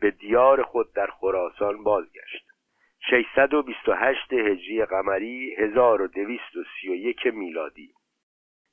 به 0.01 0.12
دیار 0.12 0.63
خود 0.63 0.93
در 0.93 1.07
خراسان 1.07 1.84
بازگشت. 1.84 2.47
628 3.10 4.34
هجری 4.34 4.86
قمری 4.86 5.55
1231 5.57 7.17
میلادی. 7.34 7.89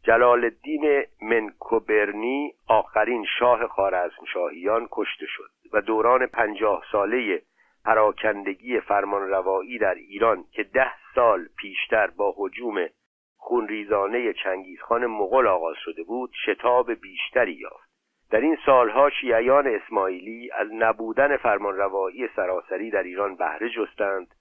جلال 0.03 0.45
الدین 0.45 1.05
منکوبرنی 1.23 2.55
آخرین 2.69 3.25
شاه 3.39 3.67
خارزمشاهیان 3.67 4.89
کشته 4.93 5.27
شد. 5.27 5.51
و 5.73 5.81
دوران 5.81 6.27
پنجاه 6.27 6.83
ساله 6.93 7.43
پراکندگی 7.85 8.81
فرمانروایی 8.81 9.79
در 9.79 9.95
ایران 9.95 10.45
که 10.53 10.63
ده 10.63 10.93
سال 11.15 11.49
پیشتر 11.57 12.07
با 12.07 12.35
حجوم 12.37 12.87
خونریزانه 13.37 14.33
چنگیزخان 14.33 15.07
مغول 15.07 15.47
آغاز 15.47 15.77
شده 15.85 16.03
بود 16.03 16.31
شتاب 16.47 16.93
بیشتری 16.93 17.53
یافت. 17.53 17.89
در 18.31 18.41
این 18.41 18.59
سالها 18.67 19.11
شیعیان 19.11 19.67
اسماعیلی 19.67 20.51
از 20.53 20.69
نبودن 20.73 21.37
فرمانروایی 21.37 22.29
سراسری 22.37 22.91
در 22.91 23.03
ایران 23.03 23.37
بهره 23.37 23.71
جستند 23.71 24.35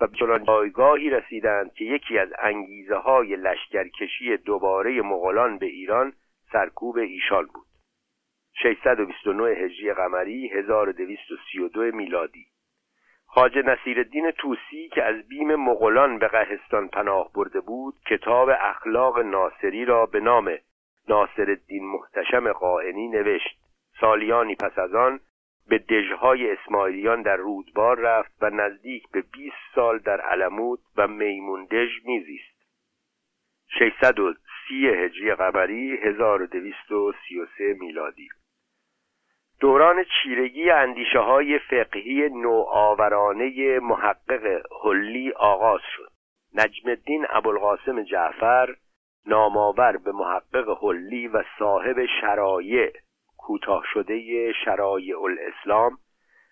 و 0.00 0.06
به 0.06 0.16
چنان 0.16 0.44
جایگاهی 0.44 1.10
رسیدند 1.10 1.72
که 1.72 1.84
یکی 1.84 2.18
از 2.18 2.28
انگیزه 2.38 2.96
های 2.96 3.36
لشکرکشی 3.36 4.36
دوباره 4.36 5.02
مغولان 5.02 5.58
به 5.58 5.66
ایران 5.66 6.12
سرکوب 6.52 6.96
ایشان 6.96 7.46
بود. 7.54 7.71
629 8.54 9.50
هجری 9.50 9.92
قمری 9.92 10.48
1232 10.48 11.80
میلادی. 11.80 12.46
خاج 13.26 13.58
نصیرالدین 13.58 14.30
توسی 14.30 14.88
که 14.88 15.02
از 15.02 15.28
بیم 15.28 15.54
مغولان 15.54 16.18
به 16.18 16.28
قهستان 16.28 16.88
پناه 16.88 17.32
برده 17.34 17.60
بود 17.60 17.94
کتاب 18.06 18.48
اخلاق 18.60 19.18
ناصری 19.18 19.84
را 19.84 20.06
به 20.06 20.20
نام 20.20 20.50
ناصرالدین 21.08 21.84
محتشم 21.84 22.52
قائنی 22.52 23.08
نوشت. 23.08 23.58
سالیانی 24.00 24.54
پس 24.54 24.78
از 24.78 24.94
آن 24.94 25.20
به 25.68 25.78
دژهای 25.78 26.50
اسماعیلیان 26.50 27.22
در 27.22 27.36
رودبار 27.36 27.98
رفت 27.98 28.32
و 28.40 28.50
نزدیک 28.50 29.08
به 29.12 29.20
20 29.32 29.56
سال 29.74 29.98
در 29.98 30.20
علمود 30.20 30.80
و 30.96 31.08
میمون 31.08 31.64
دژ 31.64 31.90
میزیست. 32.04 32.52
630 33.78 34.88
هجری 34.88 35.34
قمری 35.34 35.96
1233 35.96 37.76
میلادی. 37.80 38.28
دوران 39.62 40.04
چیرگی 40.04 40.70
اندیشه 40.70 41.18
های 41.18 41.58
فقهی 41.58 42.28
نوآورانه 42.28 43.78
محقق 43.78 44.62
حلی 44.84 45.32
آغاز 45.32 45.80
شد. 45.96 46.10
نجم 46.54 46.88
الدین 46.88 47.26
ابوالقاسم 47.30 48.02
جعفر 48.02 48.74
نامآور 49.26 49.96
به 49.96 50.12
محقق 50.12 50.84
حلی 50.84 51.28
و 51.28 51.42
صاحب 51.58 52.06
شرایع 52.20 52.92
کوتاه 53.38 53.82
شده 53.92 54.52
شرایع 54.64 55.20
الاسلام 55.20 55.98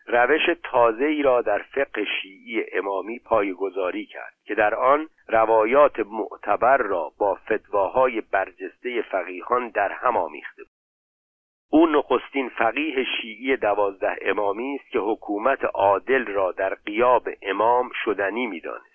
روش 0.07 0.57
تازه 0.63 1.05
ای 1.05 1.23
را 1.23 1.43
در 1.43 1.63
فقه 1.75 2.05
شیعی 2.23 2.65
امامی 2.73 3.19
پایگذاری 3.19 4.07
کرد 4.07 4.35
که 4.45 4.55
در 4.55 4.75
آن 4.75 5.09
روایات 5.29 6.01
معتبر 6.01 6.77
را 6.77 7.13
با 7.19 7.35
فتواهای 7.35 8.21
برجسته 8.21 9.03
فقیهان 9.03 9.69
در 9.69 9.93
هم 9.93 10.17
آمیخته 10.17 10.63
بود. 10.63 10.80
او 11.73 11.87
نخستین 11.87 12.49
فقیه 12.49 13.05
شیعی 13.05 13.57
دوازده 13.57 14.19
امامی 14.23 14.75
است 14.81 14.91
که 14.91 14.99
حکومت 14.99 15.65
عادل 15.65 16.27
را 16.27 16.53
در 16.53 16.75
قیاب 16.75 17.29
امام 17.43 17.91
شدنی 18.05 18.47
می‌دانست. 18.47 18.91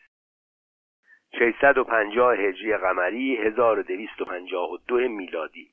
650 1.39 2.35
هجری 2.35 2.77
قمری 2.77 3.35
1252 3.35 4.95
میلادی. 4.95 5.67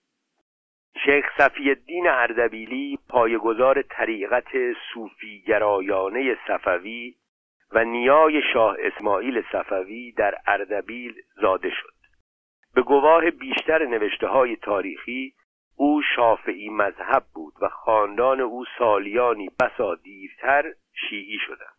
شیخ 1.04 1.24
صفی 1.38 1.68
الدین 1.68 2.06
اردبیلی 2.06 2.98
پایگزار 3.08 3.82
طریقت 3.82 4.72
صوفی 4.94 5.42
گرایانه 5.46 6.38
صفوی 6.46 7.14
و 7.72 7.84
نیای 7.84 8.42
شاه 8.52 8.76
اسماعیل 8.78 9.42
صفوی 9.52 10.12
در 10.12 10.34
اردبیل 10.46 11.14
زاده 11.40 11.70
شد. 11.70 11.94
به 12.74 12.82
گواه 12.82 13.30
بیشتر 13.30 13.84
نوشته 13.84 14.26
های 14.26 14.56
تاریخی 14.56 15.34
او 15.82 16.02
شافعی 16.16 16.68
مذهب 16.68 17.24
بود 17.34 17.54
و 17.60 17.68
خاندان 17.68 18.40
او 18.40 18.64
سالیانی 18.78 19.50
بسا 19.60 19.94
دیرتر 19.94 20.74
شیعی 20.92 21.38
شدند. 21.46 21.76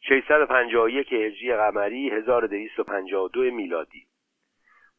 651 0.00 1.12
هجری 1.12 1.56
قمری 1.56 2.10
1252 2.10 3.40
میلادی. 3.40 4.06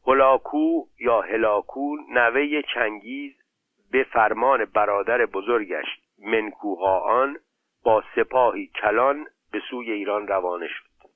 هلاکو 0.07 0.85
یا 0.99 1.21
هلاکو 1.21 1.95
نوه 2.09 2.61
چنگیز 2.73 3.33
به 3.91 4.03
فرمان 4.03 4.65
برادر 4.65 5.25
بزرگش 5.25 5.87
منکوهاان 6.17 7.37
با 7.83 8.03
سپاهی 8.15 8.67
کلان 8.81 9.27
به 9.51 9.61
سوی 9.69 9.91
ایران 9.91 10.27
روانه 10.27 10.67
شد. 10.67 11.07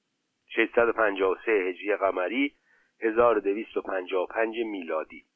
653 0.56 1.52
هجری 1.52 1.96
قمری 1.96 2.54
1255 3.02 4.56
میلادی. 4.60 5.29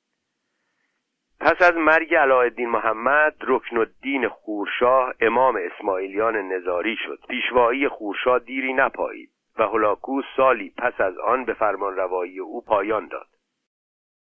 پس 1.40 1.62
از 1.62 1.76
مرگ 1.76 2.16
علاءالدین 2.16 2.70
محمد 2.70 3.36
رکن 3.42 3.78
الدین 3.78 4.28
خورشاه 4.28 5.14
امام 5.20 5.60
اسماعیلیان 5.62 6.36
نظاری 6.36 6.96
شد. 7.06 7.20
پیشوایی 7.30 7.88
خورشاه 7.88 8.40
دیری 8.40 8.74
نپایید 8.74 9.30
و 9.60 9.68
هلاکو 9.68 10.22
سالی 10.38 10.74
پس 10.78 11.02
از 11.02 11.18
آن 11.18 11.46
به 11.46 11.54
فرمان 11.54 11.96
روایی 11.96 12.40
او 12.40 12.62
پایان 12.62 13.08
داد. 13.08 13.28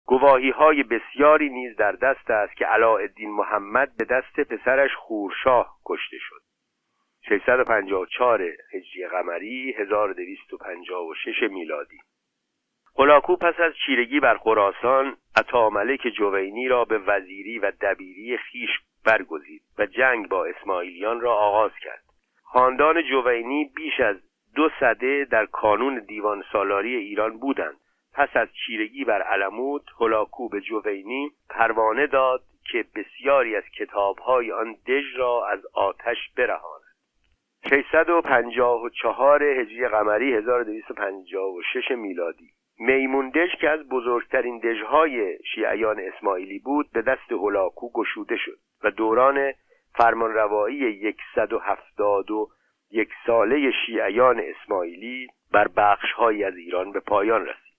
گواهی 0.06 0.50
های 0.50 0.84
بسیاری 0.84 1.50
نیز 1.50 1.76
در 1.76 1.92
دست 1.92 2.32
است 2.32 2.56
که 2.56 2.66
علاءالدین 2.66 3.32
محمد 3.32 3.98
به 3.98 4.06
دست 4.06 4.40
پسرش 4.40 4.92
خورشاه 4.96 5.78
کشته 5.86 6.18
شد. 6.20 6.42
654 7.30 8.42
هجری 8.74 9.08
قمری 9.08 9.76
1256 9.78 11.44
میلادی. 11.52 12.00
هلاکو 13.00 13.36
پس 13.36 13.60
از 13.60 13.74
چیرگی 13.86 14.20
بر 14.20 14.38
خراسان 14.38 15.18
ملک 15.72 16.08
جوینی 16.18 16.68
را 16.68 16.86
به 16.86 16.98
وزیری 16.98 17.60
و 17.60 17.72
دبیری 17.82 18.38
خیش 18.38 18.70
برگزید 19.06 19.62
و 19.78 19.86
جنگ 19.86 20.30
با 20.30 20.46
اسماعیلیان 20.46 21.22
را 21.22 21.36
آغاز 21.36 21.72
کرد. 21.84 22.04
خاندان 22.44 23.02
جوینی 23.02 23.72
بیش 23.76 24.00
از 24.00 24.16
دو 24.56 24.70
صده 24.80 25.28
در 25.32 25.46
کانون 25.46 26.00
دیوان 26.08 26.44
سالاری 26.52 26.96
ایران 26.96 27.38
بودند. 27.38 27.78
پس 28.14 28.30
از 28.34 28.48
چیرگی 28.66 29.06
بر 29.06 29.22
علمود 29.22 29.92
هلاکو 30.00 30.50
به 30.50 30.62
جوینی 30.62 31.32
پروانه 31.50 32.08
داد 32.08 32.42
که 32.72 32.86
بسیاری 32.96 33.56
از 33.56 33.64
کتابهای 33.78 34.52
آن 34.52 34.76
دژ 34.88 35.16
را 35.16 35.48
از 35.48 35.60
آتش 35.74 36.18
برهاند. 36.38 36.84
654 37.70 39.44
هجری 39.44 39.88
قمری 39.88 40.34
1256 40.34 41.92
میلادی 41.92 42.50
میموندژ 42.80 43.56
که 43.62 43.70
از 43.70 43.90
بزرگترین 43.90 44.60
دژهای 44.60 45.38
شیعیان 45.56 46.00
اسماعیلی 46.00 46.60
بود 46.60 46.92
به 46.94 47.02
دست 47.02 47.32
هلاکو 47.32 47.90
گشوده 47.94 48.38
شد 48.38 48.58
و 48.84 48.92
دوران 48.92 49.54
فرمانروایی 49.94 50.78
یکصد 50.78 51.54
و 51.54 51.60
هفتاد 51.60 52.32
و 52.32 52.50
یک 52.92 53.10
ساله 53.26 53.72
شیعیان 53.86 54.42
اسماعیلی 54.44 55.28
بر 55.52 55.68
بخشهایی 55.68 56.44
از 56.44 56.58
ایران 56.58 56.92
به 56.92 57.00
پایان 57.00 57.42
رسید. 57.42 57.74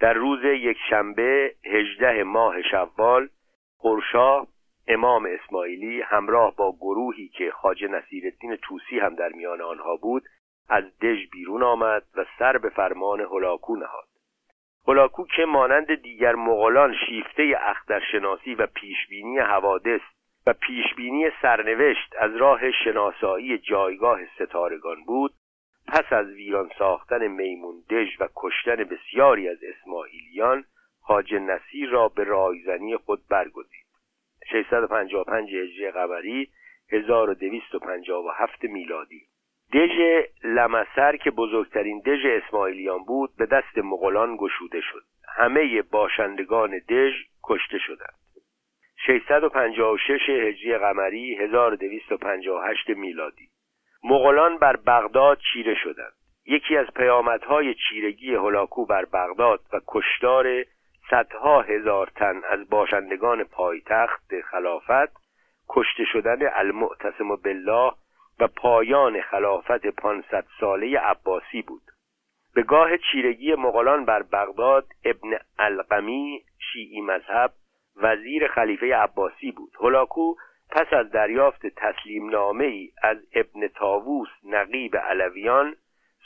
در 0.00 0.12
روز 0.12 0.44
یک 0.44 0.76
شنبه 0.90 1.54
هجده 1.64 2.22
ماه 2.22 2.62
شوال 2.62 3.28
خورشاه 3.76 4.46
امام 4.88 5.26
اسماعیلی 5.26 6.02
همراه 6.02 6.56
با 6.56 6.72
گروهی 6.80 7.28
که 7.28 7.50
خاجه 7.50 7.88
نصیرالدین 7.88 8.56
توسی 8.56 8.98
هم 8.98 9.14
در 9.14 9.28
میان 9.28 9.60
آنها 9.60 9.96
بود 9.96 10.22
از 10.68 10.84
دژ 10.98 11.18
بیرون 11.32 11.62
آمد 11.62 12.02
و 12.16 12.24
سر 12.38 12.58
به 12.58 12.68
فرمان 12.68 13.20
هلاکو 13.20 13.76
نهاد. 13.76 14.17
هلاکو 14.88 15.26
که 15.26 15.44
مانند 15.44 15.94
دیگر 15.94 16.34
مغولان 16.34 16.94
شیفته 17.06 17.58
اخترشناسی 17.60 18.54
و 18.54 18.66
پیشبینی 18.66 19.38
حوادث 19.38 20.00
و 20.46 20.52
پیشبینی 20.52 21.30
سرنوشت 21.42 22.14
از 22.18 22.36
راه 22.36 22.70
شناسایی 22.70 23.58
جایگاه 23.58 24.20
ستارگان 24.34 25.04
بود 25.04 25.34
پس 25.88 26.12
از 26.12 26.26
ویران 26.26 26.70
ساختن 26.78 27.26
میمون 27.26 27.82
دژ 27.90 28.20
و 28.20 28.28
کشتن 28.36 28.76
بسیاری 28.76 29.48
از 29.48 29.58
اسماعیلیان 29.62 30.64
خاج 31.00 31.34
نصیر 31.34 31.90
را 31.90 32.08
به 32.08 32.24
رایزنی 32.24 32.96
خود 32.96 33.20
برگزید. 33.30 33.86
655 34.52 35.54
هجری 35.54 35.90
قمری 35.90 36.48
1257 36.92 38.64
میلادی 38.64 39.27
دژ 39.72 40.24
لمسر 40.44 41.16
که 41.16 41.30
بزرگترین 41.30 42.02
دژ 42.06 42.26
اسماعیلیان 42.26 43.04
بود 43.04 43.30
به 43.38 43.46
دست 43.46 43.78
مغولان 43.78 44.36
گشوده 44.36 44.80
شد. 44.80 45.02
همه 45.36 45.82
باشندگان 45.82 46.78
دژ 46.88 47.12
کشته 47.44 47.78
شدند. 47.78 48.14
656 49.06 50.28
هجری 50.28 50.78
قمری 50.78 51.34
1258 51.34 52.88
میلادی. 52.88 53.48
مغولان 54.04 54.58
بر 54.58 54.76
بغداد 54.76 55.38
چیره 55.52 55.74
شدند. 55.74 56.12
یکی 56.46 56.76
از 56.76 56.86
پیامدهای 56.96 57.74
چیرگی 57.74 58.34
هلاکو 58.34 58.86
بر 58.86 59.04
بغداد 59.04 59.60
و 59.72 59.80
کشتار 59.88 60.64
صدها 61.10 61.62
هزار 61.62 62.10
تن 62.16 62.40
از 62.50 62.68
باشندگان 62.68 63.44
پایتخت 63.44 64.40
خلافت 64.40 65.28
کشته 65.68 66.04
شدن 66.04 66.38
المعتصم 66.54 67.36
بالله 67.36 67.92
و 68.40 68.46
پایان 68.46 69.20
خلافت 69.20 69.86
پانصد 69.86 70.44
ساله 70.60 70.98
عباسی 70.98 71.62
بود. 71.62 71.82
به 72.54 72.62
گاه 72.62 72.90
چیرگی 72.96 73.54
مغولان 73.54 74.04
بر 74.04 74.22
بغداد 74.22 74.86
ابن 75.04 75.38
القمی 75.58 76.44
شیعی 76.72 77.00
مذهب 77.00 77.52
وزیر 77.96 78.48
خلیفه 78.48 78.96
عباسی 78.96 79.52
بود. 79.52 79.72
هلاکو 79.80 80.34
پس 80.70 80.92
از 80.92 81.10
دریافت 81.10 81.66
تسلیم 81.66 82.30
نامه 82.30 82.64
ای 82.64 82.90
از 83.02 83.16
ابن 83.34 83.68
تاووس 83.68 84.28
نقیب 84.44 84.96
علویان 84.96 85.76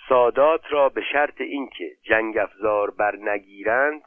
سادات 0.09 0.61
را 0.71 0.89
به 0.89 1.03
شرط 1.13 1.41
اینکه 1.41 1.91
جنگ 2.03 2.39
افزار 2.39 2.91
بر 2.91 3.17
نگیرند 3.17 4.03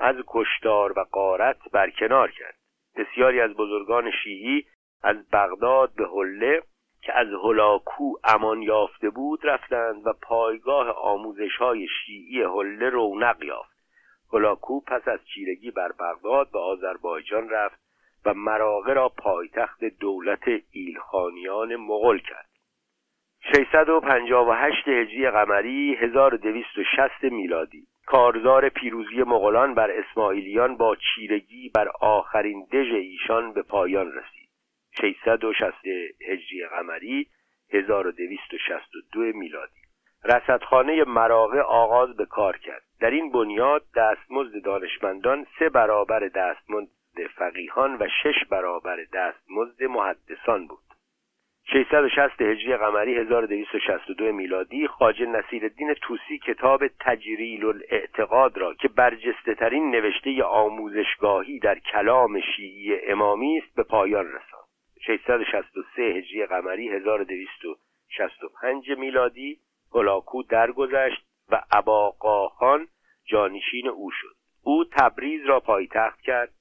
از 0.00 0.16
کشتار 0.26 0.98
و 0.98 1.04
قارت 1.12 1.58
برکنار 1.72 2.30
کرد. 2.30 2.54
بسیاری 2.96 3.40
از 3.40 3.50
بزرگان 3.54 4.10
شیعی 4.10 4.66
از 5.02 5.30
بغداد 5.30 5.94
به 5.94 6.08
حله 6.08 6.62
که 7.08 7.18
از 7.18 7.28
هلاکو 7.44 8.12
امان 8.24 8.62
یافته 8.62 9.10
بود 9.10 9.40
رفتند 9.46 10.06
و 10.06 10.12
پایگاه 10.22 10.90
آموزش 10.90 11.56
های 11.56 11.86
شیعی 11.88 12.42
حله 12.42 12.90
رونق 12.90 13.42
یافت. 13.42 13.78
هلاکو 14.32 14.80
پس 14.80 15.08
از 15.08 15.20
چیرگی 15.34 15.70
بر 15.70 15.92
بغداد 15.92 16.50
به 16.52 16.58
آذربایجان 16.58 17.48
رفت 17.50 17.80
و 18.26 18.34
مراغه 18.34 18.92
را 18.92 19.08
پایتخت 19.08 19.84
دولت 19.84 20.42
ایلخانیان 20.70 21.76
مغل 21.76 22.18
کرد. 22.18 22.48
658 23.54 24.88
هجری 24.88 25.30
قمری 25.30 25.94
1260 25.94 27.22
میلادی. 27.22 27.86
کارزار 28.06 28.68
پیروزی 28.68 29.22
مغولان 29.22 29.74
بر 29.74 29.90
اسماعیلیان 29.90 30.76
با 30.76 30.96
چیرگی 30.96 31.70
بر 31.74 31.88
آخرین 32.00 32.66
دژ 32.72 32.92
ایشان 32.92 33.52
به 33.52 33.62
پایان 33.62 34.12
رسید. 34.12 34.37
660 35.00 35.86
هجری 36.28 36.66
قمری 36.70 37.26
1262 37.72 39.20
میلادی. 39.20 39.80
رصدخانه 40.24 41.04
مراغه 41.04 41.60
آغاز 41.60 42.16
به 42.16 42.26
کار 42.26 42.56
کرد. 42.56 42.82
در 43.00 43.10
این 43.10 43.32
بنیاد 43.32 43.82
دستمزد 43.96 44.62
دانشمندان 44.64 45.46
سه 45.58 45.68
برابر 45.68 46.28
دستمزد 46.28 47.26
فقیهان 47.36 47.96
و 48.00 48.06
شش 48.22 48.44
برابر 48.50 48.96
دستمزد 49.14 49.82
محدثان 49.82 50.66
بود. 50.66 50.78
660 51.72 52.42
هجری 52.42 52.76
قمری 52.76 53.14
1262 53.14 54.32
میلادی 54.32 54.86
خاجه 54.86 55.26
نصیرالدین 55.26 55.94
توسی 55.94 56.38
کتاب 56.38 56.86
تجریل 57.00 57.64
الاعتقاد 57.64 58.58
را 58.58 58.74
که 58.74 58.88
برجسته 58.88 59.54
ترین 59.54 59.90
نوشته 59.90 60.42
آموزشگاهی 60.44 61.58
در 61.58 61.78
کلام 61.78 62.40
شیعی 62.40 63.00
امامی 63.06 63.58
است 63.58 63.74
به 63.76 63.82
پایان 63.82 64.26
رساند. 64.26 64.67
663 65.06 66.02
هجری 66.02 66.46
قمری 66.46 66.88
1265 66.88 68.90
میلادی 68.90 69.58
هلاکو 69.94 70.42
درگذشت 70.42 71.26
و 71.48 71.62
اباقاخان 71.72 72.88
جانشین 73.24 73.88
او 73.88 74.10
شد. 74.10 74.34
او 74.62 74.84
تبریز 74.84 75.46
را 75.46 75.60
پایتخت 75.60 76.20
کرد 76.20 76.52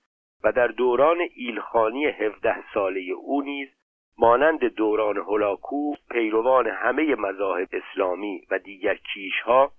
و 0.44 0.52
در 0.52 0.68
دوران 0.68 1.18
ایلخانی 1.36 2.06
17 2.06 2.56
ساله 2.74 3.02
او 3.18 3.42
نیز 3.42 3.70
مانند 4.18 4.64
دوران 4.64 5.18
هلاکو 5.18 5.94
پیروان 6.12 6.68
همه 6.68 7.16
مذاهب 7.16 7.70
اسلامی 7.72 8.48
و 8.52 8.60
دیگر 8.60 8.98
کیشها 9.14 9.72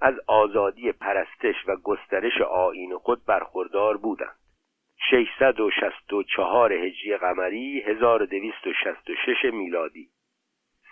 از 0.00 0.14
آزادی 0.26 0.92
پرستش 0.92 1.54
و 1.66 1.76
گسترش 1.76 2.40
آیین 2.40 2.98
خود 2.98 3.24
برخوردار 3.24 3.96
بودند. 3.96 4.36
664 5.10 6.72
هجری 6.72 7.16
قمری 7.16 7.80
1266 7.80 9.44
میلادی. 9.52 10.08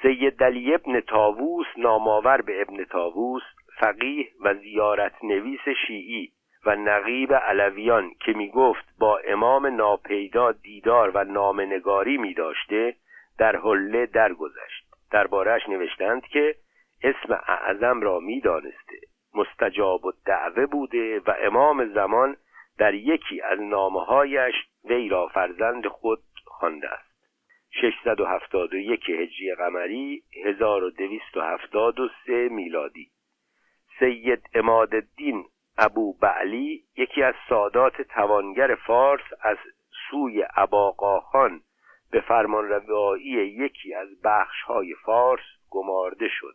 سید 0.03 0.37
دلی 0.37 0.75
ابن 0.75 1.01
تاووس 1.01 1.67
نامآور 1.77 2.43
به 2.43 2.63
ابن 2.63 2.85
تاووس 2.85 3.43
فقیه 3.81 4.29
و 4.41 4.55
زیارت 4.55 5.25
نویس 5.25 5.69
شیعی 5.87 6.33
و 6.67 6.77
نقیب 6.77 7.35
علویان 7.35 8.11
که 8.21 8.33
می 8.33 8.51
گفت 8.51 8.85
با 8.99 9.19
امام 9.19 9.67
ناپیدا 9.67 10.53
دیدار 10.53 11.11
و 11.11 11.25
نامنگاری 11.25 12.17
می 12.17 12.35
داشته 12.35 12.95
در 13.39 13.57
حله 13.57 14.07
درگذشت. 14.07 14.85
دربارهش 15.11 15.69
نوشتند 15.69 16.23
که 16.23 16.55
اسم 17.03 17.41
اعظم 17.49 18.01
را 18.01 18.19
می 18.19 18.41
دانسته 18.41 18.97
مستجاب 19.35 20.05
و 20.05 20.13
دعوه 20.27 20.67
بوده 20.67 21.21
و 21.27 21.35
امام 21.43 21.85
زمان 21.85 22.37
در 22.79 22.95
یکی 22.95 23.41
از 23.41 23.61
نامههایش 23.61 24.55
وی 24.85 25.09
را 25.09 25.27
فرزند 25.27 25.87
خود 25.87 26.23
خوانده 26.45 26.89
است. 26.89 27.09
671 27.71 29.11
هجری 29.11 29.55
قمری 29.55 30.23
1273 30.45 32.49
میلادی. 32.49 33.11
سید 33.99 34.51
اماد 34.55 34.95
الدین 34.95 35.45
ابو 35.79 36.13
بعلی 36.13 36.85
یکی 36.97 37.23
از 37.23 37.35
سادات 37.49 38.03
توانگر 38.03 38.75
فارس 38.87 39.25
از 39.41 39.57
سوی 40.11 40.45
اباقاخان 40.57 41.61
به 42.11 42.21
فرمانروایی 42.21 43.33
یکی 43.33 43.95
از 43.95 44.09
بخشهای 44.25 44.95
فارس 44.95 45.45
گمارده 45.71 46.29
شد 46.29 46.55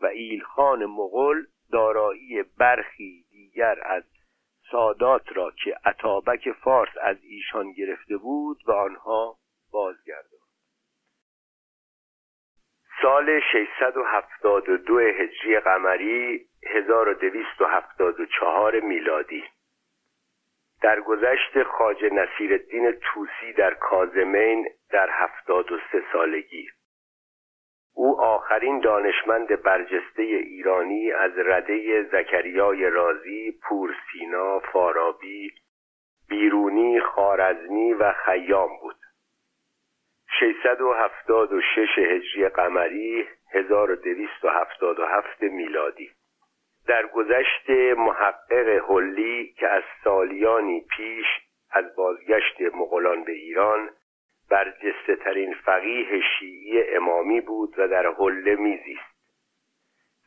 و 0.00 0.06
ایلخان 0.06 0.86
مغل 0.86 1.42
دارایی 1.72 2.42
برخی 2.58 3.24
دیگر 3.30 3.78
از 3.84 4.04
سادات 4.70 5.36
را 5.36 5.52
که 5.64 5.76
عطابک 5.84 6.52
فارس 6.52 6.90
از 7.02 7.16
ایشان 7.22 7.72
گرفته 7.72 8.16
بود 8.16 8.58
و 8.66 8.72
آنها 8.72 9.36
بازگرداند. 9.72 10.40
سال 13.02 13.40
672 13.52 14.98
هجری 14.98 15.60
قمری 15.60 16.46
1274 16.66 18.80
میلادی. 18.80 19.44
در 20.82 21.00
گذشت 21.00 21.62
خاج 21.62 22.04
نصیر 22.04 22.52
الدین 22.52 22.92
توسی 22.92 23.52
در 23.52 23.74
کازمین 23.74 24.68
در 24.90 25.10
هفتاد 25.10 25.72
و 25.72 25.78
سه 25.92 26.02
سالگی. 26.12 26.68
او 28.00 28.20
آخرین 28.20 28.80
دانشمند 28.80 29.62
برجسته 29.62 30.22
ایرانی 30.22 31.12
از 31.12 31.38
رده 31.38 32.02
زکریای 32.02 32.90
رازی، 32.90 33.58
پورسینا، 33.62 34.58
فارابی، 34.58 35.52
بیرونی، 36.28 37.00
خارزمی 37.00 37.92
و 37.92 38.12
خیام 38.12 38.68
بود. 38.80 38.96
676 40.40 41.98
هجری 41.98 42.48
قمری 42.48 43.28
1277 43.52 45.42
میلادی. 45.42 46.10
در 46.86 47.06
گذشت 47.06 47.70
محقق 47.96 48.90
حلی 48.90 49.54
که 49.58 49.68
از 49.68 49.82
سالیانی 50.04 50.80
پیش 50.96 51.26
از 51.70 51.96
بازگشت 51.96 52.60
مغولان 52.60 53.24
به 53.24 53.32
ایران 53.32 53.90
برجسته 54.50 55.16
ترین 55.16 55.54
فقیه 55.54 56.20
شیعی 56.38 56.82
امامی 56.96 57.40
بود 57.40 57.74
و 57.78 57.88
در 57.88 58.06
حله 58.06 58.56
میزیست 58.56 59.10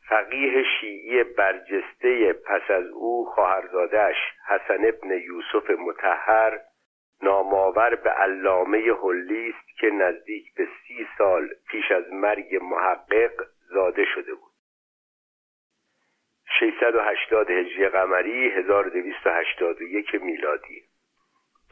فقیه 0.08 0.64
شیعی 0.80 1.24
برجسته 1.24 2.32
پس 2.32 2.70
از 2.70 2.86
او 2.86 3.24
خواهرزادش 3.24 4.16
حسن 4.48 4.84
ابن 4.84 5.10
یوسف 5.10 5.70
متحر 5.70 6.60
نامآور 7.22 7.94
به 7.94 8.10
علامه 8.10 8.92
حلی 8.92 9.48
است 9.48 9.78
که 9.78 9.90
نزدیک 9.90 10.54
به 10.54 10.64
سی 10.64 11.06
سال 11.18 11.48
پیش 11.70 11.92
از 11.92 12.12
مرگ 12.12 12.58
محقق 12.62 13.46
زاده 13.68 14.04
شده 14.14 14.34
بود. 14.34 14.52
680 16.58 17.50
هجری 17.50 17.88
قمری 17.88 18.50
1281 18.50 20.14
میلادی. 20.14 20.82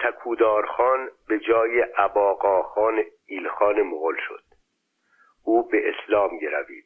تکودارخان 0.02 1.08
به 1.28 1.38
جای 1.38 1.80
عباقاخان 1.80 3.04
ایلخان 3.26 3.82
مغل 3.82 4.16
شد. 4.28 4.42
او 5.44 5.68
به 5.68 5.82
اسلام 5.88 6.38
گروید. 6.38 6.84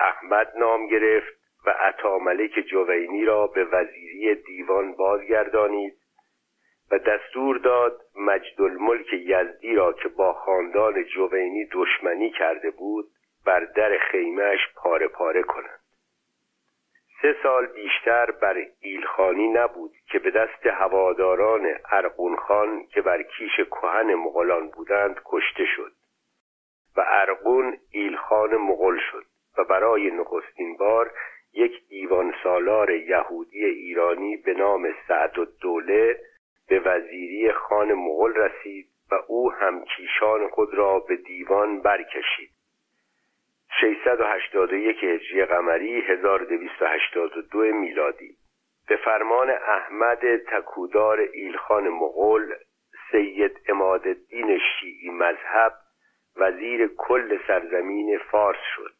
احمد 0.00 0.52
نام 0.58 0.86
گرفت 0.86 1.36
و 1.66 1.70
عطاملک 1.70 2.60
جوینی 2.70 3.24
را 3.24 3.46
به 3.46 3.64
وزیری 3.64 4.34
دیوان 4.34 4.92
بازگردانید 4.92 5.94
و 6.90 6.98
دستور 6.98 7.58
داد 7.58 8.00
مجدالملک 8.16 9.12
یزدی 9.12 9.74
را 9.74 9.92
که 9.92 10.08
با 10.08 10.32
خاندان 10.32 11.04
جوینی 11.04 11.68
دشمنی 11.72 12.30
کرده 12.30 12.70
بود 12.70 13.06
بر 13.46 13.60
در 13.60 13.98
خیمهش 13.98 14.60
پاره 14.74 15.08
پاره 15.08 15.42
کنند 15.42 15.85
سه 17.22 17.36
سال 17.42 17.66
بیشتر 17.66 18.30
بر 18.30 18.66
ایلخانی 18.80 19.48
نبود 19.48 19.92
که 20.10 20.18
به 20.18 20.30
دست 20.30 20.66
هواداران 20.66 21.68
ارقون 21.92 22.36
که 22.94 23.02
بر 23.02 23.22
کیش 23.22 23.56
کهن 23.56 24.14
مغلان 24.14 24.68
بودند 24.68 25.20
کشته 25.24 25.64
شد 25.76 25.92
و 26.96 27.04
ارقون 27.06 27.78
ایلخان 27.90 28.56
مغل 28.56 28.98
شد 29.12 29.24
و 29.58 29.64
برای 29.64 30.10
نخستین 30.10 30.76
بار 30.76 31.10
یک 31.52 31.88
دیوان 31.88 32.34
سالار 32.42 32.90
یهودی 32.90 33.64
ایرانی 33.64 34.36
به 34.36 34.54
نام 34.54 34.94
سعد 35.08 35.38
الدوله 35.38 36.20
به 36.68 36.80
وزیری 36.80 37.52
خان 37.52 37.92
مغل 37.92 38.34
رسید 38.34 38.86
و 39.10 39.14
او 39.28 39.52
همکیشان 39.52 40.48
خود 40.48 40.74
را 40.74 40.98
به 40.98 41.16
دیوان 41.16 41.80
برکشید. 41.80 42.55
681 43.80 45.04
هجری 45.04 45.44
قمری 45.44 46.00
1282 46.00 47.58
میلادی. 47.58 48.36
به 48.88 48.96
فرمان 48.96 49.50
احمد 49.50 50.36
تکودار 50.36 51.18
ایلخان 51.18 51.88
مغول 51.88 52.54
سید 53.10 53.60
اماد 53.68 54.06
الدین 54.06 54.58
شیعی 54.58 55.10
مذهب 55.10 55.72
وزیر 56.36 56.90
کل 56.96 57.38
سرزمین 57.46 58.18
فارس 58.18 58.62
شد. 58.76 58.90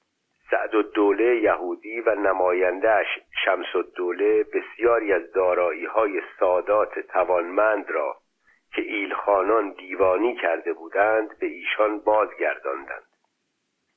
سعد 0.51 0.77
الدوله 0.77 1.37
یهودی 1.37 2.01
و 2.01 2.15
نمایندهش 2.15 3.07
شمس 3.45 3.77
الدوله 3.77 4.45
بسیاری 4.45 5.13
از 5.13 5.33
دارایی 5.33 5.85
های 5.85 6.23
سادات 6.41 6.99
توانمند 6.99 7.91
را 7.91 8.17
که 8.75 8.83
ایلخانان 8.83 9.71
دیوانی 9.71 10.37
کرده 10.37 10.73
بودند 10.73 11.39
به 11.39 11.47
ایشان 11.47 12.01
بازگرداندند. 12.01 13.06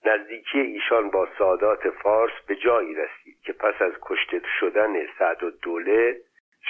نزدیکی 0.06 0.60
ایشان 0.60 1.10
با 1.10 1.28
سادات 1.38 1.90
فارس 1.90 2.34
به 2.48 2.56
جایی 2.56 2.96
رسید 2.96 3.42
که 3.42 3.54
پس 3.54 3.82
از 3.82 3.92
کشته 4.02 4.42
شدن 4.60 5.06
سعد 5.20 5.44
الدوله 5.44 6.18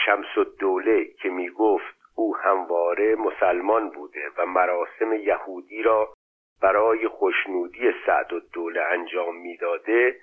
شمس 0.06 0.38
الدوله 0.38 1.06
که 1.06 1.30
می 1.30 1.50
گفت 1.50 2.00
او 2.16 2.38
همواره 2.38 3.16
مسلمان 3.16 3.90
بوده 3.90 4.32
و 4.38 4.46
مراسم 4.46 5.14
یهودی 5.14 5.84
را 5.84 6.14
برای 6.62 7.08
خوشنودی 7.08 7.94
سعد 8.06 8.34
الدوله 8.34 8.82
انجام 8.82 9.36
می‌داده 9.36 10.16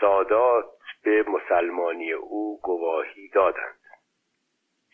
سادات 0.00 0.70
به 1.04 1.24
مسلمانی 1.28 2.12
او 2.12 2.60
گواهی 2.62 3.28
دادند. 3.28 3.78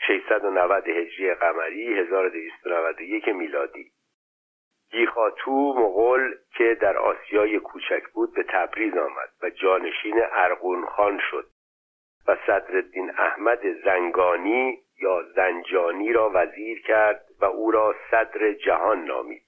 690 0.07 0.89
هجری 0.89 1.35
قمری 1.35 1.99
1291 1.99 3.29
میلادی. 3.29 3.94
گیخاتو 4.95 5.75
مغول 5.77 6.35
که 6.57 6.75
در 6.81 6.97
آسیای 6.97 7.59
کوچک 7.61 8.03
بود 8.13 8.35
به 8.35 8.43
تبریز 8.43 8.97
آمد 8.97 9.31
و 9.43 9.51
جانشین 9.51 10.21
ارغون 10.33 10.87
خان 10.87 11.21
شد 11.31 11.47
و 12.29 12.37
صدرالدین 12.47 13.11
احمد 13.11 13.61
زنگانی 13.85 14.79
یا 15.03 15.23
زنجانی 15.37 16.13
را 16.13 16.31
وزیر 16.35 16.83
کرد 16.83 17.25
و 17.41 17.45
او 17.45 17.71
را 17.71 17.95
صدر 18.11 18.53
جهان 18.53 19.05
نامید. 19.05 19.43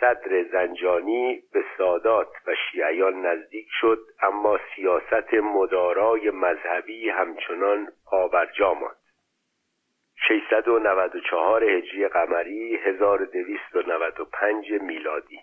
صدر 0.00 0.42
زنجانی 0.52 1.42
به 1.52 1.64
سادات 1.78 2.32
و 2.46 2.54
شیعیان 2.54 3.26
نزدیک 3.26 3.66
شد 3.80 3.98
اما 4.22 4.58
سیاست 4.76 5.34
مدارای 5.34 6.30
مذهبی 6.30 7.10
همچنان 7.10 7.88
پابرجا 8.06 8.74
ماند. 8.74 9.03
694 10.28 11.64
هجری 11.64 12.08
قمری 12.08 12.76
1295 12.76 14.72
میلادی. 14.72 15.40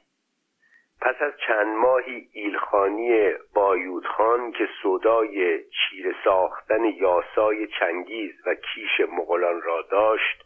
پس 1.01 1.15
از 1.21 1.33
چند 1.47 1.67
ماهی 1.67 2.29
ایلخانی 2.33 3.33
بایودخان 3.53 4.51
که 4.51 4.69
صدای 4.83 5.63
چیره 5.63 6.15
ساختن 6.23 6.85
یاسای 6.85 7.67
چنگیز 7.67 8.47
و 8.47 8.55
کیش 8.55 8.99
مغولان 9.09 9.61
را 9.61 9.81
داشت 9.81 10.43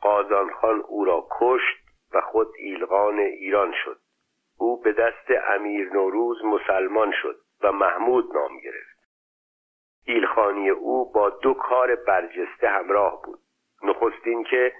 قازانخان 0.00 0.80
او 0.80 1.04
را 1.04 1.26
کشت 1.30 1.76
و 2.14 2.20
خود 2.20 2.48
ایلغان 2.58 3.18
ایران 3.18 3.74
شد. 3.84 3.98
او 4.58 4.80
به 4.80 4.92
دست 4.92 5.30
امیر 5.48 5.92
نوروز 5.92 6.44
مسلمان 6.44 7.12
شد 7.22 7.36
و 7.62 7.72
محمود 7.72 8.36
نام 8.36 8.58
گرفت. 8.58 8.98
ایلخانی 10.06 10.70
او 10.70 11.12
با 11.12 11.30
دو 11.30 11.54
کار 11.54 11.94
برجسته 11.94 12.68
همراه 12.68 13.22
بود. 13.24 13.38
نخستین 13.84 14.44
که 14.44 14.72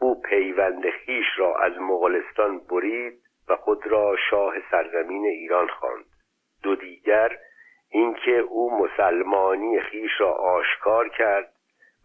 او 0.00 0.22
پیوند 0.22 0.90
خیش 0.90 1.26
را 1.36 1.56
از 1.56 1.72
مغولستان 1.78 2.58
برید 2.58 3.22
و 3.48 3.56
خود 3.56 3.86
را 3.86 4.16
شاه 4.30 4.54
سرزمین 4.70 5.24
ایران 5.24 5.68
خواند. 5.68 6.04
دو 6.62 6.76
دیگر 6.76 7.38
اینکه 7.90 8.38
او 8.38 8.78
مسلمانی 8.78 9.80
خیش 9.80 10.10
را 10.18 10.32
آشکار 10.32 11.08
کرد 11.08 11.52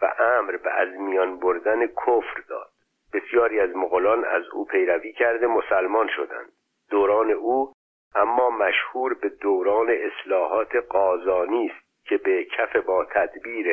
و 0.02 0.14
امر 0.20 0.58
به 0.58 0.72
از 0.72 0.89
میان 0.89 1.39
بردن 1.39 1.88
کفر 1.88 2.41
داد. 2.50 2.72
بسیاری 3.14 3.60
از 3.60 3.76
مغولان 3.76 4.26
از 4.26 4.43
او 4.54 4.66
پیروی 4.66 5.14
کرده 5.14 5.48
مسلمان 5.48 6.08
شدند. 6.16 6.52
دوران 6.89 7.32
او 7.32 7.74
اما 8.16 8.50
مشهور 8.50 9.14
به 9.14 9.30
دوران 9.30 9.89
اصلاحات 9.89 10.76
قازانی 10.76 11.72
است 11.76 12.08
که 12.08 12.18
به 12.18 12.43
کف 12.43 12.76
با 12.76 13.06
تدبیر 13.06 13.68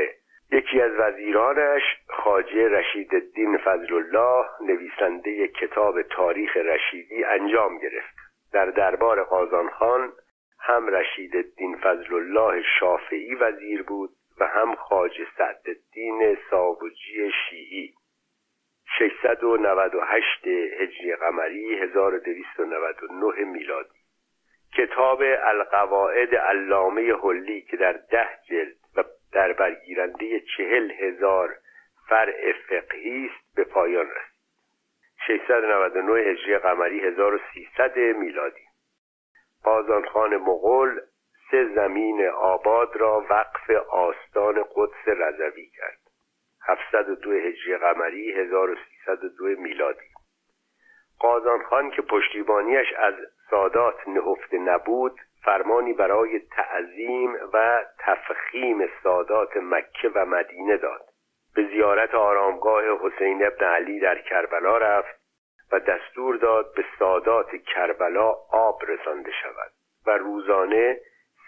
یکی 0.55 0.80
از 0.80 0.92
وزیرانش 0.92 1.82
خاجه 2.09 2.68
رشید 2.68 3.14
الدین 3.14 3.59
فضل 3.59 3.94
الله 3.94 4.46
نویسنده 4.61 5.48
کتاب 5.48 6.02
تاریخ 6.02 6.57
رشیدی 6.57 7.24
انجام 7.24 7.78
گرفت. 7.78 8.14
در 8.52 8.66
دربار 8.66 9.24
قازانخان 9.24 10.12
هم 10.61 10.86
رشید 10.86 11.36
الدین 11.36 11.76
فضل 11.76 12.14
الله 12.14 12.62
شافعی 12.80 13.34
وزیر 13.34 13.82
بود 13.82 14.11
و 14.40 14.46
هم 14.46 14.74
خاجه 14.74 15.26
سعدالدین 15.38 16.36
ساوجی 16.50 17.30
شیعی. 17.48 17.94
698 18.98 20.46
هجری 20.80 21.16
قمری 21.16 21.74
1299 21.74 23.44
میلادی. 23.44 23.98
کتاب 24.76 25.22
القواعد 25.22 26.34
علامه 26.34 27.14
حلی 27.14 27.62
که 27.62 27.76
در 27.76 27.92
ده 27.92 28.28
جلد 28.48 28.84
در 29.35 29.53
برگیرنده 29.53 30.41
چهل 30.41 30.91
هزار 30.91 31.57
فرع 32.09 32.53
فقهی 32.68 33.26
است 33.26 33.55
به 33.57 33.64
پایان 33.64 34.07
رسید. 34.07 34.35
699 35.26 36.20
هجری 36.20 36.59
قمری 36.59 37.01
1300 37.01 37.99
میلادی. 37.99 38.64
قازانخان 39.62 40.37
مغول 40.37 41.01
سه 41.51 41.74
زمین 41.74 42.28
آباد 42.28 42.97
را 42.97 43.26
وقف 43.30 43.70
آستان 43.91 44.64
قدس 44.74 45.09
رضوی 45.09 45.66
کرد. 45.66 45.99
702 46.66 47.30
هجری 47.30 47.76
قمری 47.76 48.32
1302 48.32 49.45
میلادی. 49.45 50.07
قازان 51.18 51.62
خان 51.62 51.91
که 51.91 52.03
پشتیبانیش 52.03 52.93
از 52.99 53.14
سادات 53.51 54.09
نهفته 54.09 54.59
نبود 54.59 55.20
فرمانی 55.45 55.92
برای 55.92 56.38
تعظیم 56.38 57.36
و 57.53 57.84
تفخیم 57.99 58.88
سادات 59.03 59.57
مکه 59.57 60.09
و 60.14 60.24
مدینه 60.26 60.76
داد. 60.76 61.05
به 61.55 61.68
زیارت 61.68 62.14
آرامگاه 62.14 62.84
حسین 62.84 63.47
ابن 63.47 63.66
علی 63.66 64.01
در 64.01 64.18
کربلا 64.18 64.78
رفت 64.78 65.20
و 65.72 65.80
دستور 65.80 66.36
داد 66.36 66.74
به 66.74 66.84
سادات 66.99 67.57
کربلا 67.57 68.34
آب 68.51 68.82
رسانده 68.88 69.30
شود 69.42 69.70
و 70.07 70.11
روزانه 70.11 71.01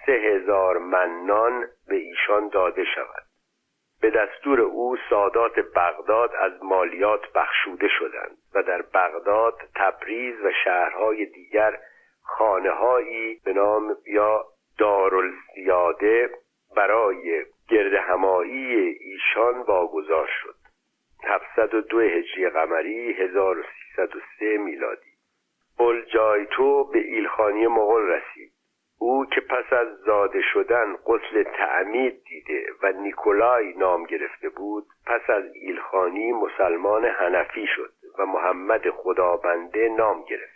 سه 0.07 0.13
هزار 0.13 0.79
منان 0.79 1.67
به 1.89 1.97
ایشان 1.97 2.49
داده 2.49 2.85
شود. 2.85 3.23
به 4.01 4.11
دستور 4.11 4.61
او 4.61 4.97
سادات 5.11 5.59
بغداد 5.59 6.35
از 6.35 6.53
مالیات 6.63 7.33
بخشوده 7.33 7.89
شدند 7.89 8.37
و 8.55 8.63
در 8.63 8.83
بغداد 8.83 9.55
تبریز 9.75 10.41
و 10.41 10.51
شهرهای 10.65 11.27
دیگر 11.27 11.79
خانههایی 12.27 13.41
به 13.45 13.53
نام 13.53 13.97
یا 14.07 14.45
دارالزیاده 14.79 16.31
برای 16.77 17.45
گرد 17.69 17.95
همایی 17.95 18.75
ایشان 19.01 19.61
واگذار 19.63 20.29
شد. 20.43 20.55
702 21.25 22.01
هجری 22.01 22.49
قمری 22.49 23.13
1303 23.13 24.59
میلادی. 24.59 25.11
اولجایتو 25.79 26.85
به 26.85 26.99
ایلخانی 26.99 27.67
مغول 27.67 28.03
رسید. 28.03 28.53
او 28.99 29.27
که 29.27 29.41
پس 29.41 29.73
از 29.73 29.89
زاده 30.07 30.43
شدن 30.53 30.97
قسل 31.07 31.43
تعمید 31.43 32.25
دیده 32.25 32.67
و 32.83 32.93
نیکولای 32.93 33.75
نام 33.77 34.05
گرفته 34.05 34.49
بود 34.49 34.87
پس 35.07 35.31
از 35.31 35.45
ایلخانی 35.55 36.33
مسلمان 36.33 37.05
هنفی 37.05 37.67
شد 37.77 37.93
و 38.19 38.27
محمد 38.27 38.91
خدابنده 38.91 39.89
نام 39.89 40.25
گرفت. 40.25 40.56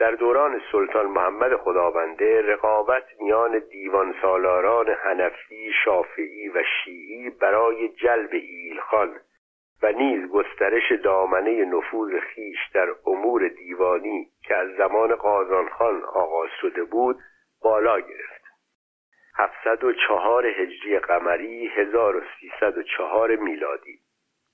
در 0.00 0.10
دوران 0.10 0.62
سلطان 0.72 1.06
محمد 1.06 1.56
خدابنده 1.56 2.42
رقابت 2.42 3.04
میان 3.20 3.58
دیوان 3.58 4.14
سالاران 4.22 4.88
هنفی، 4.88 5.72
شافعی 5.84 6.48
و 6.48 6.62
شیعی 6.84 7.30
برای 7.30 7.88
جلب 7.88 8.30
ایلخان 8.32 9.20
و 9.82 9.92
نیز 9.92 10.30
گسترش 10.30 10.92
دامنه 10.92 11.64
نفوذ 11.64 12.20
خیش 12.20 12.58
در 12.74 12.88
امور 13.06 13.48
دیوانی 13.48 14.28
که 14.42 14.56
از 14.56 14.68
زمان 14.78 15.14
قازانخان 15.14 16.02
آغاز 16.04 16.50
شده 16.60 16.84
بود 16.84 17.16
بالا 17.62 18.00
گرفت. 18.00 18.44
704 19.34 20.46
هجری 20.46 20.98
قمری 20.98 21.66
1304 21.66 23.36
میلادی 23.36 23.98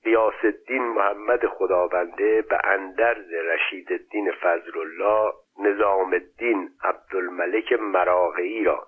قیاس 0.03 0.33
الدین 0.43 0.83
محمد 0.83 1.45
خدابنده 1.47 2.41
به 2.41 2.59
اندرز 2.63 3.33
رشید 3.33 3.91
الدین 3.91 4.31
فضل 4.31 4.79
الله 4.79 5.33
نظام 5.59 6.13
الدین 6.13 6.69
عبدالملک 6.83 7.73
مراغعی 7.73 8.63
را 8.63 8.87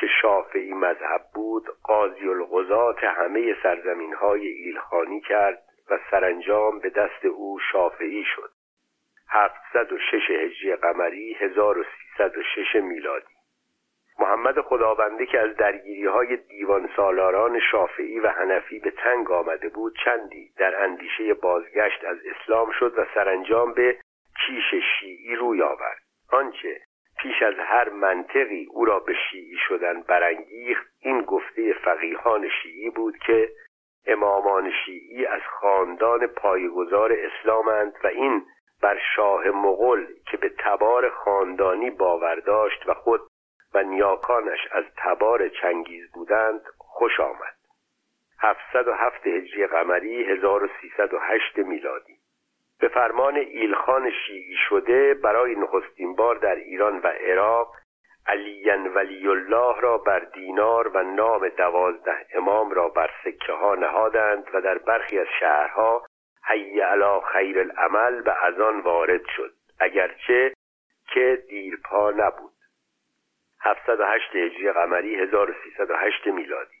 که 0.00 0.06
شافعی 0.22 0.72
مذهب 0.72 1.22
بود 1.34 1.64
قاضی 1.82 2.28
القضات 2.28 3.04
همه 3.04 3.56
سرزمین 3.62 4.14
های 4.14 4.46
ایلخانی 4.46 5.20
کرد 5.20 5.62
و 5.90 5.98
سرانجام 6.10 6.78
به 6.78 6.90
دست 6.90 7.24
او 7.24 7.58
شافعی 7.72 8.24
شد. 8.36 8.50
706 9.28 10.30
هجری 10.30 10.76
قمری 10.76 11.34
1306 11.34 12.74
میلادی. 12.74 13.39
محمد 14.30 14.60
خداونده 14.60 15.26
که 15.26 15.40
از 15.40 15.56
درگیری 15.56 16.06
های 16.06 16.36
دیوان 16.36 16.90
سالاران 16.96 17.60
شافعی 17.70 18.20
و 18.20 18.28
هنفی 18.28 18.78
به 18.78 18.90
تنگ 18.90 19.30
آمده 19.30 19.68
بود 19.68 19.98
چندی 20.04 20.50
در 20.58 20.82
اندیشه 20.82 21.34
بازگشت 21.34 22.04
از 22.04 22.16
اسلام 22.24 22.70
شد 22.78 22.98
و 22.98 23.06
سرانجام 23.14 23.72
به 23.72 23.98
کیش 24.46 24.82
شیعی 25.00 25.36
روی 25.36 25.62
آورد. 25.62 26.02
آنچه 26.32 26.80
پیش 27.18 27.42
از 27.42 27.54
هر 27.58 27.88
منطقی 27.88 28.66
او 28.70 28.84
را 28.84 28.98
به 28.98 29.14
شیعی 29.30 29.56
شدن 29.68 30.02
برانگیخت 30.02 30.86
این 31.00 31.22
گفته 31.22 31.72
فقیهان 31.72 32.48
شیعی 32.62 32.90
بود 32.90 33.18
که 33.18 33.50
امامان 34.06 34.72
شیعی 34.84 35.26
از 35.26 35.42
خاندان 35.60 36.26
پایگزار 36.26 37.12
اسلامند 37.12 37.92
و 38.04 38.06
این 38.06 38.42
بر 38.82 38.98
شاه 39.16 39.48
مغل 39.48 40.06
که 40.30 40.36
به 40.36 40.52
تبار 40.58 41.08
خاندانی 41.08 41.90
باور 41.90 42.34
داشت 42.34 42.88
و 42.88 42.94
خود 42.94 43.29
و 43.74 43.82
نیاکانش 43.82 44.68
از 44.72 44.84
تبار 44.96 45.48
چنگیز 45.48 46.10
بودند 46.12 46.60
خوش 46.78 47.20
آمد. 47.20 47.54
707 48.38 49.26
هجری 49.26 49.66
قمری 49.66 50.24
1308 50.24 51.58
میلادی. 51.58 52.16
به 52.80 52.88
فرمان 52.88 53.36
ایلخان 53.36 54.10
شیعی 54.26 54.56
شده 54.68 55.14
برای 55.14 55.54
نخستین 55.54 56.14
بار 56.16 56.36
در 56.36 56.54
ایران 56.54 56.98
و 56.98 57.06
عراق 57.06 57.74
علی 58.26 58.70
ولی 58.70 59.28
الله 59.28 59.80
را 59.80 59.98
بر 59.98 60.18
دینار 60.18 60.88
و 60.88 61.02
نام 61.02 61.48
دوازده 61.48 62.26
امام 62.34 62.70
را 62.70 62.88
بر 62.88 63.10
سکه 63.24 63.52
ها 63.52 63.74
نهادند 63.74 64.50
و 64.54 64.60
در 64.60 64.78
برخی 64.78 65.18
از 65.18 65.26
شهرها 65.40 66.06
حی 66.44 66.80
علا 66.80 67.20
خیر 67.20 67.58
العمل 67.58 68.22
به 68.22 68.44
از 68.44 68.60
آن 68.60 68.80
وارد 68.80 69.26
شد. 69.36 69.52
اگرچه 69.80 70.52
که 71.14 71.42
دیرپا 71.48 72.10
نبود. 72.10 72.52
708 73.60 74.36
هجری 74.36 74.72
قمری 74.72 75.16
1308 75.16 76.26
میلادی. 76.26 76.76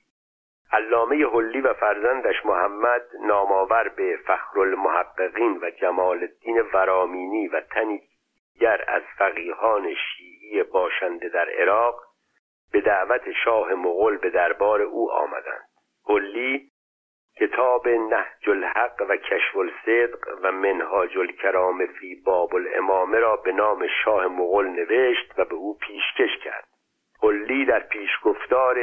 علامه 0.72 1.26
حلی 1.26 1.60
و 1.60 1.74
فرزندش 1.74 2.46
محمد 2.46 3.02
نامآور 3.22 3.88
به 3.88 4.18
فخر 4.26 4.60
المحققین 4.60 5.58
و 5.62 5.70
جمال 5.70 6.18
الدین 6.18 6.60
ورامینی 6.60 7.48
و 7.48 7.60
تنی 7.60 8.02
دیگر 8.54 8.84
از 8.88 9.02
فقیهان 9.18 9.94
شیعی 9.94 10.62
باشنده 10.62 11.28
در 11.28 11.48
عراق 11.50 12.00
به 12.72 12.80
دعوت 12.80 13.32
شاه 13.44 13.74
مغول 13.74 14.16
به 14.16 14.30
دربار 14.30 14.82
او 14.82 15.12
آمدند. 15.12 15.68
حلی 16.08 16.70
کتاب 17.40 17.88
نهج 17.88 18.48
الحق 18.48 19.06
و 19.08 19.16
کشف 19.16 19.56
الصدق 19.56 20.38
و 20.42 20.52
منهاج 20.52 21.18
الکرام 21.18 21.86
فی 21.86 22.14
باب 22.14 22.54
الامامه 22.54 23.18
را 23.18 23.36
به 23.36 23.52
نام 23.52 23.86
شاه 24.04 24.26
مغول 24.26 24.66
نوشت 24.66 25.38
و 25.38 25.44
به 25.44 25.54
او 25.54 25.78
پیشکش 25.78 26.44
کرد. 26.44 26.69
حلی 27.22 27.64
در 27.64 27.80
پیشگفتار 27.80 28.76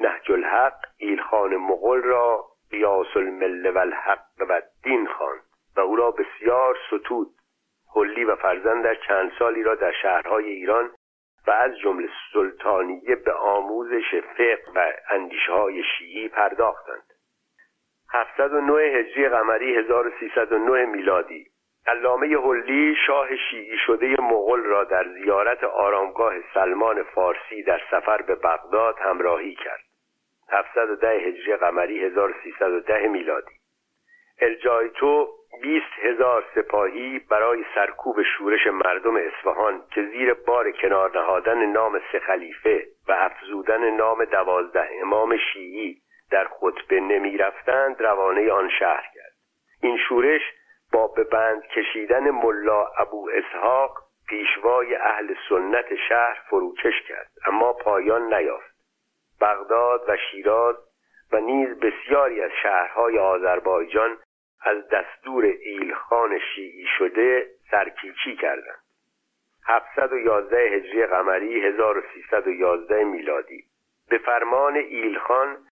نهج 0.00 0.32
الحق 0.32 0.78
ایلخان 0.96 1.56
مغل 1.56 2.02
را 2.02 2.44
قیاس 2.70 3.16
المله 3.16 3.70
و 3.70 3.78
الحق 3.78 4.24
و 4.48 4.62
دین 4.82 5.06
خواند 5.06 5.42
و 5.76 5.80
او 5.80 5.96
را 5.96 6.10
بسیار 6.10 6.76
ستود. 6.86 7.28
حلی 7.94 8.24
و 8.24 8.36
فرزندش 8.36 8.96
چند 9.08 9.32
سالی 9.38 9.62
را 9.62 9.74
در 9.74 9.92
شهرهای 10.02 10.46
ایران 10.46 10.90
و 11.46 11.50
از 11.50 11.78
جمله 11.78 12.08
سلطانیه 12.32 13.16
به 13.16 13.32
آموزش 13.32 14.14
فقه 14.36 14.72
و 14.74 14.92
اندیشه 15.10 15.52
های 15.52 15.82
شیعی 15.98 16.28
پرداختند. 16.28 17.12
709 18.12 18.82
هجری 18.82 19.28
قمری 19.28 19.76
1309 19.76 20.86
میلادی 20.86 21.46
علامه 21.88 22.36
حلی 22.38 22.96
شاه 23.06 23.36
شیعی 23.36 23.78
شده 23.86 24.16
مغل 24.20 24.62
را 24.64 24.84
در 24.84 25.08
زیارت 25.08 25.64
آرامگاه 25.64 26.34
سلمان 26.54 27.02
فارسی 27.02 27.62
در 27.62 27.80
سفر 27.90 28.22
به 28.22 28.34
بغداد 28.34 28.98
همراهی 28.98 29.54
کرد. 29.54 29.84
710 30.50 31.08
هجری 31.08 31.56
قمری 31.56 32.04
1310 32.04 33.08
میلادی. 33.08 33.54
الجایتو 34.40 35.28
20 35.62 35.86
هزار 36.02 36.44
سپاهی 36.54 37.18
برای 37.18 37.64
سرکوب 37.74 38.22
شورش 38.22 38.66
مردم 38.66 39.16
اصفهان 39.16 39.82
که 39.94 40.02
زیر 40.02 40.34
بار 40.34 40.70
کنار 40.70 41.18
نهادن 41.18 41.66
نام 41.66 42.00
سه 42.12 42.18
خلیفه 42.18 42.86
و 43.08 43.12
افزودن 43.12 43.90
نام 43.90 44.24
دوازده 44.24 44.88
امام 45.02 45.36
شیعی 45.36 45.96
در 46.30 46.44
خطبه 46.44 47.00
نمی 47.00 47.36
رفتند 47.36 48.02
روانه 48.02 48.52
آن 48.52 48.70
شهر 48.78 49.04
کرد. 49.14 49.32
این 49.82 49.98
شورش 50.08 50.42
با 50.92 51.06
به 51.06 51.24
بند 51.24 51.62
کشیدن 51.62 52.30
ملا 52.30 52.86
ابو 52.86 53.30
اسحاق 53.32 53.98
پیشوای 54.28 54.94
اهل 54.94 55.34
سنت 55.48 55.94
شهر 56.08 56.42
فروکش 56.50 57.02
کرد 57.08 57.30
اما 57.46 57.72
پایان 57.72 58.34
نیافت. 58.34 58.74
بغداد 59.40 60.04
و 60.08 60.16
شیراز 60.16 60.76
و 61.32 61.40
نیز 61.40 61.68
بسیاری 61.80 62.42
از 62.42 62.50
شهرهای 62.62 63.18
آذربایجان 63.18 64.18
از 64.62 64.88
دستور 64.88 65.44
ایلخان 65.44 66.38
شیعی 66.54 66.86
شده 66.98 67.46
سرکیچی 67.70 68.36
کردند. 68.36 68.80
711 69.66 70.56
هجری 70.58 71.06
قمری 71.06 71.66
1311 71.66 73.04
میلادی. 73.04 73.64
به 74.10 74.18
فرمان 74.18 74.76
ایلخان 74.76 75.67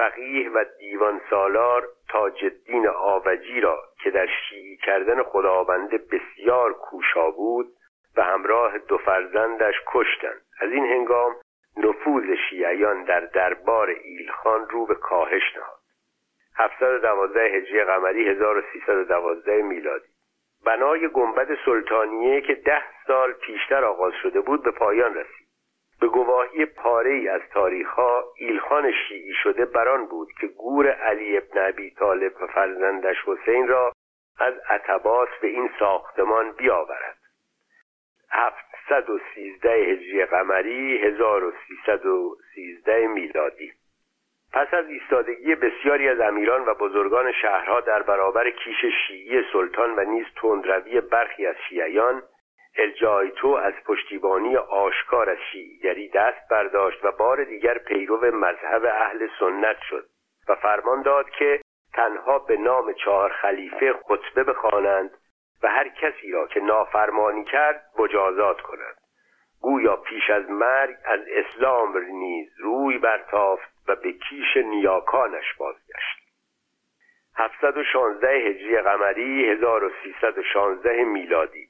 فقیه 0.00 0.50
و 0.50 0.64
دیوان 0.78 1.20
سالار 1.30 1.88
تاج 2.08 2.44
الدین 2.44 2.88
آوجی 2.88 3.60
را 3.60 3.82
که 4.02 4.10
در 4.10 4.26
شیعی 4.26 4.76
کردن 4.76 5.22
خداونده 5.22 5.98
بسیار 5.98 6.72
کوشا 6.72 7.30
بود 7.30 7.66
و 8.16 8.22
همراه 8.22 8.78
دو 8.78 8.98
فرزندش 8.98 9.74
کشتند. 9.86 10.40
از 10.60 10.72
این 10.72 10.86
هنگام 10.86 11.36
نفوذ 11.76 12.24
شیعیان 12.50 13.04
در 13.04 13.20
دربار 13.20 13.88
ایلخان 13.88 14.68
رو 14.68 14.86
به 14.86 14.94
کاهش 14.94 15.56
نهاد. 15.56 15.80
712 16.56 17.40
هجری 17.40 17.84
قمری 17.84 18.28
1312 18.28 19.62
میلادی. 19.62 20.08
بنای 20.66 21.08
گنبد 21.08 21.48
سلطانیه 21.64 22.40
که 22.40 22.54
ده 22.54 22.84
سال 23.06 23.32
پیشتر 23.32 23.84
آغاز 23.84 24.12
شده 24.22 24.40
بود 24.40 24.62
به 24.62 24.70
پایان 24.70 25.14
رسید. 25.14 25.39
به 26.00 26.06
گواهی 26.06 26.64
پاره 26.64 27.10
ای 27.10 27.28
از 27.28 27.40
تاریخها 27.52 28.24
ایلخان 28.36 28.92
شیعی 29.08 29.32
شده 29.42 29.64
بران 29.64 30.06
بود 30.06 30.28
که 30.40 30.46
گور 30.46 30.90
علی 30.90 31.36
ابن 31.36 31.68
ابی 31.68 31.90
طالب 31.90 32.32
و 32.42 32.46
فرزندش 32.46 33.16
حسین 33.26 33.68
را 33.68 33.92
از 34.38 34.54
عتباس 34.68 35.28
به 35.42 35.48
این 35.48 35.70
ساختمان 35.78 36.52
بیاورد. 36.52 37.16
713 38.30 39.70
هجری 39.70 40.24
قمری 40.24 40.98
1313 40.98 43.06
میلادی. 43.06 43.72
پس 44.52 44.74
از 44.74 44.88
ایستادگی 44.88 45.54
بسیاری 45.54 46.08
از 46.08 46.20
امیران 46.20 46.64
و 46.64 46.74
بزرگان 46.74 47.32
شهرها 47.32 47.80
در 47.80 48.02
برابر 48.02 48.50
کیش 48.50 48.84
شیعی 49.06 49.42
سلطان 49.52 49.94
و 49.96 50.04
نیز 50.04 50.26
تندروی 50.36 51.00
برخی 51.00 51.46
از 51.46 51.56
شیعیان 51.68 52.22
الجایتو 52.80 53.48
از 53.48 53.74
پشتیبانی 53.84 54.56
آشکار 54.56 55.30
از 55.30 55.38
شیعیگری 55.52 56.08
دست 56.08 56.48
برداشت 56.50 57.04
و 57.04 57.12
بار 57.12 57.44
دیگر 57.44 57.78
پیرو 57.78 58.36
مذهب 58.36 58.84
اهل 58.84 59.28
سنت 59.40 59.76
شد 59.90 60.06
و 60.48 60.54
فرمان 60.54 61.02
داد 61.02 61.30
که 61.30 61.60
تنها 61.94 62.38
به 62.38 62.56
نام 62.56 62.92
چهار 62.92 63.30
خلیفه 63.30 63.92
خطبه 63.92 64.44
بخوانند 64.44 65.10
و 65.62 65.68
هر 65.68 65.88
کسی 65.88 66.32
را 66.32 66.46
که 66.46 66.60
نافرمانی 66.60 67.44
کرد 67.44 67.82
مجازات 67.98 68.60
کنند. 68.60 68.96
گویا 69.60 69.96
پیش 69.96 70.30
از 70.30 70.50
مرگ 70.50 70.96
از 71.04 71.20
اسلام 71.28 71.98
نیز 71.98 72.48
روی 72.58 72.98
برتافت 72.98 73.72
و 73.88 73.96
به 73.96 74.12
کیش 74.12 74.56
نیاکانش 74.56 75.54
بازگشت. 75.58 76.20
716 77.36 78.28
هجری 78.28 78.80
قمری 78.80 79.50
1316 79.50 81.04
میلادی 81.04 81.69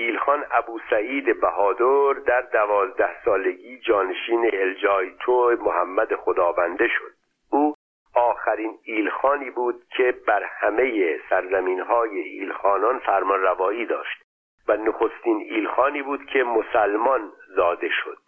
ایلخان 0.00 0.44
ابو 0.50 0.80
سعید 0.90 1.40
بهادر 1.40 2.20
در 2.20 2.40
دوازده 2.40 3.24
سالگی 3.24 3.78
جانشین 3.78 4.50
الجایتو 4.52 5.56
محمد 5.60 6.14
خدابنده 6.14 6.88
شد. 6.88 7.12
او 7.50 7.74
آخرین 8.14 8.78
ایلخانی 8.82 9.50
بود 9.50 9.84
که 9.96 10.14
بر 10.26 10.42
همه 10.42 11.18
سرزمین 11.30 11.80
های 11.80 12.18
ایلخانان 12.18 12.98
فرمان 12.98 13.42
روایی 13.42 13.86
داشت 13.86 14.22
و 14.68 14.76
نخستین 14.76 15.40
ایلخانی 15.40 16.02
بود 16.02 16.26
که 16.26 16.44
مسلمان 16.44 17.32
زاده 17.56 17.88
شد 18.04 18.18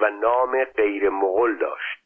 و 0.00 0.10
نام 0.10 0.64
غیر 0.64 1.08
مغل 1.08 1.54
داشت. 1.54 2.02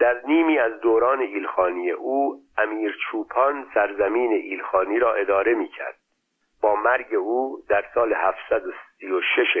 در 0.00 0.20
نیمی 0.26 0.58
از 0.58 0.80
دوران 0.80 1.20
ایلخانی 1.20 1.90
او 1.90 2.42
امیر 2.58 2.96
چوپان 3.10 3.66
سرزمین 3.74 4.32
ایلخانی 4.32 4.98
را 4.98 5.14
اداره 5.14 5.54
می 5.54 5.68
کرد 5.68 5.98
با 6.62 6.74
مرگ 6.74 7.14
او 7.14 7.62
در 7.68 7.84
سال 7.94 8.12
736 8.12 9.56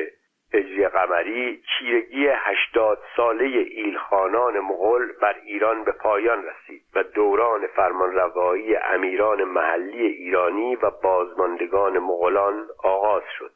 هجری 0.54 0.88
قمری 0.88 1.62
چیرگی 1.78 2.28
هشتاد 2.28 2.98
ساله 3.16 3.44
ایلخانان 3.44 4.60
مغل 4.60 5.12
بر 5.22 5.36
ایران 5.44 5.84
به 5.84 5.92
پایان 5.92 6.44
رسید 6.44 6.82
و 6.94 7.02
دوران 7.02 7.66
فرمانروایی 7.66 8.76
امیران 8.76 9.44
محلی 9.44 10.06
ایرانی 10.06 10.76
و 10.76 10.90
بازماندگان 10.90 11.98
مغولان 11.98 12.66
آغاز 12.84 13.22
شد. 13.38 13.52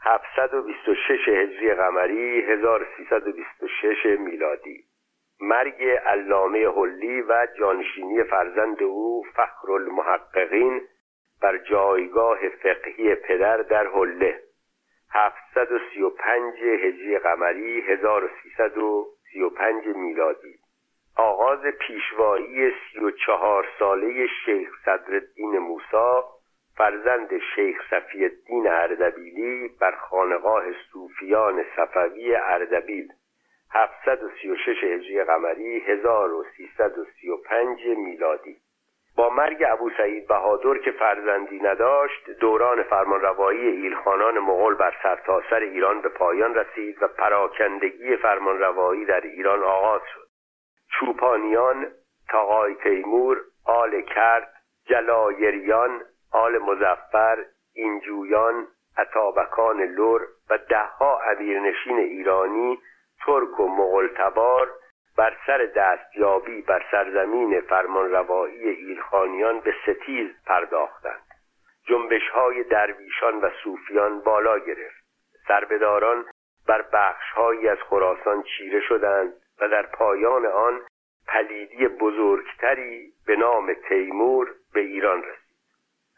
726 0.00 1.28
هجری 1.28 1.74
قمری 1.74 2.40
1326 2.40 4.06
میلادی. 4.18 4.84
مرگ 5.40 5.84
علامه 5.84 6.68
حلی 6.68 7.22
و 7.22 7.46
جانشینی 7.58 8.22
فرزند 8.22 8.82
او 8.82 9.24
فخر 9.34 9.72
المحققین 9.72 10.80
بر 11.42 11.58
جایگاه 11.58 12.48
فقهی 12.48 13.14
پدر 13.14 13.56
در 13.56 13.86
حله. 13.86 14.42
735 15.10 16.54
هجری 16.62 17.18
قمری 17.18 17.80
1335 17.80 19.86
میلادی. 19.86 20.58
آغاز 21.16 21.60
پیشوایی 21.60 22.72
34 22.92 23.66
ساله 23.78 24.26
شیخ 24.44 24.68
صدرالدین 24.84 25.58
موسی 25.58 26.22
فرزند 26.76 27.38
شیخ 27.54 27.90
صفی 27.90 28.24
الدین 28.24 28.68
اردبیلی 28.68 29.68
بر 29.80 29.96
خانقاه 29.96 30.64
صوفیان 30.92 31.64
صفوی 31.76 32.34
اردبیل. 32.34 33.08
736 33.70 34.84
هجری 34.84 35.24
قمری 35.24 35.80
1335 35.80 37.86
میلادی. 37.86 38.61
با 39.16 39.30
مرگ 39.30 39.64
ابو 39.68 39.90
سعید 39.96 40.28
بهادر 40.28 40.78
که 40.78 40.90
فرزندی 40.90 41.60
نداشت 41.60 42.30
دوران 42.30 42.82
فرمانروایی 42.82 43.66
ایلخانان 43.66 44.38
مغول 44.38 44.74
بر 44.74 44.94
سرتاسر 45.02 45.50
سر 45.50 45.60
ایران 45.60 46.00
به 46.00 46.08
پایان 46.08 46.54
رسید 46.54 47.02
و 47.02 47.08
پراکندگی 47.08 48.16
فرمانروایی 48.16 49.04
در 49.04 49.20
ایران 49.20 49.62
آغاز 49.62 50.00
شد. 50.14 50.28
چوپانیان 50.88 51.86
تاقای 52.28 52.74
تیمور 52.74 53.40
آل 53.66 54.00
کرد 54.00 54.52
جلایریان 54.86 56.02
آل 56.32 56.58
مزفر 56.58 57.44
اینجویان 57.74 58.66
عطابکان 58.96 59.82
لور 59.82 60.26
و 60.50 60.58
دهها 60.58 61.20
امیرنشین 61.20 61.98
ایرانی 61.98 62.78
ترک 63.26 63.60
و 63.60 63.68
مغل 63.68 64.08
تبار 64.16 64.70
بر 65.16 65.36
سر 65.46 65.58
دستیابی 65.76 66.62
بر 66.62 66.84
سرزمین 66.90 67.60
فرمانروایی 67.60 68.68
ایلخانیان 68.68 69.60
به 69.60 69.74
ستیز 69.82 70.30
پرداختند. 70.46 71.22
جنبش 71.86 72.28
های 72.28 72.62
درویشان 72.62 73.40
و 73.40 73.50
صوفیان 73.64 74.20
بالا 74.20 74.58
گرفت. 74.58 75.04
سربداران 75.48 76.24
بر 76.68 76.82
بخشهایی 76.92 77.68
از 77.68 77.78
خراسان 77.78 78.42
چیره 78.42 78.80
شدند 78.80 79.32
و 79.60 79.68
در 79.68 79.82
پایان 79.82 80.46
آن 80.46 80.80
پلیدی 81.28 81.88
بزرگتری 81.88 83.12
به 83.26 83.36
نام 83.36 83.74
تیمور 83.88 84.54
به 84.74 84.80
ایران 84.80 85.22
رسید. 85.22 85.56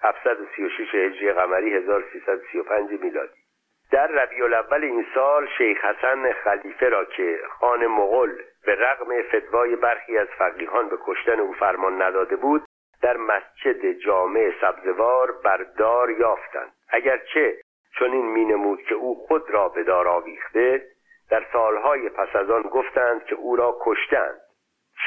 736 0.03 0.95
هجری 0.95 1.33
قمری 1.33 1.75
1335 1.75 2.91
میلادی. 3.03 3.45
در 3.93 4.07
ربیع 4.07 4.45
الاول 4.45 4.85
این 4.85 5.07
سال 5.15 5.49
شیخ 5.59 5.85
حسن 5.85 6.33
خلیفه 6.33 6.89
را 6.89 7.05
که 7.05 7.41
خان 7.59 7.87
مغل 7.87 8.43
به 8.67 8.75
رغم 8.75 9.23
فتوای 9.23 9.77
برخی 9.77 10.19
از 10.19 10.29
فقیهان 10.39 10.89
به 10.89 10.99
کشتن 11.07 11.41
او 11.41 11.53
فرمان 11.53 12.03
نداده 12.03 12.37
بود 12.37 12.65
در 13.03 13.17
مسجد 13.17 13.93
جامع 13.93 14.53
سبزوار 14.61 15.33
بر 15.33 15.67
دار 15.79 16.11
یافتند. 16.11 16.73
اگرچه 16.89 17.61
چنین 17.99 18.27
مینمود 18.27 18.83
که 18.83 18.95
او 18.95 19.27
خود 19.27 19.51
را 19.51 19.69
به 19.69 19.83
دار 19.83 20.09
آویخته 20.09 20.87
در 21.31 21.47
سالهای 21.53 22.09
پس 22.09 22.37
از 22.37 22.51
آن 22.51 22.63
گفتند 22.63 23.25
که 23.25 23.35
او 23.35 23.57
را 23.57 23.79
کشتند. 23.81 24.41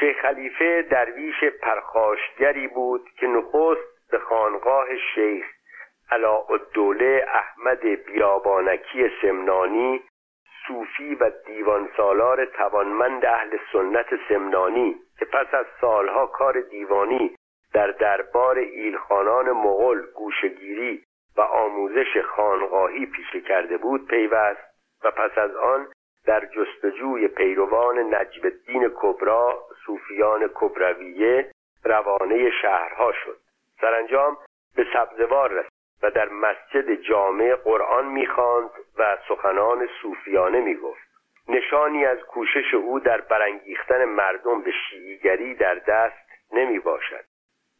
شیخ 0.00 0.22
خلیفه 0.22 0.82
درویش 0.82 1.44
پرخاشگری 1.44 2.68
بود 2.68 3.10
که 3.16 3.26
نخست 3.26 4.10
به 4.10 4.18
خانقاه 4.18 4.86
شیخ 5.14 5.44
علاءالدوله 6.10 7.26
احمد 7.28 7.80
بیابانکی 7.80 9.10
سمنانی 9.22 10.02
صوفی 10.68 11.14
و 11.14 11.30
دیوان 11.46 11.88
سالار 11.96 12.44
توانمند 12.44 13.24
اهل 13.24 13.56
سنت 13.72 14.06
سمنانی 14.28 14.96
که 15.18 15.24
پس 15.24 15.54
از 15.54 15.66
سالها 15.80 16.26
کار 16.26 16.60
دیوانی 16.60 17.36
در 17.74 17.90
دربار 17.90 18.58
ایلخانان 18.58 19.50
مغل 19.50 20.02
گوشگیری 20.14 21.04
و 21.36 21.40
آموزش 21.40 22.18
خانقاهی 22.36 23.06
پیشه 23.06 23.40
کرده 23.40 23.76
بود 23.76 24.06
پیوست 24.08 24.60
و 25.04 25.10
پس 25.10 25.38
از 25.38 25.56
آن 25.56 25.86
در 26.26 26.46
جستجوی 26.46 27.28
پیروان 27.28 27.98
نجب 28.14 28.44
الدین 28.44 28.90
کبرا 28.96 29.66
صوفیان 29.86 30.50
کبرویه 30.54 31.50
روانه 31.84 32.50
شهرها 32.62 33.12
شد. 33.12 33.38
سرانجام 33.80 34.36
به 34.76 34.86
سبزوار 34.92 35.50
رسید. 35.52 35.77
و 36.02 36.10
در 36.10 36.28
مسجد 36.28 36.94
جامع 36.94 37.54
قرآن 37.54 38.06
می‌خواند 38.06 38.70
و 38.98 39.18
سخنان 39.28 39.88
صوفیانه 40.02 40.60
می‌گفت. 40.60 41.08
نشانی 41.48 42.04
از 42.04 42.18
کوشش 42.18 42.74
او 42.74 43.00
در 43.00 43.20
برانگیختن 43.20 44.04
مردم 44.04 44.62
به 44.62 44.72
شیعیگری 44.90 45.54
در 45.54 45.74
دست 45.74 46.28
نمی 46.52 46.78
باشد 46.78 47.24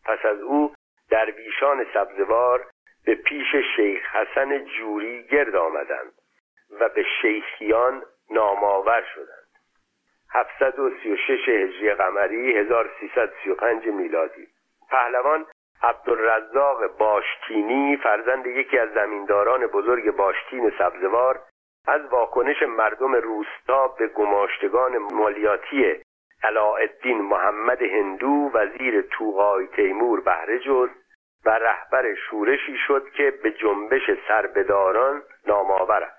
پس 0.05 0.25
از 0.25 0.41
او 0.41 0.75
درویشان 1.11 1.87
سبزوار 1.95 2.67
به 3.07 3.15
پیش 3.15 3.57
شیخ 3.77 4.17
حسن 4.17 4.65
جوری 4.65 5.23
گرد 5.23 5.57
آمدند 5.57 6.13
و 6.81 6.89
به 6.89 7.05
شیخیان 7.23 8.03
نامآور 8.31 9.05
شدند. 9.15 9.49
736 10.33 11.49
هجری 11.49 11.95
قمری 11.95 12.57
1335 12.57 13.87
میلادی. 13.87 14.49
پهلوان 14.91 15.47
عبدالرزاق 15.83 16.97
باشتینی 16.99 17.97
فرزند 17.97 18.47
یکی 18.47 18.79
از 18.79 18.89
زمینداران 18.95 19.67
بزرگ 19.67 20.17
باشتین 20.17 20.73
سبزوار 20.79 21.41
از 21.87 22.01
واکنش 22.11 22.63
مردم 22.63 23.15
روستا 23.15 23.89
به 23.89 24.07
گماشتگان 24.07 24.99
مالیاتی 24.99 26.03
علاءالدین 26.43 27.21
محمد 27.21 27.83
هندو 27.83 28.51
وزیر 28.55 29.03
توغای 29.03 29.67
تیمور 29.67 30.21
بهره 30.21 30.59
جز 30.59 30.89
و 31.47 31.51
رهبر 31.51 32.15
شورشی 32.15 32.77
شد 32.87 33.11
که 33.17 33.31
به 33.43 33.51
جنبش 33.51 34.11
سربداران 34.29 35.23
نامآور 35.47 36.03
است 36.03 36.18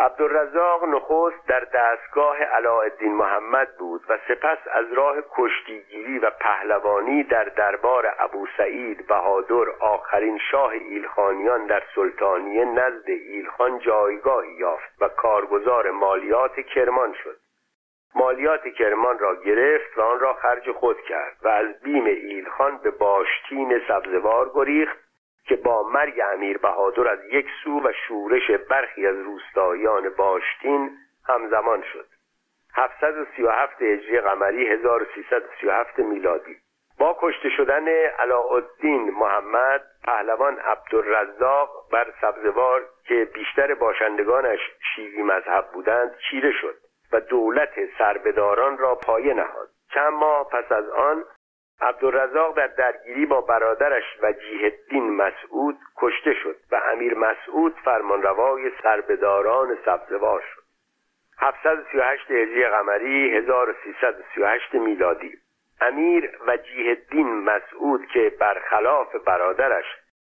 عبدالرزاق 0.00 0.84
نخست 0.84 1.46
در 1.48 1.60
دستگاه 1.74 2.36
علاءالدین 2.36 3.14
محمد 3.14 3.76
بود 3.78 4.04
و 4.08 4.18
سپس 4.28 4.58
از 4.72 4.92
راه 4.92 5.16
کشتیگیری 5.30 6.18
و 6.18 6.30
پهلوانی 6.30 7.22
در 7.22 7.44
دربار 7.44 8.14
ابو 8.18 8.46
سعید 8.56 9.06
بهادر 9.06 9.70
آخرین 9.80 10.38
شاه 10.50 10.70
ایلخانیان 10.70 11.66
در 11.66 11.82
سلطانیه 11.94 12.64
نزد 12.64 13.08
ایلخان 13.08 13.78
جایگاهی 13.78 14.52
یافت 14.52 15.02
و 15.02 15.08
کارگزار 15.08 15.90
مالیات 15.90 16.60
کرمان 16.60 17.14
شد. 17.24 17.36
مالیات 18.14 18.68
کرمان 18.68 19.18
را 19.18 19.34
گرفت 19.34 19.98
و 19.98 20.00
آن 20.00 20.20
را 20.20 20.34
خرج 20.34 20.70
خود 20.70 21.00
کرد 21.00 21.36
و 21.42 21.48
از 21.48 21.80
بیم 21.82 22.04
ایلخان 22.04 22.76
به 22.76 22.90
باشتین 22.90 23.80
سبزوار 23.88 24.50
گریخت 24.54 24.98
که 25.44 25.56
با 25.56 25.82
مرگ 25.82 26.20
امیر 26.32 26.58
بهادر 26.58 27.08
از 27.08 27.18
یک 27.24 27.46
سو 27.64 27.80
و 27.80 27.92
شورش 28.08 28.50
برخی 28.50 29.06
از 29.06 29.16
روستاییان 29.16 30.08
باشتین 30.08 30.90
همزمان 31.28 31.82
شد. 31.92 32.06
737 32.74 33.82
هجری 33.82 34.20
قمری 34.20 34.66
1337 34.66 35.98
میلادی. 35.98 36.56
با 36.98 37.16
کشته 37.20 37.48
شدن 37.56 37.88
علاءالدین 38.18 39.10
محمد 39.10 39.82
پهلوان 40.04 40.58
عبدالرزاق 40.58 41.70
بر 41.92 42.12
سبزوار 42.20 42.84
که 43.04 43.28
بیشتر 43.34 43.74
باشندگانش 43.74 44.60
شیعی 44.94 45.22
مذهب 45.22 45.64
بودند 45.72 46.16
چیره 46.30 46.52
شد 46.52 46.74
و 47.12 47.20
دولت 47.20 47.70
سربداران 47.98 48.78
را 48.78 48.94
پایه 48.94 49.34
نهاد. 49.34 49.68
چند 49.94 50.12
ماه 50.12 50.48
پس 50.48 50.72
از 50.72 50.88
آن 50.88 51.24
عبدالرزاق 51.82 52.56
در 52.56 52.66
درگیری 52.66 53.26
با 53.26 53.40
برادرش 53.40 54.04
وجیه 54.22 54.64
الدین 54.64 55.16
مسعود 55.16 55.78
کشته 55.96 56.34
شد 56.34 56.56
و 56.72 56.80
امیر 56.92 57.14
مسعود 57.14 57.74
فرمانروای 57.84 58.70
سربداران 58.82 59.78
سبزوار 59.84 60.40
شد. 60.54 60.62
738 61.38 62.30
هجری 62.30 62.68
قمری 62.68 63.36
1338 63.36 64.74
میلادی. 64.74 65.32
امیر 65.80 66.38
وجیه 66.46 66.88
الدین 66.90 67.44
مسعود 67.44 68.06
که 68.06 68.32
برخلاف 68.40 69.16
برادرش 69.16 69.84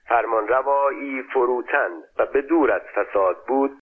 فرمانروایی 0.09 1.23
فروتن 1.23 1.91
و 2.19 2.27
به 2.27 2.43
دور 2.43 2.73
از 2.73 2.83
فساد 2.83 3.47
بود 3.47 3.79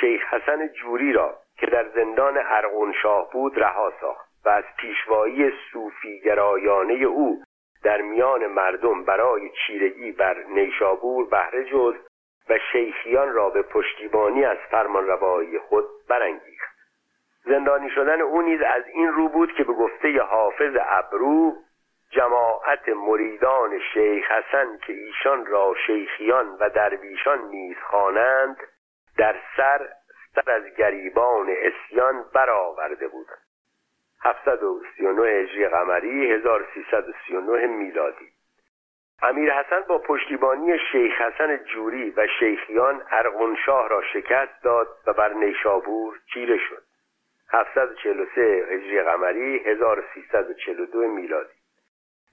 شیخ 0.00 0.34
حسن 0.34 0.68
جوری 0.68 1.12
را 1.12 1.38
که 1.56 1.66
در 1.66 1.88
زندان 1.88 2.38
ارغون 2.38 2.92
شاه 3.02 3.30
بود 3.32 3.58
رها 3.58 3.92
ساخت. 4.00 4.27
و 4.44 4.48
از 4.48 4.64
پیشوایی 4.78 5.52
صوفی 5.72 6.20
گرایانه 6.20 6.94
او 6.94 7.42
در 7.82 8.00
میان 8.00 8.46
مردم 8.46 9.04
برای 9.04 9.50
چیرگی 9.66 10.12
بر 10.12 10.44
نیشابور 10.48 11.28
بهره 11.28 11.64
جز 11.64 11.94
و 12.48 12.58
شیخیان 12.72 13.32
را 13.32 13.50
به 13.50 13.62
پشتیبانی 13.62 14.44
از 14.44 14.58
فرمانروایی 14.70 15.58
خود 15.58 15.84
برانگیخت. 16.08 16.78
زندانی 17.44 17.90
شدن 17.90 18.20
او 18.20 18.42
نیز 18.42 18.60
از 18.62 18.82
این 18.94 19.08
رو 19.08 19.28
بود 19.28 19.52
که 19.52 19.64
به 19.64 19.72
گفته 19.72 20.22
حافظ 20.22 20.76
ابرو 20.80 21.56
جماعت 22.10 22.88
مریدان 22.88 23.80
شیخ 23.94 24.30
حسن 24.30 24.78
که 24.86 24.92
ایشان 24.92 25.46
را 25.46 25.74
شیخیان 25.86 26.56
و 26.60 26.70
درویشان 26.70 27.48
نیز 27.48 27.76
خوانند 27.90 28.56
در 29.18 29.36
سر 29.56 29.88
سر 30.34 30.50
از 30.50 30.62
گریبان 30.78 31.48
اسیان 31.50 32.24
برآورده 32.34 33.08
بودند. 33.08 33.47
739 34.24 35.28
هجری 35.28 35.68
قمری 35.68 36.32
1339 36.32 37.66
میلادی. 37.66 38.28
امیر 39.22 39.52
حسن 39.52 39.80
با 39.88 39.98
پشتیبانی 39.98 40.78
شیخ 40.92 41.20
حسن 41.20 41.56
جوری 41.56 42.10
و 42.10 42.26
شیخیان 42.38 43.02
ارغنشاه 43.10 43.88
را 43.88 44.02
شکست 44.12 44.62
داد 44.62 44.88
و 45.06 45.12
بر 45.12 45.32
نیشابور 45.32 46.20
چیره 46.34 46.58
شد. 46.58 46.82
743 47.50 48.40
هجری 48.70 49.02
قمری 49.02 49.58
1342 49.58 50.98
میلادی. 50.98 51.58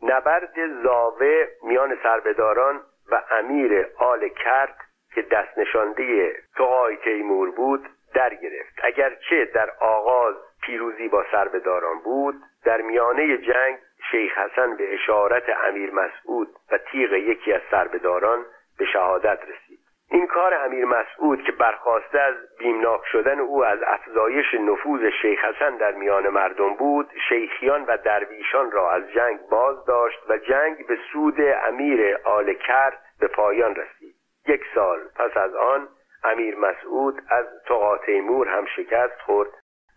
نبرد 0.01 0.83
زاوه 0.83 1.47
میان 1.63 1.97
سربداران 2.03 2.81
و 3.11 3.21
امیر 3.31 3.88
آل 3.97 4.29
کرد 4.29 4.77
که 5.15 5.21
دست 5.21 5.57
نشانده 5.57 6.36
توهای 6.55 6.97
تیمور 6.97 7.51
بود 7.51 7.89
در 8.13 8.36
گرفت. 8.36 8.79
اگرچه 8.83 9.45
در 9.45 9.69
آغاز 9.79 10.36
پیروزی 10.66 11.07
با 11.07 11.26
سربداران 11.32 11.99
بود 11.99 12.36
در 12.66 12.82
میانه 12.82 13.38
جنگ 13.38 13.78
شیخ 14.11 14.38
حسن 14.38 14.76
به 14.76 14.93
اشارت 14.93 15.43
امیر 15.68 15.91
مسعود 15.91 16.47
و 16.72 16.78
تیغ 16.78 17.13
یکی 17.13 17.53
از 17.53 17.61
سربداران 17.72 18.45
به 18.80 18.86
شهادت 18.86 19.39
رسید. 19.41 19.80
این 20.11 20.28
کار 20.28 20.53
امیر 20.53 20.86
مسعود 20.86 21.43
که 21.43 21.51
برخواسته 21.51 22.20
از 22.20 22.36
بیمناک 22.59 23.01
شدن 23.11 23.39
او 23.39 23.66
از 23.66 23.80
افزایش 23.88 24.53
نفوذ 24.53 25.09
شیخ 25.22 25.45
حسن 25.45 25.78
در 25.78 25.91
میان 25.91 26.30
مردم 26.30 26.74
بود 26.74 27.09
شیخیان 27.30 27.86
و 27.86 27.97
درویشان 27.97 28.72
را 28.72 28.91
از 28.91 29.11
جنگ 29.11 29.39
باز 29.51 29.86
داشت 29.86 30.20
و 30.30 30.38
جنگ 30.38 30.88
به 30.88 30.97
سود 31.13 31.41
امیر 31.41 32.18
آل 32.24 32.53
کرد 32.53 32.99
به 33.20 33.28
پایان 33.28 33.76
رسید. 33.76 34.16
یک 34.47 34.61
سال 34.76 34.99
پس 35.16 35.38
از 35.38 35.55
آن 35.55 35.88
امیر 36.24 36.55
مسعود 36.55 37.22
از 37.30 37.45
تقاتیمور 37.68 38.47
هم 38.47 38.66
شکست 38.66 39.22
خورد 39.22 39.49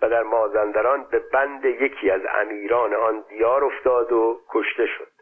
و 0.03 0.09
در 0.09 0.22
مازندران 0.22 1.07
به 1.11 1.18
بند 1.32 1.64
یکی 1.64 2.11
از 2.11 2.20
امیران 2.34 2.94
آن 2.94 3.24
دیار 3.28 3.64
افتاد 3.64 4.12
و 4.12 4.40
کشته 4.49 4.86
شد. 4.86 5.12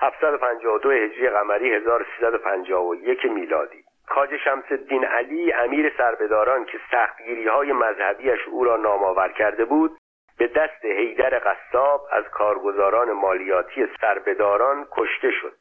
752 0.00 0.90
هجری 0.90 1.30
قمری 1.30 1.74
1351 1.74 3.24
میلادی. 3.24 3.84
خاج 4.06 4.36
شمس 4.44 4.64
الدین 4.70 5.04
علی 5.04 5.52
امیر 5.52 5.92
سربداران 5.96 6.64
که 6.64 6.78
سختگیری 6.90 7.46
های 7.48 7.72
مذهبیش 7.72 8.48
او 8.48 8.64
را 8.64 8.76
نامآور 8.76 9.28
کرده 9.28 9.64
بود 9.64 9.98
به 10.38 10.46
دست 10.46 10.84
حیدر 10.84 11.38
قصاب 11.38 12.06
از 12.12 12.24
کارگزاران 12.24 13.12
مالیاتی 13.12 13.88
سربداران 14.00 14.86
کشته 14.92 15.30
شد. 15.30 15.52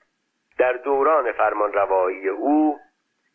در 0.60 0.74
دوران 0.74 1.32
فرمانروایی 1.32 2.30
او 2.30 2.80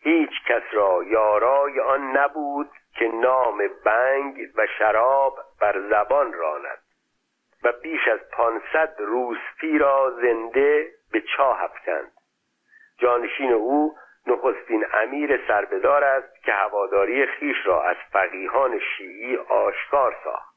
هیچ 0.03 0.31
کس 0.49 0.63
را 0.73 1.03
یارای 1.05 1.81
آن 1.81 2.17
نبود 2.17 2.71
که 2.99 3.09
نام 3.09 3.69
بنگ 3.85 4.49
و 4.57 4.67
شراب 4.79 5.39
بر 5.61 5.81
زبان 5.91 6.33
راند 6.33 6.83
و 7.65 7.73
بیش 7.73 8.09
از 8.09 8.21
پانصد 8.33 8.95
روسپی 8.99 9.79
را 9.79 10.11
زنده 10.11 10.91
به 11.13 11.21
چاه 11.21 11.65
افکند 11.65 12.13
جانشین 12.99 13.53
او 13.53 13.97
نخستین 14.27 14.87
امیر 14.93 15.47
سربدار 15.49 16.05
است 16.05 16.45
که 16.45 16.53
هواداری 16.53 17.27
خیش 17.27 17.57
را 17.65 17.83
از 17.83 17.97
فقیهان 18.13 18.81
شیعی 18.97 19.37
آشکار 19.37 20.17
ساخت. 20.25 20.53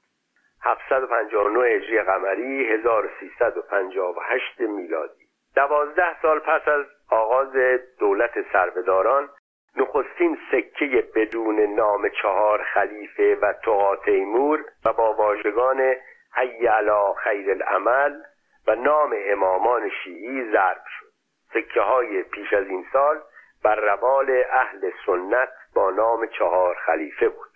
759 0.64 1.70
هجری 1.70 2.02
قمری 2.02 2.74
1358 2.74 4.60
میلادی. 4.60 5.26
دوازده 5.56 6.22
سال 6.22 6.40
پس 6.40 6.68
از 6.68 6.86
آغاز 7.12 7.54
دولت 8.00 8.52
سربداران 8.54 9.30
نخستین 9.78 10.38
سکه 10.52 11.08
بدون 11.16 11.60
نام 11.60 12.10
چهار 12.10 12.64
خلیفه 12.64 13.36
و 13.36 13.54
تقا 13.54 13.96
تیمور 13.96 14.66
و 14.86 14.94
با 14.94 15.14
واژگان 15.14 15.96
حی 16.34 16.68
علا 16.68 17.14
خیر 17.14 17.52
العمل 17.52 18.22
و 18.68 18.76
نام 18.76 19.16
امامان 19.26 19.90
شیعی 20.04 20.52
ضرب 20.52 20.84
شد. 21.00 21.12
سکه 21.54 21.82
های 21.82 22.24
پیش 22.24 22.54
از 22.54 22.68
این 22.68 22.86
سال 22.94 23.22
بر 23.64 23.76
روال 23.76 24.44
اهل 24.50 24.92
سنت 25.06 25.50
با 25.76 25.92
نام 25.92 26.28
چهار 26.28 26.76
خلیفه 26.76 27.30
بود. 27.30 27.50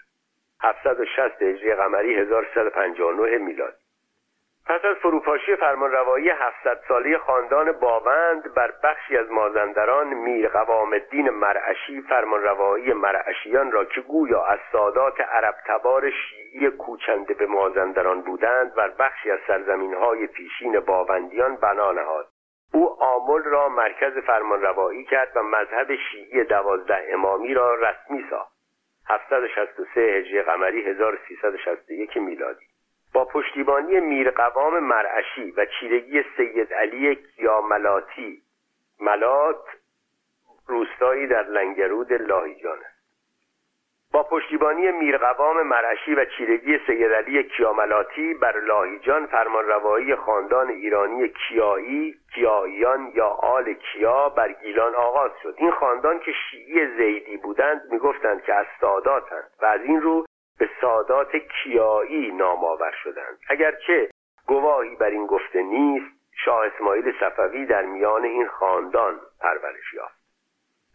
760 0.62 1.42
هجری 1.42 1.76
قمری 1.76 2.16
1359 2.16 3.38
میلادی 3.38 3.79
پس 4.68 4.86
از 4.86 4.96
فروپاشی 4.96 5.56
فرمانروایی 5.56 6.30
700 6.30 6.84
ساله 6.88 7.18
خاندان 7.18 7.72
باوند 7.72 8.54
بر 8.54 8.74
بخشی 8.84 9.18
از 9.18 9.32
مازندران 9.32 10.08
میر 10.08 10.50
قوام 10.50 10.94
الدین 10.94 11.30
مرعشی 11.30 12.02
فرمانروایی 12.02 12.94
مرعشیان 12.94 13.72
را 13.72 13.86
که 13.86 14.02
گویا 14.02 14.44
از 14.44 14.60
سادات 14.72 15.22
عرب 15.22 15.56
تبار 15.68 16.12
شیعی 16.12 16.70
کوچنده 16.70 17.34
به 17.34 17.46
مازندران 17.46 18.22
بودند 18.22 18.76
بر 18.76 18.90
بخشی 18.90 19.32
از 19.32 19.40
سرزمین 19.48 19.94
های 19.94 20.28
پیشین 20.28 20.80
باوندیان 20.80 21.56
بنا 21.56 21.92
نهاد. 21.92 22.28
او 22.74 23.04
آمل 23.04 23.44
را 23.44 23.70
مرکز 23.70 24.18
فرمانروایی 24.18 25.06
کرد 25.06 25.32
و 25.36 25.44
مذهب 25.44 25.96
شیعی 26.12 26.44
دوازده 26.44 27.08
امامی 27.14 27.54
را 27.54 27.76
رسمی 27.76 28.26
ساخت. 28.30 28.60
763 29.10 30.02
هجری 30.02 30.42
قمری 30.42 30.84
1361 30.84 32.18
میلادی. 32.18 32.69
با 33.14 33.26
پشتیبانی 33.26 34.00
میرقوام 34.00 34.80
مرعشی 34.80 35.52
و 35.52 35.66
چیرگی 35.66 36.24
سید 36.38 36.74
علی 36.74 37.16
کیاملاتی. 37.16 38.42
ملات 39.00 39.64
روستایی 40.68 41.28
در 41.28 41.44
لنگرود 41.44 42.14
لاهیجان 42.14 42.78
است. 42.78 43.00
با 44.14 44.24
پشتیبانی 44.24 44.92
میرقوام 44.92 45.68
مرعشی 45.68 46.16
و 46.16 46.26
چیرگی 46.26 46.80
سید 46.88 47.12
علی 47.12 47.44
کیاملاتی 47.44 48.34
بر 48.34 48.60
لاهیجان 48.60 49.26
فرمانروایی 49.26 50.16
خاندان 50.16 50.70
ایرانی 50.70 51.28
کیایی 51.28 52.16
کیاییان 52.36 53.12
یا 53.16 53.28
آل 53.28 53.74
کیا 53.74 54.30
بر 54.30 54.52
گیلان 54.54 54.96
آغاز 54.96 55.32
شد. 55.44 55.56
این 55.58 55.72
خاندان 55.72 56.20
که 56.20 56.32
شیعی 56.32 56.88
زیدی 56.98 57.38
بودند 57.38 57.82
می‌گفتند 57.92 58.44
که 58.44 58.54
از 58.54 58.66
ساداتند 58.82 59.52
و 59.62 59.66
از 59.66 59.82
این 59.82 60.02
رو 60.02 60.26
به 60.60 60.70
سادات 60.82 61.36
کیایی 61.36 62.32
نام 62.32 62.66
آور 62.66 62.92
شدند. 63.04 63.38
اگرچه 63.50 64.10
گواهی 64.48 64.96
بر 64.96 65.10
این 65.10 65.26
گفته 65.26 65.62
نیست 65.62 66.20
شاه 66.46 66.66
اسماعیل 66.66 67.14
صفوی 67.20 67.66
در 67.66 67.82
میان 67.82 68.24
این 68.24 68.48
خاندان 68.48 69.20
پرورش 69.42 69.94
یافت. 69.94 70.20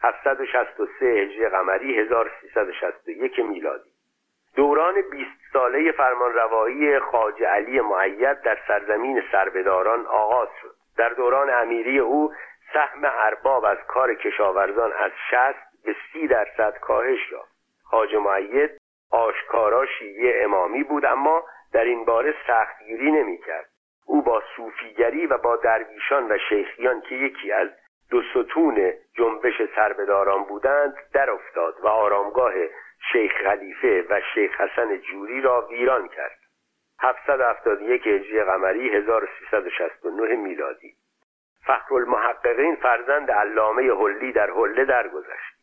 763 0.03 1.07
هجری 1.07 1.49
قمری 1.49 1.99
1361 1.99 3.39
میلادی. 3.39 3.91
دوران 4.57 4.95
20 5.11 5.31
ساله 5.53 5.93
فرمانروایی 5.93 6.99
خاج 6.99 7.43
علی 7.43 7.81
معید 7.81 8.41
در 8.41 8.59
سرزمین 8.69 9.23
سربداران 9.33 10.07
آغاز 10.07 10.49
شد. 10.63 10.75
در 10.97 11.09
دوران 11.09 11.51
امیری 11.51 11.99
او 11.99 12.33
سهم 12.73 13.05
ارباب 13.05 13.65
از 13.65 13.79
کار 13.89 14.15
کشاورزان 14.15 14.93
از 14.93 15.11
60 15.31 15.57
به 15.85 15.97
30 16.13 16.27
درصد 16.27 16.79
کاهش 16.79 17.33
یافت. 17.33 17.55
خاج 17.85 18.15
معید 18.15 18.84
آشکارا 19.15 19.87
شیعه 19.87 20.45
امامی 20.45 20.83
بود 20.83 21.05
اما 21.05 21.45
در 21.73 21.85
این 21.85 22.05
باره 22.05 22.35
سختگیری 22.47 23.13
نمی‌کرد. 23.13 23.69
او 24.07 24.23
با 24.23 24.43
صوفیگری 24.57 25.27
و 25.27 25.39
با 25.39 25.57
درویشان 25.57 26.33
و 26.33 26.39
شیخیان 26.49 27.01
که 27.01 27.15
یکی 27.15 27.53
از 27.53 27.69
دو 28.11 28.23
ستون 28.23 28.93
جنبش 29.17 29.63
سربداران 29.77 30.45
بودند 30.45 30.95
در 31.13 31.31
افتاد 31.31 31.75
و 31.81 31.89
آرامگاه 31.89 32.53
شیخ 33.13 33.33
خلیفه 33.33 34.05
و 34.11 34.21
شیخ 34.35 34.61
حسن 34.61 34.97
جوری 34.97 35.41
را 35.41 35.67
ویران 35.67 36.09
کرد. 36.09 36.39
771 37.01 38.07
هجری 38.07 38.45
قمری 38.45 38.89
1369 38.97 40.37
میلادی. 40.37 40.95
فخر 41.67 41.95
المحققین 41.95 42.77
فرزند 42.77 43.31
علامه 43.31 43.93
حلی 43.93 44.33
در 44.33 44.51
حله 44.51 44.85
درگذشت. 44.85 45.54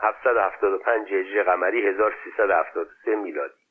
775 0.00 1.12
هجری 1.12 1.42
قمری 1.42 1.86
1373 1.86 3.16
میلادی. 3.16 3.66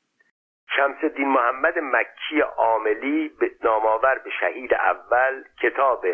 شمس 0.76 0.97
الدین 1.03 1.28
محمد 1.28 1.80
مکی 1.80 2.41
عاملی 2.57 3.30
به 3.39 3.51
نامآور 3.63 4.21
به 4.23 4.30
شهید 4.30 4.73
اول 4.73 5.43
کتاب 5.61 6.05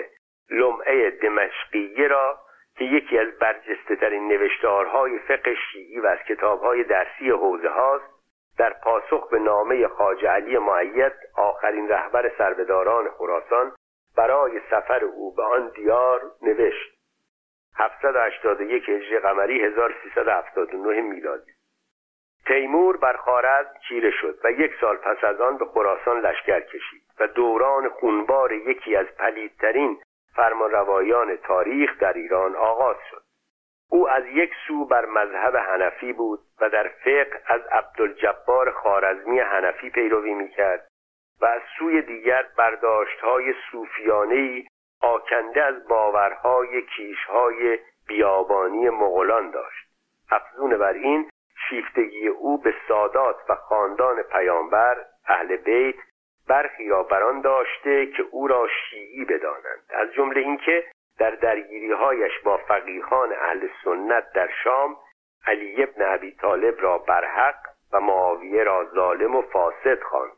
لمعه 0.49 1.09
دمشقیه 1.09 2.07
را 2.07 2.39
که 2.77 2.83
یکی 2.83 3.17
از 3.17 3.27
برجسته 3.39 3.95
ترین 3.95 4.27
نوشتارهای 4.27 5.19
فقه 5.19 5.55
شیعی 5.71 5.99
و 5.99 6.05
از 6.05 6.19
کتابهای 6.27 6.83
درسی 6.83 7.29
حوزه 7.29 7.69
هاست 7.69 8.05
در 8.57 8.73
پاسخ 8.83 9.29
به 9.29 9.39
نامه 9.39 9.87
خاج 9.87 10.25
علی 10.25 10.57
معید 10.57 11.13
آخرین 11.37 11.89
رهبر 11.89 12.31
سربداران 12.37 13.09
خراسان 13.09 13.71
برای 14.17 14.61
سفر 14.71 15.03
او 15.03 15.35
به 15.35 15.43
آن 15.43 15.71
دیار 15.75 16.21
نوشت 16.41 16.90
781 17.75 18.89
هجری 18.89 19.19
قمری 19.19 19.63
1379 19.63 21.01
میلادی. 21.01 21.51
تیمور 22.45 22.97
بر 22.97 23.17
خارزم 23.17 23.73
چیره 23.87 24.11
شد 24.11 24.39
و 24.43 24.51
یک 24.51 24.71
سال 24.81 24.97
پس 24.97 25.23
از 25.23 25.41
آن 25.41 25.57
به 25.57 25.65
خراسان 25.65 26.21
لشکر 26.21 26.59
کشید 26.59 27.01
و 27.19 27.27
دوران 27.27 27.89
خونبار 27.89 28.51
یکی 28.51 28.95
از 28.95 29.05
پلیدترین 29.05 30.01
فرمانروایان 30.35 31.35
تاریخ 31.35 31.99
در 31.99 32.13
ایران 32.13 32.55
آغاز 32.55 32.97
شد. 33.11 33.23
او 33.91 34.09
از 34.09 34.23
یک 34.25 34.51
سو 34.67 34.85
بر 34.85 35.05
مذهب 35.05 35.57
حنفی 35.57 36.13
بود 36.13 36.39
و 36.61 36.69
در 36.69 36.87
فقه 36.87 37.41
از 37.45 37.61
عبدالجبار 37.71 38.71
خارزمی 38.71 39.39
حنفی 39.39 39.89
پیروی 39.89 40.33
می‌کرد 40.33 40.87
و 41.41 41.45
از 41.45 41.61
سوی 41.77 42.01
دیگر 42.01 42.45
برداشتهای 42.57 43.53
صوفیانهای 43.71 44.67
آکنده 45.01 45.63
از 45.63 45.87
باورهای 45.87 46.81
کیشهای 46.81 47.79
بیابانی 48.07 48.89
مغولان 48.89 49.51
داشت. 49.51 49.87
افزون 50.31 50.77
بر 50.77 50.93
این 50.93 51.29
شیفتگی 51.69 52.27
او 52.27 52.57
به 52.57 52.73
سادات 52.87 53.35
و 53.49 53.55
خاندان 53.55 54.21
پیامبر 54.21 55.05
اهل 55.27 55.55
بیت 55.55 55.95
برخی 56.47 56.89
را 56.89 57.03
بران 57.03 57.41
داشته 57.41 58.05
که 58.05 58.23
او 58.31 58.47
را 58.47 58.67
شیعی 58.67 59.25
بدانند. 59.25 59.85
از 59.89 60.13
جمله 60.13 60.39
اینکه 60.41 60.85
در 61.19 61.31
درگیریهایش 61.31 62.39
با 62.43 62.57
فقیهان 62.57 63.33
اهل 63.33 63.67
سنت 63.83 64.33
در 64.33 64.49
شام 64.63 64.97
علی 65.47 65.83
ابن 65.83 66.13
ابی 66.13 66.31
طالب 66.31 66.81
را 66.81 66.97
برحق 66.97 67.55
و 67.93 67.99
معاویه 67.99 68.63
را 68.63 68.85
ظالم 68.95 69.35
و 69.35 69.41
فاسد 69.41 70.03
خواند. 70.03 70.31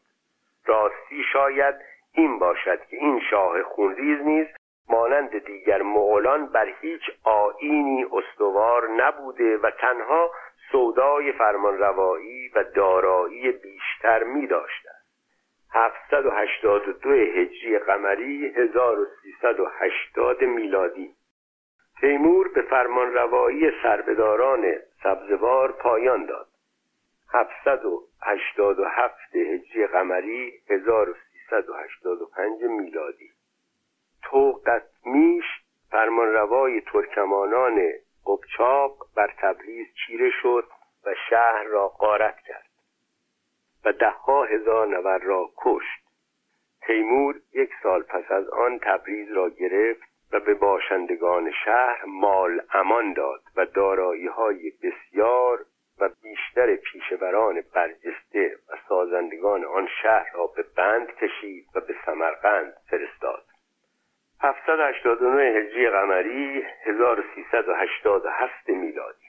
راستی 0.65 1.23
شاید 1.33 1.75
این 2.15 2.39
باشد 2.39 2.85
که 2.85 2.97
این 2.97 3.21
شاه 3.29 3.63
خونریز 3.63 4.21
نیز 4.21 4.47
مانند 4.89 5.45
دیگر 5.45 5.81
مغولان 5.81 6.45
بر 6.45 6.73
هیچ 6.81 7.01
آینی 7.23 8.05
استوار 8.11 8.89
نبوده 8.89 9.57
و 9.57 9.71
تنها 9.71 10.31
سودای 10.71 11.31
فرمانروایی 11.31 12.51
و 12.55 12.63
دارایی 12.63 13.51
بیشتر 13.51 14.23
می 14.23 14.47
داشته 14.47 14.89
782 15.73 17.09
هجری 17.09 17.79
قمری 17.79 18.53
1380 18.55 20.41
میلادی. 20.41 21.15
تیمور 22.01 22.47
به 22.47 22.61
فرمانروایی 22.61 23.71
سربداران 23.83 24.75
سبزوار 25.03 25.71
پایان 25.71 26.25
داد. 26.25 26.47
787 27.33 29.35
هجری 29.35 29.87
قمری 29.87 30.53
1385 31.51 32.63
میلادی. 32.63 33.31
توقتمیش 34.23 35.45
فرمانروای 35.91 36.81
ترکمانان 36.81 37.91
قبچاق 38.25 38.97
بر 39.15 39.33
تبریز 39.41 39.87
چیره 39.93 40.29
شد 40.41 40.67
و 41.05 41.15
شهر 41.29 41.63
را 41.63 41.87
غارت 41.87 42.39
کرد 42.39 42.69
و 43.85 43.93
دهها 43.93 44.43
هزار 44.43 44.87
نفر 44.87 45.17
را 45.17 45.49
کشت. 45.57 46.03
تیمور 46.81 47.35
یک 47.53 47.69
سال 47.83 48.03
پس 48.03 48.31
از 48.31 48.49
آن 48.49 48.79
تبریز 48.79 49.31
را 49.31 49.49
گرفت 49.49 50.13
و 50.31 50.39
به 50.39 50.53
باشندگان 50.53 51.51
شهر 51.65 52.05
مال 52.05 52.61
امان 52.73 53.13
داد 53.13 53.41
و 53.55 53.65
دارایی 53.65 54.27
های 54.27 54.71
بسیار 54.83 55.65
و 56.03 56.09
بیشتر 56.23 56.75
پیشوران 56.75 57.63
برجسته 57.73 58.57
و 58.69 58.77
سازندگان 58.89 59.65
آن 59.65 59.87
شهر 60.01 60.31
را 60.33 60.47
به 60.47 60.65
بند 60.77 61.15
کشید 61.15 61.65
و 61.75 61.79
به 61.79 61.95
سمرقند 62.05 62.73
فرستاد. 62.89 63.43
789 64.41 65.43
هجری 65.43 65.89
قمری 65.89 66.65
1387 66.85 68.69
میلادی. 68.69 69.27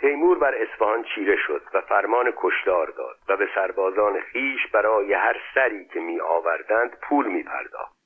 تیمور 0.00 0.38
بر 0.38 0.54
اصفهان 0.54 1.04
چیره 1.14 1.36
شد 1.36 1.62
و 1.74 1.80
فرمان 1.80 2.32
کشدار 2.36 2.86
داد 2.90 3.16
و 3.28 3.36
به 3.36 3.48
سربازان 3.54 4.20
خیش 4.20 4.66
برای 4.72 5.12
هر 5.12 5.36
سری 5.54 5.84
که 5.84 6.00
می 6.00 6.20
آوردند 6.20 6.96
پول 7.02 7.26
می 7.26 7.42
پرداخت 7.42 7.96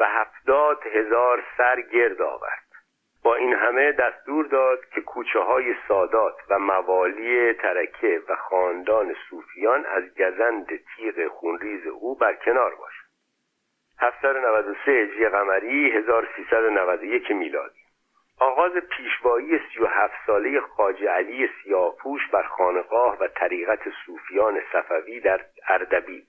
و 0.00 0.08
هفتاد 0.08 0.86
هزار 0.86 1.44
سر 1.56 1.80
گرد 1.80 2.22
آورد. 2.22 2.63
با 3.24 3.34
این 3.34 3.54
همه 3.54 3.92
دستور 3.92 4.46
داد 4.46 4.84
که 4.94 5.00
کوچه 5.00 5.38
های 5.38 5.74
سادات 5.88 6.36
و 6.50 6.58
موالی 6.58 7.52
ترکه 7.52 8.22
و 8.28 8.36
خاندان 8.36 9.14
صوفیان 9.30 9.86
از 9.86 10.14
گزند 10.14 10.66
تیغ 10.66 11.28
خونریز 11.28 11.86
او 11.86 12.14
برکنار 12.14 12.74
باشد 12.74 13.04
793 13.98 14.92
هجری 14.92 15.28
قمری 15.28 15.90
1391 15.90 17.30
میلادی. 17.30 17.80
آغاز 18.40 18.72
پیشوایی 18.72 19.58
سی 19.58 19.80
و 19.80 19.86
هفت 19.86 20.14
ساله 20.26 20.60
خاج 20.60 21.04
علی 21.04 21.48
سیاپوش 21.62 22.28
بر 22.32 22.42
خانقاه 22.42 23.18
و 23.18 23.28
طریقت 23.28 23.80
صوفیان 24.06 24.60
صفوی 24.72 25.20
در 25.20 25.40
اردبیل. 25.68 26.24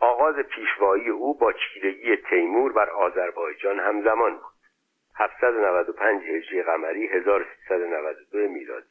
آغاز 0.00 0.36
پیشوایی 0.36 1.08
او 1.08 1.38
با 1.38 1.52
چیرگی 1.52 2.16
تیمور 2.16 2.72
بر 2.72 2.90
آذربایجان 2.90 3.80
همزمان 3.80 4.32
بود. 4.32 4.57
795 5.18 6.22
هجری 6.24 6.62
قمری 6.62 7.06
1392 7.06 8.38
میلادی. 8.38 8.86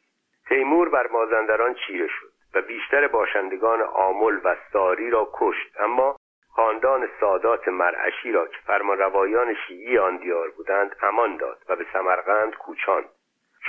تیمور 0.50 0.90
بر 0.90 1.08
مازندران 1.08 1.76
چیره 1.88 2.08
شد 2.08 2.32
و 2.54 2.62
بیشتر 2.62 3.08
باشندگان 3.08 3.82
آمل 3.82 4.40
و 4.44 4.56
ساری 4.74 5.10
را 5.10 5.30
کشت 5.34 5.80
اما 5.80 6.16
خاندان 6.50 7.10
سادات 7.20 7.68
مرعشی 7.68 8.32
را 8.32 8.48
که 8.48 8.58
فرمانروایان 8.66 9.56
شیعی 9.68 9.98
آن 9.98 10.18
دیار 10.18 10.50
بودند 10.50 10.96
امان 11.02 11.38
داد 11.38 11.58
و 11.70 11.76
به 11.76 11.86
سمرقند 11.94 12.56
کوچاند. 12.56 13.10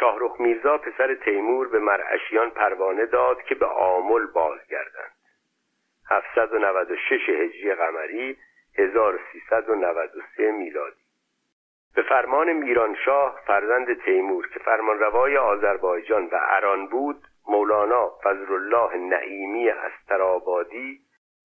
شاهرخ 0.00 0.40
میرزا 0.40 0.78
پسر 0.78 1.14
تیمور 1.14 1.68
به 1.68 1.78
مرعشیان 1.78 2.50
پروانه 2.50 3.06
داد 3.06 3.42
که 3.42 3.54
به 3.54 3.66
آمل 3.66 4.26
بازگردند. 4.26 5.12
796 6.10 7.28
هجری 7.28 7.74
قمری 7.74 8.36
1393 8.78 10.52
میلادی. 10.52 11.07
به 11.98 12.04
فرمان 12.04 12.52
میرانشاه 12.52 13.40
فرزند 13.46 14.02
تیمور 14.04 14.48
که 14.48 14.58
فرمانروای 14.58 15.36
آذربایجان 15.36 16.24
و 16.24 16.38
اران 16.48 16.86
بود 16.86 17.16
مولانا 17.48 18.10
فضل 18.24 18.52
الله 18.52 18.96
نعیمی 18.96 19.68
استرابادی 19.68 21.00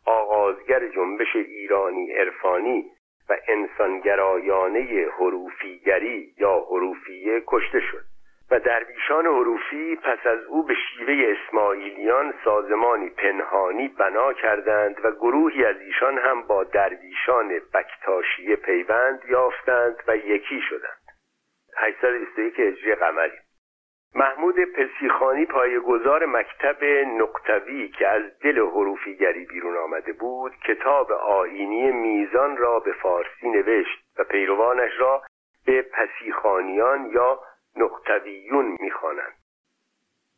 آغازگر 0.05 0.87
جنبش 0.87 1.35
ایرانی 1.35 2.11
عرفانی 2.11 2.91
و 3.29 3.37
انسانگرایانه 3.47 5.07
حروفیگری 5.17 6.33
یا 6.37 6.65
حروفیه 6.69 7.43
کشته 7.47 7.79
شد. 7.79 8.12
و 8.53 8.59
درویشان 8.59 9.25
حروفی 9.25 9.95
پس 9.95 10.27
از 10.27 10.43
او 10.45 10.63
به 10.63 10.73
شیوه 10.73 11.35
اسماعیلیان 11.37 12.33
سازمانی 12.45 13.09
پنهانی 13.09 13.87
بنا 13.87 14.33
کردند 14.33 15.05
و 15.05 15.11
گروهی 15.11 15.65
از 15.65 15.81
ایشان 15.81 16.17
هم 16.17 16.41
با 16.41 16.63
درویشان 16.63 17.61
بکتاشیه 17.73 18.55
پیوند 18.55 19.21
یافتند 19.29 19.95
و 20.07 20.17
یکی 20.17 20.61
شدند. 20.69 21.01
821 21.77 22.59
هجری 22.59 22.95
قمری. 22.95 23.37
محمود 24.15 24.55
پسیخانی 24.59 25.45
پایگزار 25.45 26.25
مکتب 26.25 26.83
نقطوی 27.19 27.87
که 27.87 28.07
از 28.07 28.23
دل 28.39 28.59
حروفیگری 28.59 29.45
بیرون 29.45 29.77
آمده 29.77 30.13
بود 30.13 30.53
کتاب 30.67 31.11
آینی 31.11 31.91
میزان 31.91 32.57
را 32.57 32.79
به 32.79 32.93
فارسی 32.93 33.49
نوشت 33.49 34.03
و 34.19 34.23
پیروانش 34.23 34.91
را 34.99 35.21
به 35.65 35.81
پسیخانیان 35.81 37.05
یا 37.05 37.39
نقطویون 37.76 38.78
می‌خوانند. 38.80 39.34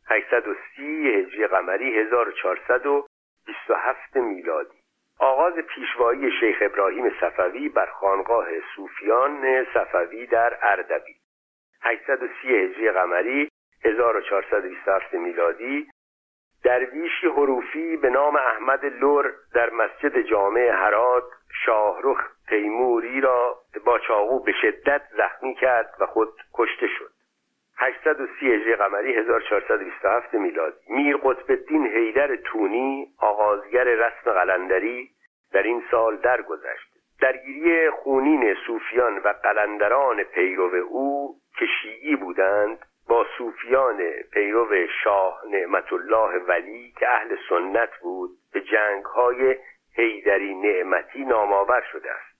830 0.08 1.08
هجری 1.08 1.46
قمری 1.46 1.98
1427 1.98 4.16
میلادی. 4.16 4.78
آغاز 5.18 5.54
پیشوایی 5.54 6.30
شیخ 6.40 6.56
ابراهیم 6.60 7.10
صفوی 7.20 7.68
بر 7.68 7.86
خانقاه 7.86 8.46
صوفیان 8.76 9.66
صفوی 9.74 10.26
در 10.26 10.58
اردبیل. 10.62 11.16
830 11.82 12.48
هجری 12.48 12.90
قمری 12.90 13.48
1427 13.84 15.14
میلادی 15.14 15.88
درویشی 16.64 17.26
حروفی 17.26 17.96
به 17.96 18.10
نام 18.10 18.36
احمد 18.36 18.84
لور 18.84 19.34
در 19.54 19.70
مسجد 19.70 20.20
جامع 20.20 20.60
هرات 20.60 21.24
شاهرخ 21.64 22.18
تیموری 22.48 23.20
را 23.20 23.58
با 23.84 23.98
چاقو 23.98 24.42
به 24.42 24.52
شدت 24.52 25.02
زخمی 25.16 25.54
کرد 25.54 25.94
و 26.00 26.06
خود 26.06 26.28
کشته 26.54 26.86
شد. 26.98 27.15
830 27.78 28.52
هجری 28.52 28.76
قمری 28.76 29.14
1427 29.14 30.34
میلادی 30.34 30.76
میر 30.88 31.16
قطب 31.16 31.50
الدین 31.50 31.86
حیدر 31.86 32.36
تونی 32.36 33.06
آغازگر 33.18 33.84
رسم 33.84 34.32
قلندری 34.32 35.10
در 35.52 35.62
این 35.62 35.82
سال 35.90 36.16
درگذشت. 36.16 36.96
درگیری 37.20 37.90
خونین 37.90 38.54
صوفیان 38.66 39.18
و 39.18 39.28
قلندران 39.42 40.22
پیرو 40.22 40.74
او 40.74 41.34
که 41.58 41.66
شیعی 41.82 42.16
بودند 42.16 42.78
با 43.08 43.26
صوفیان 43.38 44.02
پیرو 44.32 44.86
شاه 45.04 45.42
نعمت 45.50 45.92
الله 45.92 46.38
ولی 46.38 46.92
که 46.98 47.08
اهل 47.08 47.36
سنت 47.48 47.90
بود 48.02 48.30
به 48.52 48.60
جنگ 48.60 49.04
های 49.04 49.56
حیدری 49.96 50.54
نعمتی 50.54 51.24
نامآور 51.24 51.84
شده 51.92 52.10
است. 52.10 52.35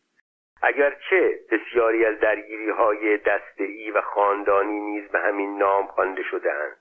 اگرچه 0.63 1.41
بسیاری 1.51 2.05
از 2.05 2.19
درگیری 2.21 2.71
های 2.71 3.17
دسته 3.17 3.93
و 3.95 4.01
خاندانی 4.01 4.81
نیز 4.81 5.09
به 5.09 5.19
همین 5.19 5.59
نام 5.59 5.87
خوانده 5.87 6.23
شدهاند. 6.23 6.77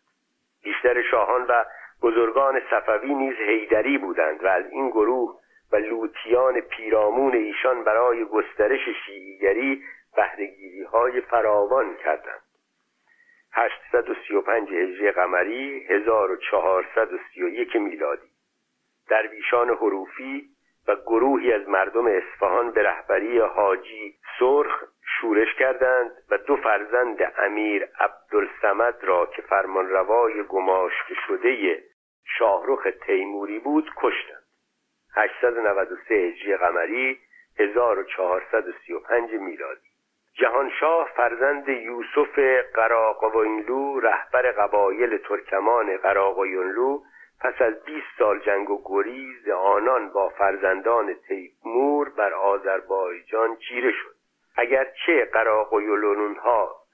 بیشتر 0.63 1.01
شاهان 1.01 1.45
و 1.49 1.65
بزرگان 2.01 2.61
صفوی 2.69 3.13
نیز 3.13 3.35
حیدری 3.35 3.97
بودند 3.97 4.43
و 4.43 4.47
از 4.47 4.65
این 4.71 4.89
گروه 4.89 5.39
و 5.71 5.75
لوتیان 5.75 6.59
پیرامون 6.59 7.35
ایشان 7.35 7.83
برای 7.83 8.25
گسترش 8.25 8.89
شیعیگری 9.05 9.83
بهرهگیری 10.15 10.83
های 10.83 11.21
فراوان 11.21 11.95
کردند. 11.95 12.41
835 13.53 14.69
هجری 14.69 15.11
قمری 15.11 15.85
1431 15.89 17.75
میلادی. 17.75 18.29
درویشان 19.09 19.69
حروفی 19.69 20.54
و 20.87 20.95
گروهی 20.95 21.53
از 21.53 21.69
مردم 21.69 22.07
اصفهان 22.07 22.71
به 22.71 22.83
رهبری 22.83 23.39
حاجی 23.39 24.15
سرخ 24.39 24.83
شورش 25.01 25.53
کردند 25.53 26.11
و 26.29 26.37
دو 26.37 26.55
فرزند 26.55 27.33
امیر 27.37 27.87
عبدالسمد 27.99 29.03
را 29.03 29.25
که 29.25 29.41
فرمانروای 29.41 30.43
گماشته 30.43 31.15
شده 31.27 31.83
شاهرخ 32.37 32.87
تیموری 33.05 33.59
بود 33.59 33.91
کشتند. 33.97 34.43
893 35.15 36.15
هجری 36.15 36.57
قمری 36.57 37.19
1435 37.59 39.31
میلادی. 39.31 39.89
جهانشاه 40.33 41.09
فرزند 41.15 41.69
یوسف 41.69 42.39
قراقوینلو 42.73 43.99
رهبر 43.99 44.51
قبایل 44.51 45.17
ترکمان 45.17 45.97
قراقوینلو 45.97 47.01
پس 47.41 47.61
از 47.61 47.83
20 47.83 48.05
سال 48.17 48.39
جنگ 48.39 48.69
و 48.69 48.81
گریز 48.85 49.49
آنان 49.49 50.09
با 50.09 50.29
فرزندان 50.29 51.13
تیمور 51.13 52.09
بر 52.09 52.33
آذربایجان 52.33 53.55
چیره 53.55 53.91
شد. 53.91 54.15
اگرچه 54.57 55.29
ها 56.43 56.85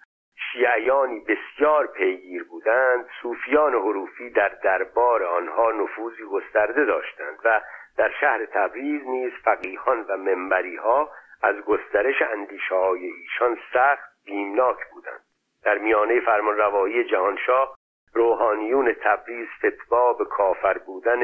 شیعیانی 0.51 1.19
بسیار 1.19 1.87
پیگیر 1.87 2.43
بودند 2.43 3.05
صوفیان 3.21 3.73
حروفی 3.73 4.29
در 4.29 4.49
دربار 4.63 5.23
آنها 5.23 5.71
نفوذی 5.71 6.23
گسترده 6.23 6.85
داشتند 6.85 7.39
و 7.43 7.61
در 7.97 8.11
شهر 8.21 8.45
تبریز 8.45 9.07
نیز 9.07 9.31
فقیهان 9.43 10.01
و 10.01 10.17
منبری 10.17 10.75
ها 10.75 11.09
از 11.43 11.55
گسترش 11.55 12.21
اندیشه 12.21 12.75
های 12.75 13.05
ایشان 13.05 13.57
سخت 13.73 14.11
بیمناک 14.25 14.77
بودند. 14.93 15.21
در 15.63 15.77
میانه 15.77 16.19
فرمان 16.19 16.57
روایی 16.57 17.03
جهانشاه 17.03 17.75
روحانیون 18.14 18.95
تبریز 19.03 19.47
فتوا 19.66 20.14
به 20.14 20.26
کافر 20.26 20.78
بودن 20.78 21.20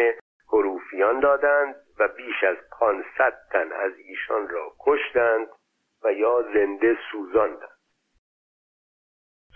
حروفیان 0.48 1.20
دادند 1.20 1.76
و 2.00 2.08
بیش 2.08 2.44
از 2.44 2.58
500 2.80 3.34
تن 3.52 3.72
از 3.72 3.92
ایشان 3.98 4.48
را 4.48 4.72
کشتند 4.80 5.48
و 6.04 6.14
یا 6.14 6.42
زنده 6.54 6.98
سوزاندند. 7.12 7.78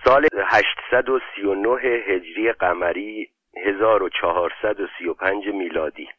سال 0.04 0.28
839 0.34 1.82
هجری 1.82 2.52
قمری 2.52 3.32
1435 3.66 5.48
میلادی. 5.48 6.10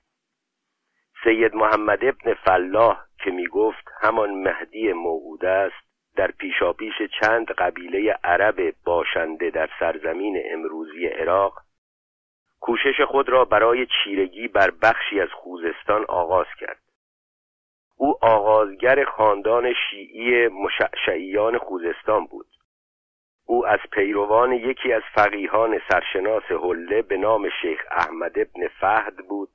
سید 1.24 1.54
محمد 1.54 2.04
ابن 2.04 2.34
فلاح 2.34 3.04
که 3.24 3.30
می 3.30 3.46
گفت 3.46 3.88
همان 4.00 4.30
مهدی 4.30 4.92
موعود 4.92 5.44
است 5.44 5.91
در 6.16 6.30
پیشاپیش 6.30 6.94
چند 7.20 7.46
قبیله 7.46 8.18
عرب 8.24 8.74
باشنده 8.84 9.50
در 9.50 9.70
سرزمین 9.80 10.42
امروزی 10.52 11.06
عراق 11.06 11.62
کوشش 12.60 13.00
خود 13.00 13.28
را 13.28 13.44
برای 13.44 13.86
چیرگی 13.86 14.48
بر 14.48 14.70
بخشی 14.70 15.20
از 15.20 15.28
خوزستان 15.32 16.04
آغاز 16.08 16.46
کرد. 16.60 16.82
او 17.96 18.14
آغازگر 18.20 19.04
خاندان 19.04 19.74
شیعی 19.90 20.48
مشعشعیان 20.48 21.58
خوزستان 21.58 22.26
بود. 22.26 22.46
او 23.46 23.66
از 23.66 23.78
پیروان 23.92 24.52
یکی 24.52 24.92
از 24.92 25.02
فقیهان 25.14 25.80
سرشناس 25.88 26.42
حله 26.42 27.02
به 27.02 27.16
نام 27.16 27.48
شیخ 27.62 27.80
احمد 27.90 28.38
ابن 28.38 28.68
فهد 28.68 29.16
بود 29.28 29.50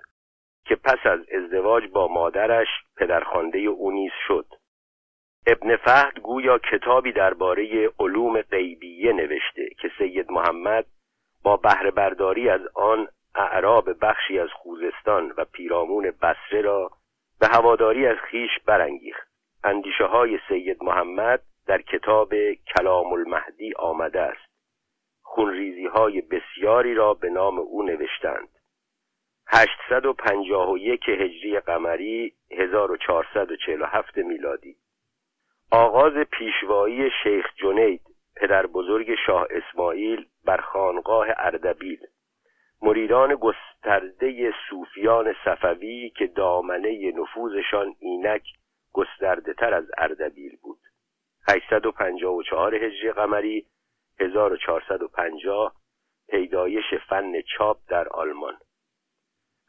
که 0.65 0.75
پس 0.75 1.05
از 1.05 1.19
ازدواج 1.29 1.87
با 1.87 2.07
مادرش 2.07 2.67
پدرخوانده 2.97 3.59
او 3.59 3.91
نیز 3.91 4.11
شد. 4.27 4.45
ابن 5.49 5.75
فهد 5.75 6.19
گویا 6.19 6.57
کتابی 6.57 7.11
درباره 7.11 7.89
علوم 7.99 8.41
غیبیه 8.41 9.13
نوشته 9.13 9.69
که 9.81 9.91
سید 9.97 10.31
محمد 10.31 10.85
با 11.43 11.57
بهره 11.57 11.91
برداری 11.91 12.49
از 12.49 12.61
آن 12.75 13.07
اعراب 13.35 14.05
بخشی 14.05 14.39
از 14.39 14.49
خوزستان 14.51 15.33
و 15.37 15.45
پیرامون 15.45 16.11
بسره 16.21 16.61
را 16.61 16.91
به 17.39 17.47
هواداری 17.47 18.07
از 18.07 18.17
خیش 18.17 18.51
برانگیخت. 18.65 19.27
اندیشه 19.63 20.05
های 20.05 20.39
سید 20.49 20.83
محمد 20.83 21.41
در 21.67 21.81
کتاب 21.81 22.33
کلام 22.53 23.13
المهدی 23.13 23.73
آمده 23.79 24.21
است. 24.21 24.51
خونریزی 25.21 25.85
های 25.85 26.21
بسیاری 26.21 26.93
را 26.93 27.13
به 27.13 27.29
نام 27.29 27.59
او 27.59 27.83
نوشتند. 27.83 28.49
851 29.47 31.09
هجری 31.09 31.59
قمری 31.59 32.33
1447 32.51 34.17
میلادی. 34.17 34.75
آغاز 35.71 36.13
پیشوایی 36.13 37.09
شیخ 37.23 37.45
جنید 37.55 38.01
پدر 38.35 38.65
بزرگ 38.65 39.15
شاه 39.25 39.47
اسماعیل 39.49 40.25
بر 40.45 40.57
خانقاه 40.57 41.27
اردبیل. 41.37 41.99
مریدان 42.81 43.35
گسترده 43.35 44.53
صوفیان 44.69 45.35
صفوی 45.45 46.09
که 46.09 46.27
دامنه 46.27 47.11
نفوذشان 47.15 47.95
اینک 47.99 48.43
گسترده 48.93 49.53
تر 49.53 49.73
از 49.73 49.85
اردبیل 49.97 50.57
بود. 50.61 50.79
854 51.49 52.75
هجری 52.75 53.11
قمری 53.11 53.65
1450 54.19 55.73
پیدایش 56.29 56.93
فن 57.09 57.41
چاپ 57.41 57.77
در 57.89 58.07
آلمان. 58.07 58.57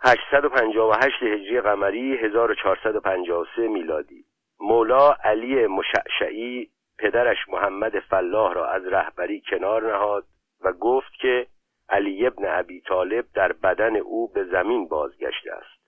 858 0.01 1.23
هجری 1.23 1.61
قمری 1.61 2.17
1453 2.17 3.69
میلادی. 3.69 4.28
مولا 4.61 5.13
علی 5.13 5.67
مشعشعی 5.67 6.71
پدرش 6.99 7.49
محمد 7.49 7.99
فلاح 7.99 8.53
را 8.53 8.69
از 8.69 8.87
رهبری 8.87 9.43
کنار 9.51 9.93
نهاد 9.93 10.25
و 10.61 10.73
گفت 10.73 11.13
که 11.21 11.47
علی 11.89 12.27
ابن 12.27 12.59
ابی 12.59 12.81
طالب 12.81 13.25
در 13.35 13.53
بدن 13.53 13.97
او 13.97 14.33
به 14.33 14.45
زمین 14.45 14.89
بازگشته 14.89 15.53
است. 15.53 15.79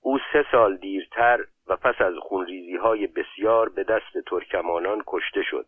او 0.00 0.18
سه 0.32 0.44
سال 0.52 0.76
دیرتر 0.76 1.44
و 1.66 1.76
پس 1.76 2.00
از 2.00 2.14
خونریزی 2.16 2.76
های 2.76 3.06
بسیار 3.06 3.68
به 3.68 3.84
دست 3.84 4.18
ترکمانان 4.26 5.02
کشته 5.06 5.42
شد 5.42 5.66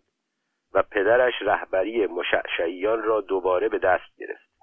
و 0.74 0.82
پدرش 0.82 1.34
رهبری 1.40 2.06
مشعشعیان 2.06 3.02
را 3.02 3.20
دوباره 3.20 3.68
به 3.68 3.78
دست 3.78 4.16
گرفت. 4.18 4.54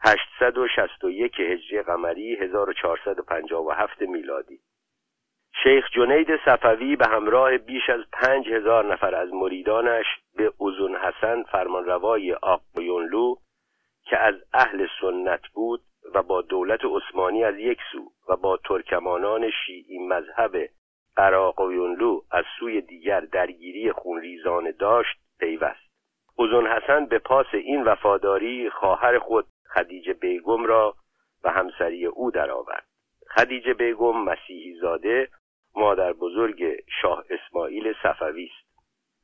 861 0.00 1.40
هجری 1.40 1.82
قمری 1.82 2.36
1457 2.36 4.02
میلادی. 4.02 4.60
شیخ 5.62 5.90
جنید 5.90 6.28
صفوی 6.44 6.96
به 6.96 7.06
همراه 7.06 7.58
بیش 7.58 7.90
از 7.90 8.00
پنج 8.12 8.48
هزار 8.48 8.92
نفر 8.92 9.14
از 9.14 9.32
مریدانش 9.32 10.06
به 10.36 10.52
اوزون 10.58 10.96
حسن 10.96 11.42
فرمانروای 11.42 12.32
آقایونلو 12.32 13.34
که 14.04 14.18
از 14.18 14.34
اهل 14.54 14.86
سنت 15.00 15.40
بود 15.54 15.80
و 16.14 16.22
با 16.22 16.42
دولت 16.42 16.80
عثمانی 16.84 17.44
از 17.44 17.58
یک 17.58 17.78
سو 17.92 18.10
و 18.28 18.36
با 18.36 18.56
ترکمانان 18.56 19.50
شیعی 19.50 19.98
مذهب 19.98 20.70
قراقویونلو 21.16 22.20
از 22.30 22.44
سوی 22.58 22.80
دیگر 22.80 23.20
درگیری 23.20 23.92
خونریزان 23.92 24.72
داشت 24.78 25.18
پیوست. 25.38 25.86
اوزون 26.36 26.66
حسن 26.66 27.06
به 27.06 27.18
پاس 27.18 27.46
این 27.52 27.84
وفاداری 27.84 28.70
خواهر 28.70 29.18
خود 29.18 29.46
خدیجه 29.74 30.12
بیگم 30.12 30.64
را 30.64 30.94
و 31.44 31.50
همسری 31.50 32.06
او 32.06 32.30
درآورد. 32.30 32.86
خدیجه 33.34 33.74
بیگم 33.74 34.24
مسیحی 34.24 34.74
زاده 34.80 35.28
مادر 35.76 36.12
بزرگ 36.12 36.64
شاه 37.02 37.24
اسماعیل 37.30 37.94
صفوی 38.02 38.44
است. 38.44 38.66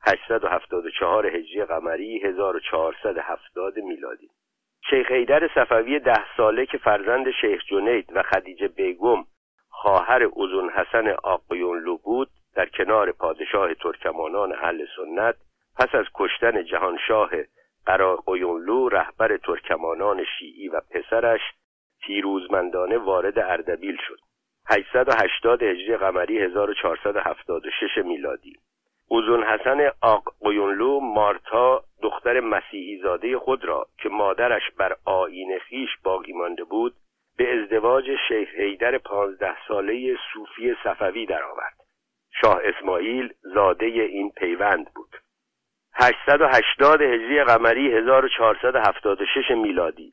874 0.06 1.26
هجری 1.26 1.64
قمری 1.64 2.18
1470 2.18 3.78
میلادی. 3.78 4.28
شیخ 4.90 5.06
ایدر 5.10 5.50
صفوی 5.54 5.98
ده 5.98 6.36
ساله 6.36 6.66
که 6.66 6.78
فرزند 6.78 7.30
شیخ 7.40 7.64
جنید 7.64 8.12
و 8.14 8.22
خدیجه 8.22 8.68
بیگم 8.68 9.24
خواهر 9.68 10.22
اوزون 10.22 10.70
حسن 10.70 11.08
آقیونلو 11.08 11.96
بود 11.96 12.28
در 12.54 12.66
کنار 12.66 13.12
پادشاه 13.12 13.74
ترکمانان 13.74 14.52
اهل 14.52 14.86
سنت 14.96 15.34
پس 15.78 15.94
از 15.94 16.04
کشتن 16.14 16.64
جهانشاه 16.64 17.30
قراقیونلو 17.86 18.88
رهبر 18.88 19.36
ترکمانان 19.36 20.24
شیعی 20.38 20.68
و 20.68 20.80
پسرش 20.90 21.40
پیروزمندانه 22.02 22.98
وارد 22.98 23.38
اردبیل 23.38 23.96
شد. 24.06 24.18
880 24.66 25.62
هجری 25.62 25.97
قمری 25.97 26.39
1476 26.39 27.98
میلادی. 28.05 28.56
اوزون 29.09 29.43
حسن 29.43 29.90
آق 30.01 30.34
قیونلو 30.44 31.01
مارتا 31.01 31.84
دختر 32.02 32.40
مسیحی 32.40 33.01
زاده 33.02 33.39
خود 33.39 33.64
را 33.64 33.86
که 33.98 34.09
مادرش 34.09 34.62
بر 34.76 34.97
آین 35.05 35.59
خیش 35.59 35.90
باقی 36.05 36.32
مانده 36.32 36.64
بود 36.64 36.94
به 37.36 37.62
ازدواج 37.62 38.05
شیخ 38.28 38.48
حیدر 38.48 38.98
پانزده 38.98 39.56
ساله 39.68 40.16
صوفی 40.32 40.74
صفوی 40.84 41.26
درآورد. 41.26 41.74
شاه 42.40 42.60
اسماعیل 42.64 43.32
زاده 43.43 43.86
این 43.86 44.30
پیوند 44.30 44.86
بود. 44.94 45.16
880 45.94 47.02
هجری 47.02 47.44
قمری 47.44 47.93
1476 47.93 49.51
میلادی. 49.51 50.12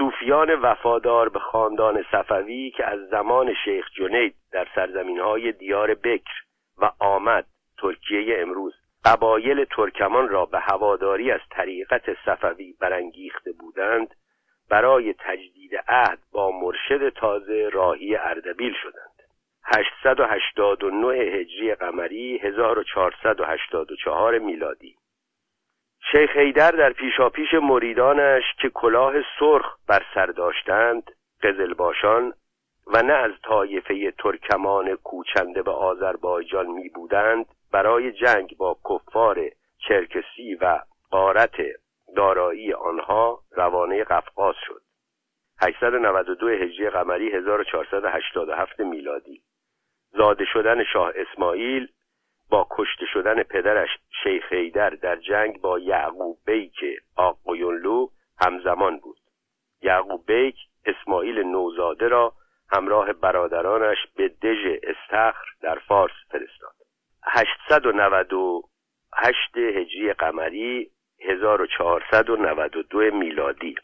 صوفیان 0.00 0.54
وفادار 0.54 1.28
به 1.28 1.38
خاندان 1.38 2.04
صفوی 2.12 2.70
که 2.70 2.86
از 2.86 3.08
زمان 3.08 3.54
شیخ 3.64 3.90
جنید 3.90 4.34
در 4.52 4.66
سرزمین 4.74 5.20
های 5.20 5.52
دیار 5.52 5.94
بکر 5.94 6.32
و 6.78 6.90
آمد 6.98 7.46
ترکیه 7.78 8.36
امروز 8.38 8.74
قبایل 9.04 9.64
ترکمان 9.64 10.28
را 10.28 10.46
به 10.46 10.58
هواداری 10.58 11.30
از 11.30 11.40
طریقت 11.50 12.02
صفوی 12.24 12.74
برانگیخته 12.80 13.52
بودند 13.52 14.14
برای 14.70 15.14
تجدید 15.18 15.76
عهد 15.88 16.18
با 16.32 16.50
مرشد 16.50 17.08
تازه 17.08 17.68
راهی 17.72 18.16
اردبیل 18.16 18.74
شدند. 18.82 19.28
889 19.64 21.14
هجری 21.14 21.74
قمری 21.74 22.38
1484 22.38 24.38
میلادی. 24.38 24.99
شیخ 26.12 26.36
حیدر 26.36 26.70
در 26.70 26.92
پیشاپیش 26.92 27.54
مریدانش 27.54 28.42
که 28.62 28.70
کلاه 28.70 29.14
سرخ 29.38 29.76
بر 29.88 30.02
سر 30.14 30.26
داشتند 30.26 31.10
قزلباشان 31.42 32.34
و 32.86 33.02
نه 33.02 33.12
از 33.12 33.32
طایفه 33.44 34.10
ترکمان 34.10 34.96
کوچنده 34.96 35.62
به 35.62 35.70
آذربایجان 35.70 36.66
می 36.66 36.88
بودند 36.88 37.46
برای 37.72 38.12
جنگ 38.12 38.56
با 38.56 38.76
کفار 38.90 39.40
چرکسی 39.88 40.54
و 40.54 40.80
قارت 41.10 41.56
دارایی 42.16 42.72
آنها 42.72 43.40
روانه 43.50 44.04
قفقاز 44.04 44.54
شد. 44.66 44.82
892 45.62 46.48
هجری 46.48 46.90
قمری 46.90 47.32
1487 47.32 48.80
میلادی. 48.80 49.42
زاده 50.10 50.44
شدن 50.44 50.84
شاه 50.84 51.12
اسماعیل 51.14 51.88
با 52.50 52.66
کشته 52.70 53.06
شدن 53.06 53.42
پدرش 53.42 53.88
شیخ 54.22 54.44
ایدر 54.50 54.90
در 54.90 55.16
جنگ 55.16 55.60
با 55.60 55.78
یعقوب 55.78 56.38
بیک 56.46 56.74
آقویونلو 57.16 58.08
همزمان 58.40 58.98
بود. 58.98 59.16
یعقوب 59.82 60.26
بیک 60.26 60.56
اسماعیل 60.86 61.38
نوزاده 61.38 62.08
را 62.08 62.32
همراه 62.72 63.12
برادرانش 63.12 63.98
به 64.16 64.28
دژ 64.28 64.78
استخر 64.82 65.44
در 65.62 65.78
فارس 65.88 66.12
فرستاد. 66.30 66.74
898 67.22 69.56
هجری 69.56 70.12
قمری 70.12 70.90
1492 71.20 72.98
میلادی. 72.98 73.74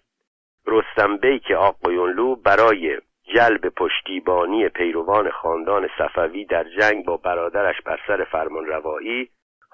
رستم 0.66 1.16
بیک 1.16 1.50
آقایونلو 1.50 2.36
برای 2.36 2.98
جلب 3.34 3.68
پشتیبانی 3.68 4.68
پیروان 4.68 5.30
خاندان 5.30 5.88
صفوی 5.98 6.44
در 6.44 6.64
جنگ 6.64 7.04
با 7.04 7.16
برادرش 7.16 7.82
بر 7.82 8.00
سر 8.06 8.24
فرمانروایی 8.24 9.30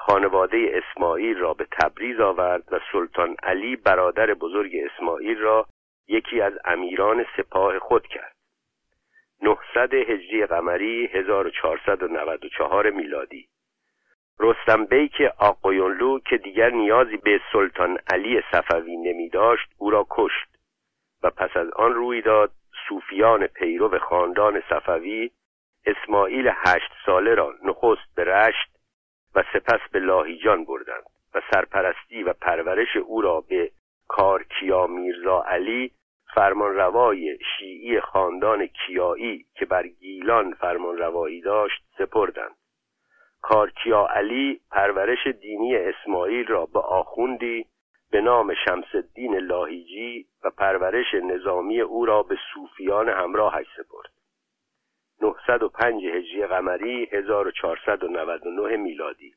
خانواده 0.07 0.83
اسماعیل 0.83 1.39
را 1.39 1.55
به 1.55 1.67
تبریز 1.73 2.21
آورد 2.21 2.73
و 2.73 2.81
سلطان 2.93 3.37
علی 3.43 3.77
برادر 3.77 4.35
بزرگ 4.35 4.73
اسماعیل 4.77 5.39
را 5.39 5.67
یکی 6.09 6.41
از 6.41 6.53
امیران 6.65 7.27
سپاه 7.37 7.79
خود 7.79 8.07
کرد. 8.07 8.37
900 9.43 9.95
هجری 9.95 10.47
قمری 10.47 11.07
1494 11.07 12.91
میلادی. 12.91 13.49
رستم 14.41 14.85
بیک 14.85 15.23
آقایونلو 15.39 16.19
که 16.19 16.37
دیگر 16.37 16.71
نیازی 16.71 17.17
به 17.17 17.41
سلطان 17.53 17.99
علی 18.13 18.43
صفوی 18.53 18.97
نمی 18.97 19.29
داشت 19.29 19.71
او 19.79 19.91
را 19.91 20.07
کشت 20.11 20.49
و 21.23 21.31
پس 21.31 21.57
از 21.57 21.71
آن 21.77 21.95
روی 21.95 22.23
داد 22.23 22.51
صوفیان 22.89 23.47
پیرو 23.47 23.99
خاندان 23.99 24.63
صفوی 24.71 25.31
اسماعیل 25.87 26.51
هشت 26.67 26.93
ساله 27.07 27.35
را 27.35 27.55
نخست 27.65 28.15
به 28.17 28.25
رشت 28.25 28.72
و 29.35 29.43
سپس 29.53 29.81
به 29.93 29.99
لاهیجان 29.99 30.65
بردند 30.65 31.05
و 31.35 31.41
سرپرستی 31.51 32.23
و 32.23 32.33
پرورش 32.33 32.97
او 32.97 33.21
را 33.21 33.41
به 33.41 33.71
کارکیا 34.09 34.87
میرزا 34.87 35.43
علی 35.43 35.93
فرمانروای 36.35 37.39
شیعی 37.59 38.01
خاندان 38.01 38.67
کیایی 38.67 39.47
که 39.55 39.67
بر 39.67 39.87
گیلان 39.87 40.55
فرمانروایی 40.55 41.41
داشت 41.41 41.83
سپردند. 41.99 42.57
کارکیا 43.43 44.07
علی 44.07 44.61
پرورش 44.71 45.27
دینی 45.27 45.77
اسماعیل 45.77 46.47
را 46.47 46.67
به 46.67 46.81
آخوندی 46.81 47.67
به 48.11 48.21
نام 48.21 48.55
شمس 48.65 48.95
الدین 48.95 49.37
لاهیجی 49.37 50.27
و 50.45 50.51
پرورش 50.51 51.15
نظامی 51.15 51.81
او 51.81 52.07
را 52.07 52.23
به 52.23 52.37
صوفیان 52.55 53.09
همراهش 53.09 53.67
سپرد. 53.77 54.22
905 55.23 56.05
هجری 56.05 56.47
قمری 56.47 57.09
1499 57.13 58.77
میلادی. 58.77 59.35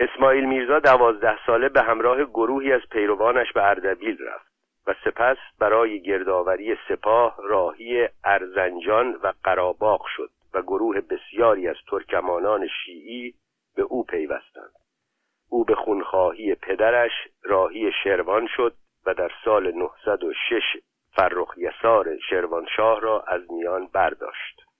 اسماعیل 0.00 0.44
میرزا 0.44 0.78
دوازده 0.78 1.46
ساله 1.46 1.68
به 1.68 1.82
همراه 1.82 2.24
گروهی 2.24 2.72
از 2.72 2.80
پیروانش 2.90 3.52
به 3.52 3.62
اردبیل 3.62 4.18
رفت 4.22 4.54
و 4.86 4.94
سپس 5.04 5.36
برای 5.58 6.02
گردآوری 6.02 6.76
سپاه 6.88 7.36
راهی 7.42 8.08
ارزنجان 8.24 9.12
و 9.22 9.32
قراباق 9.44 10.06
شد 10.16 10.30
و 10.54 10.62
گروه 10.62 11.00
بسیاری 11.00 11.68
از 11.68 11.76
ترکمانان 11.90 12.68
شیعی 12.68 13.34
به 13.76 13.82
او 13.82 14.04
پیوستند. 14.04 14.72
او 15.50 15.64
به 15.64 15.74
خونخواهی 15.74 16.54
پدرش 16.54 17.12
راهی 17.42 17.92
شروان 18.04 18.46
شد 18.56 18.74
و 19.06 19.14
در 19.14 19.30
سال 19.44 19.72
906 19.72 20.62
فرخ 21.16 21.54
یسار 21.56 22.18
شروانشاه 22.30 23.00
را 23.00 23.24
از 23.28 23.40
میان 23.50 23.86
برداشت. 23.86 24.73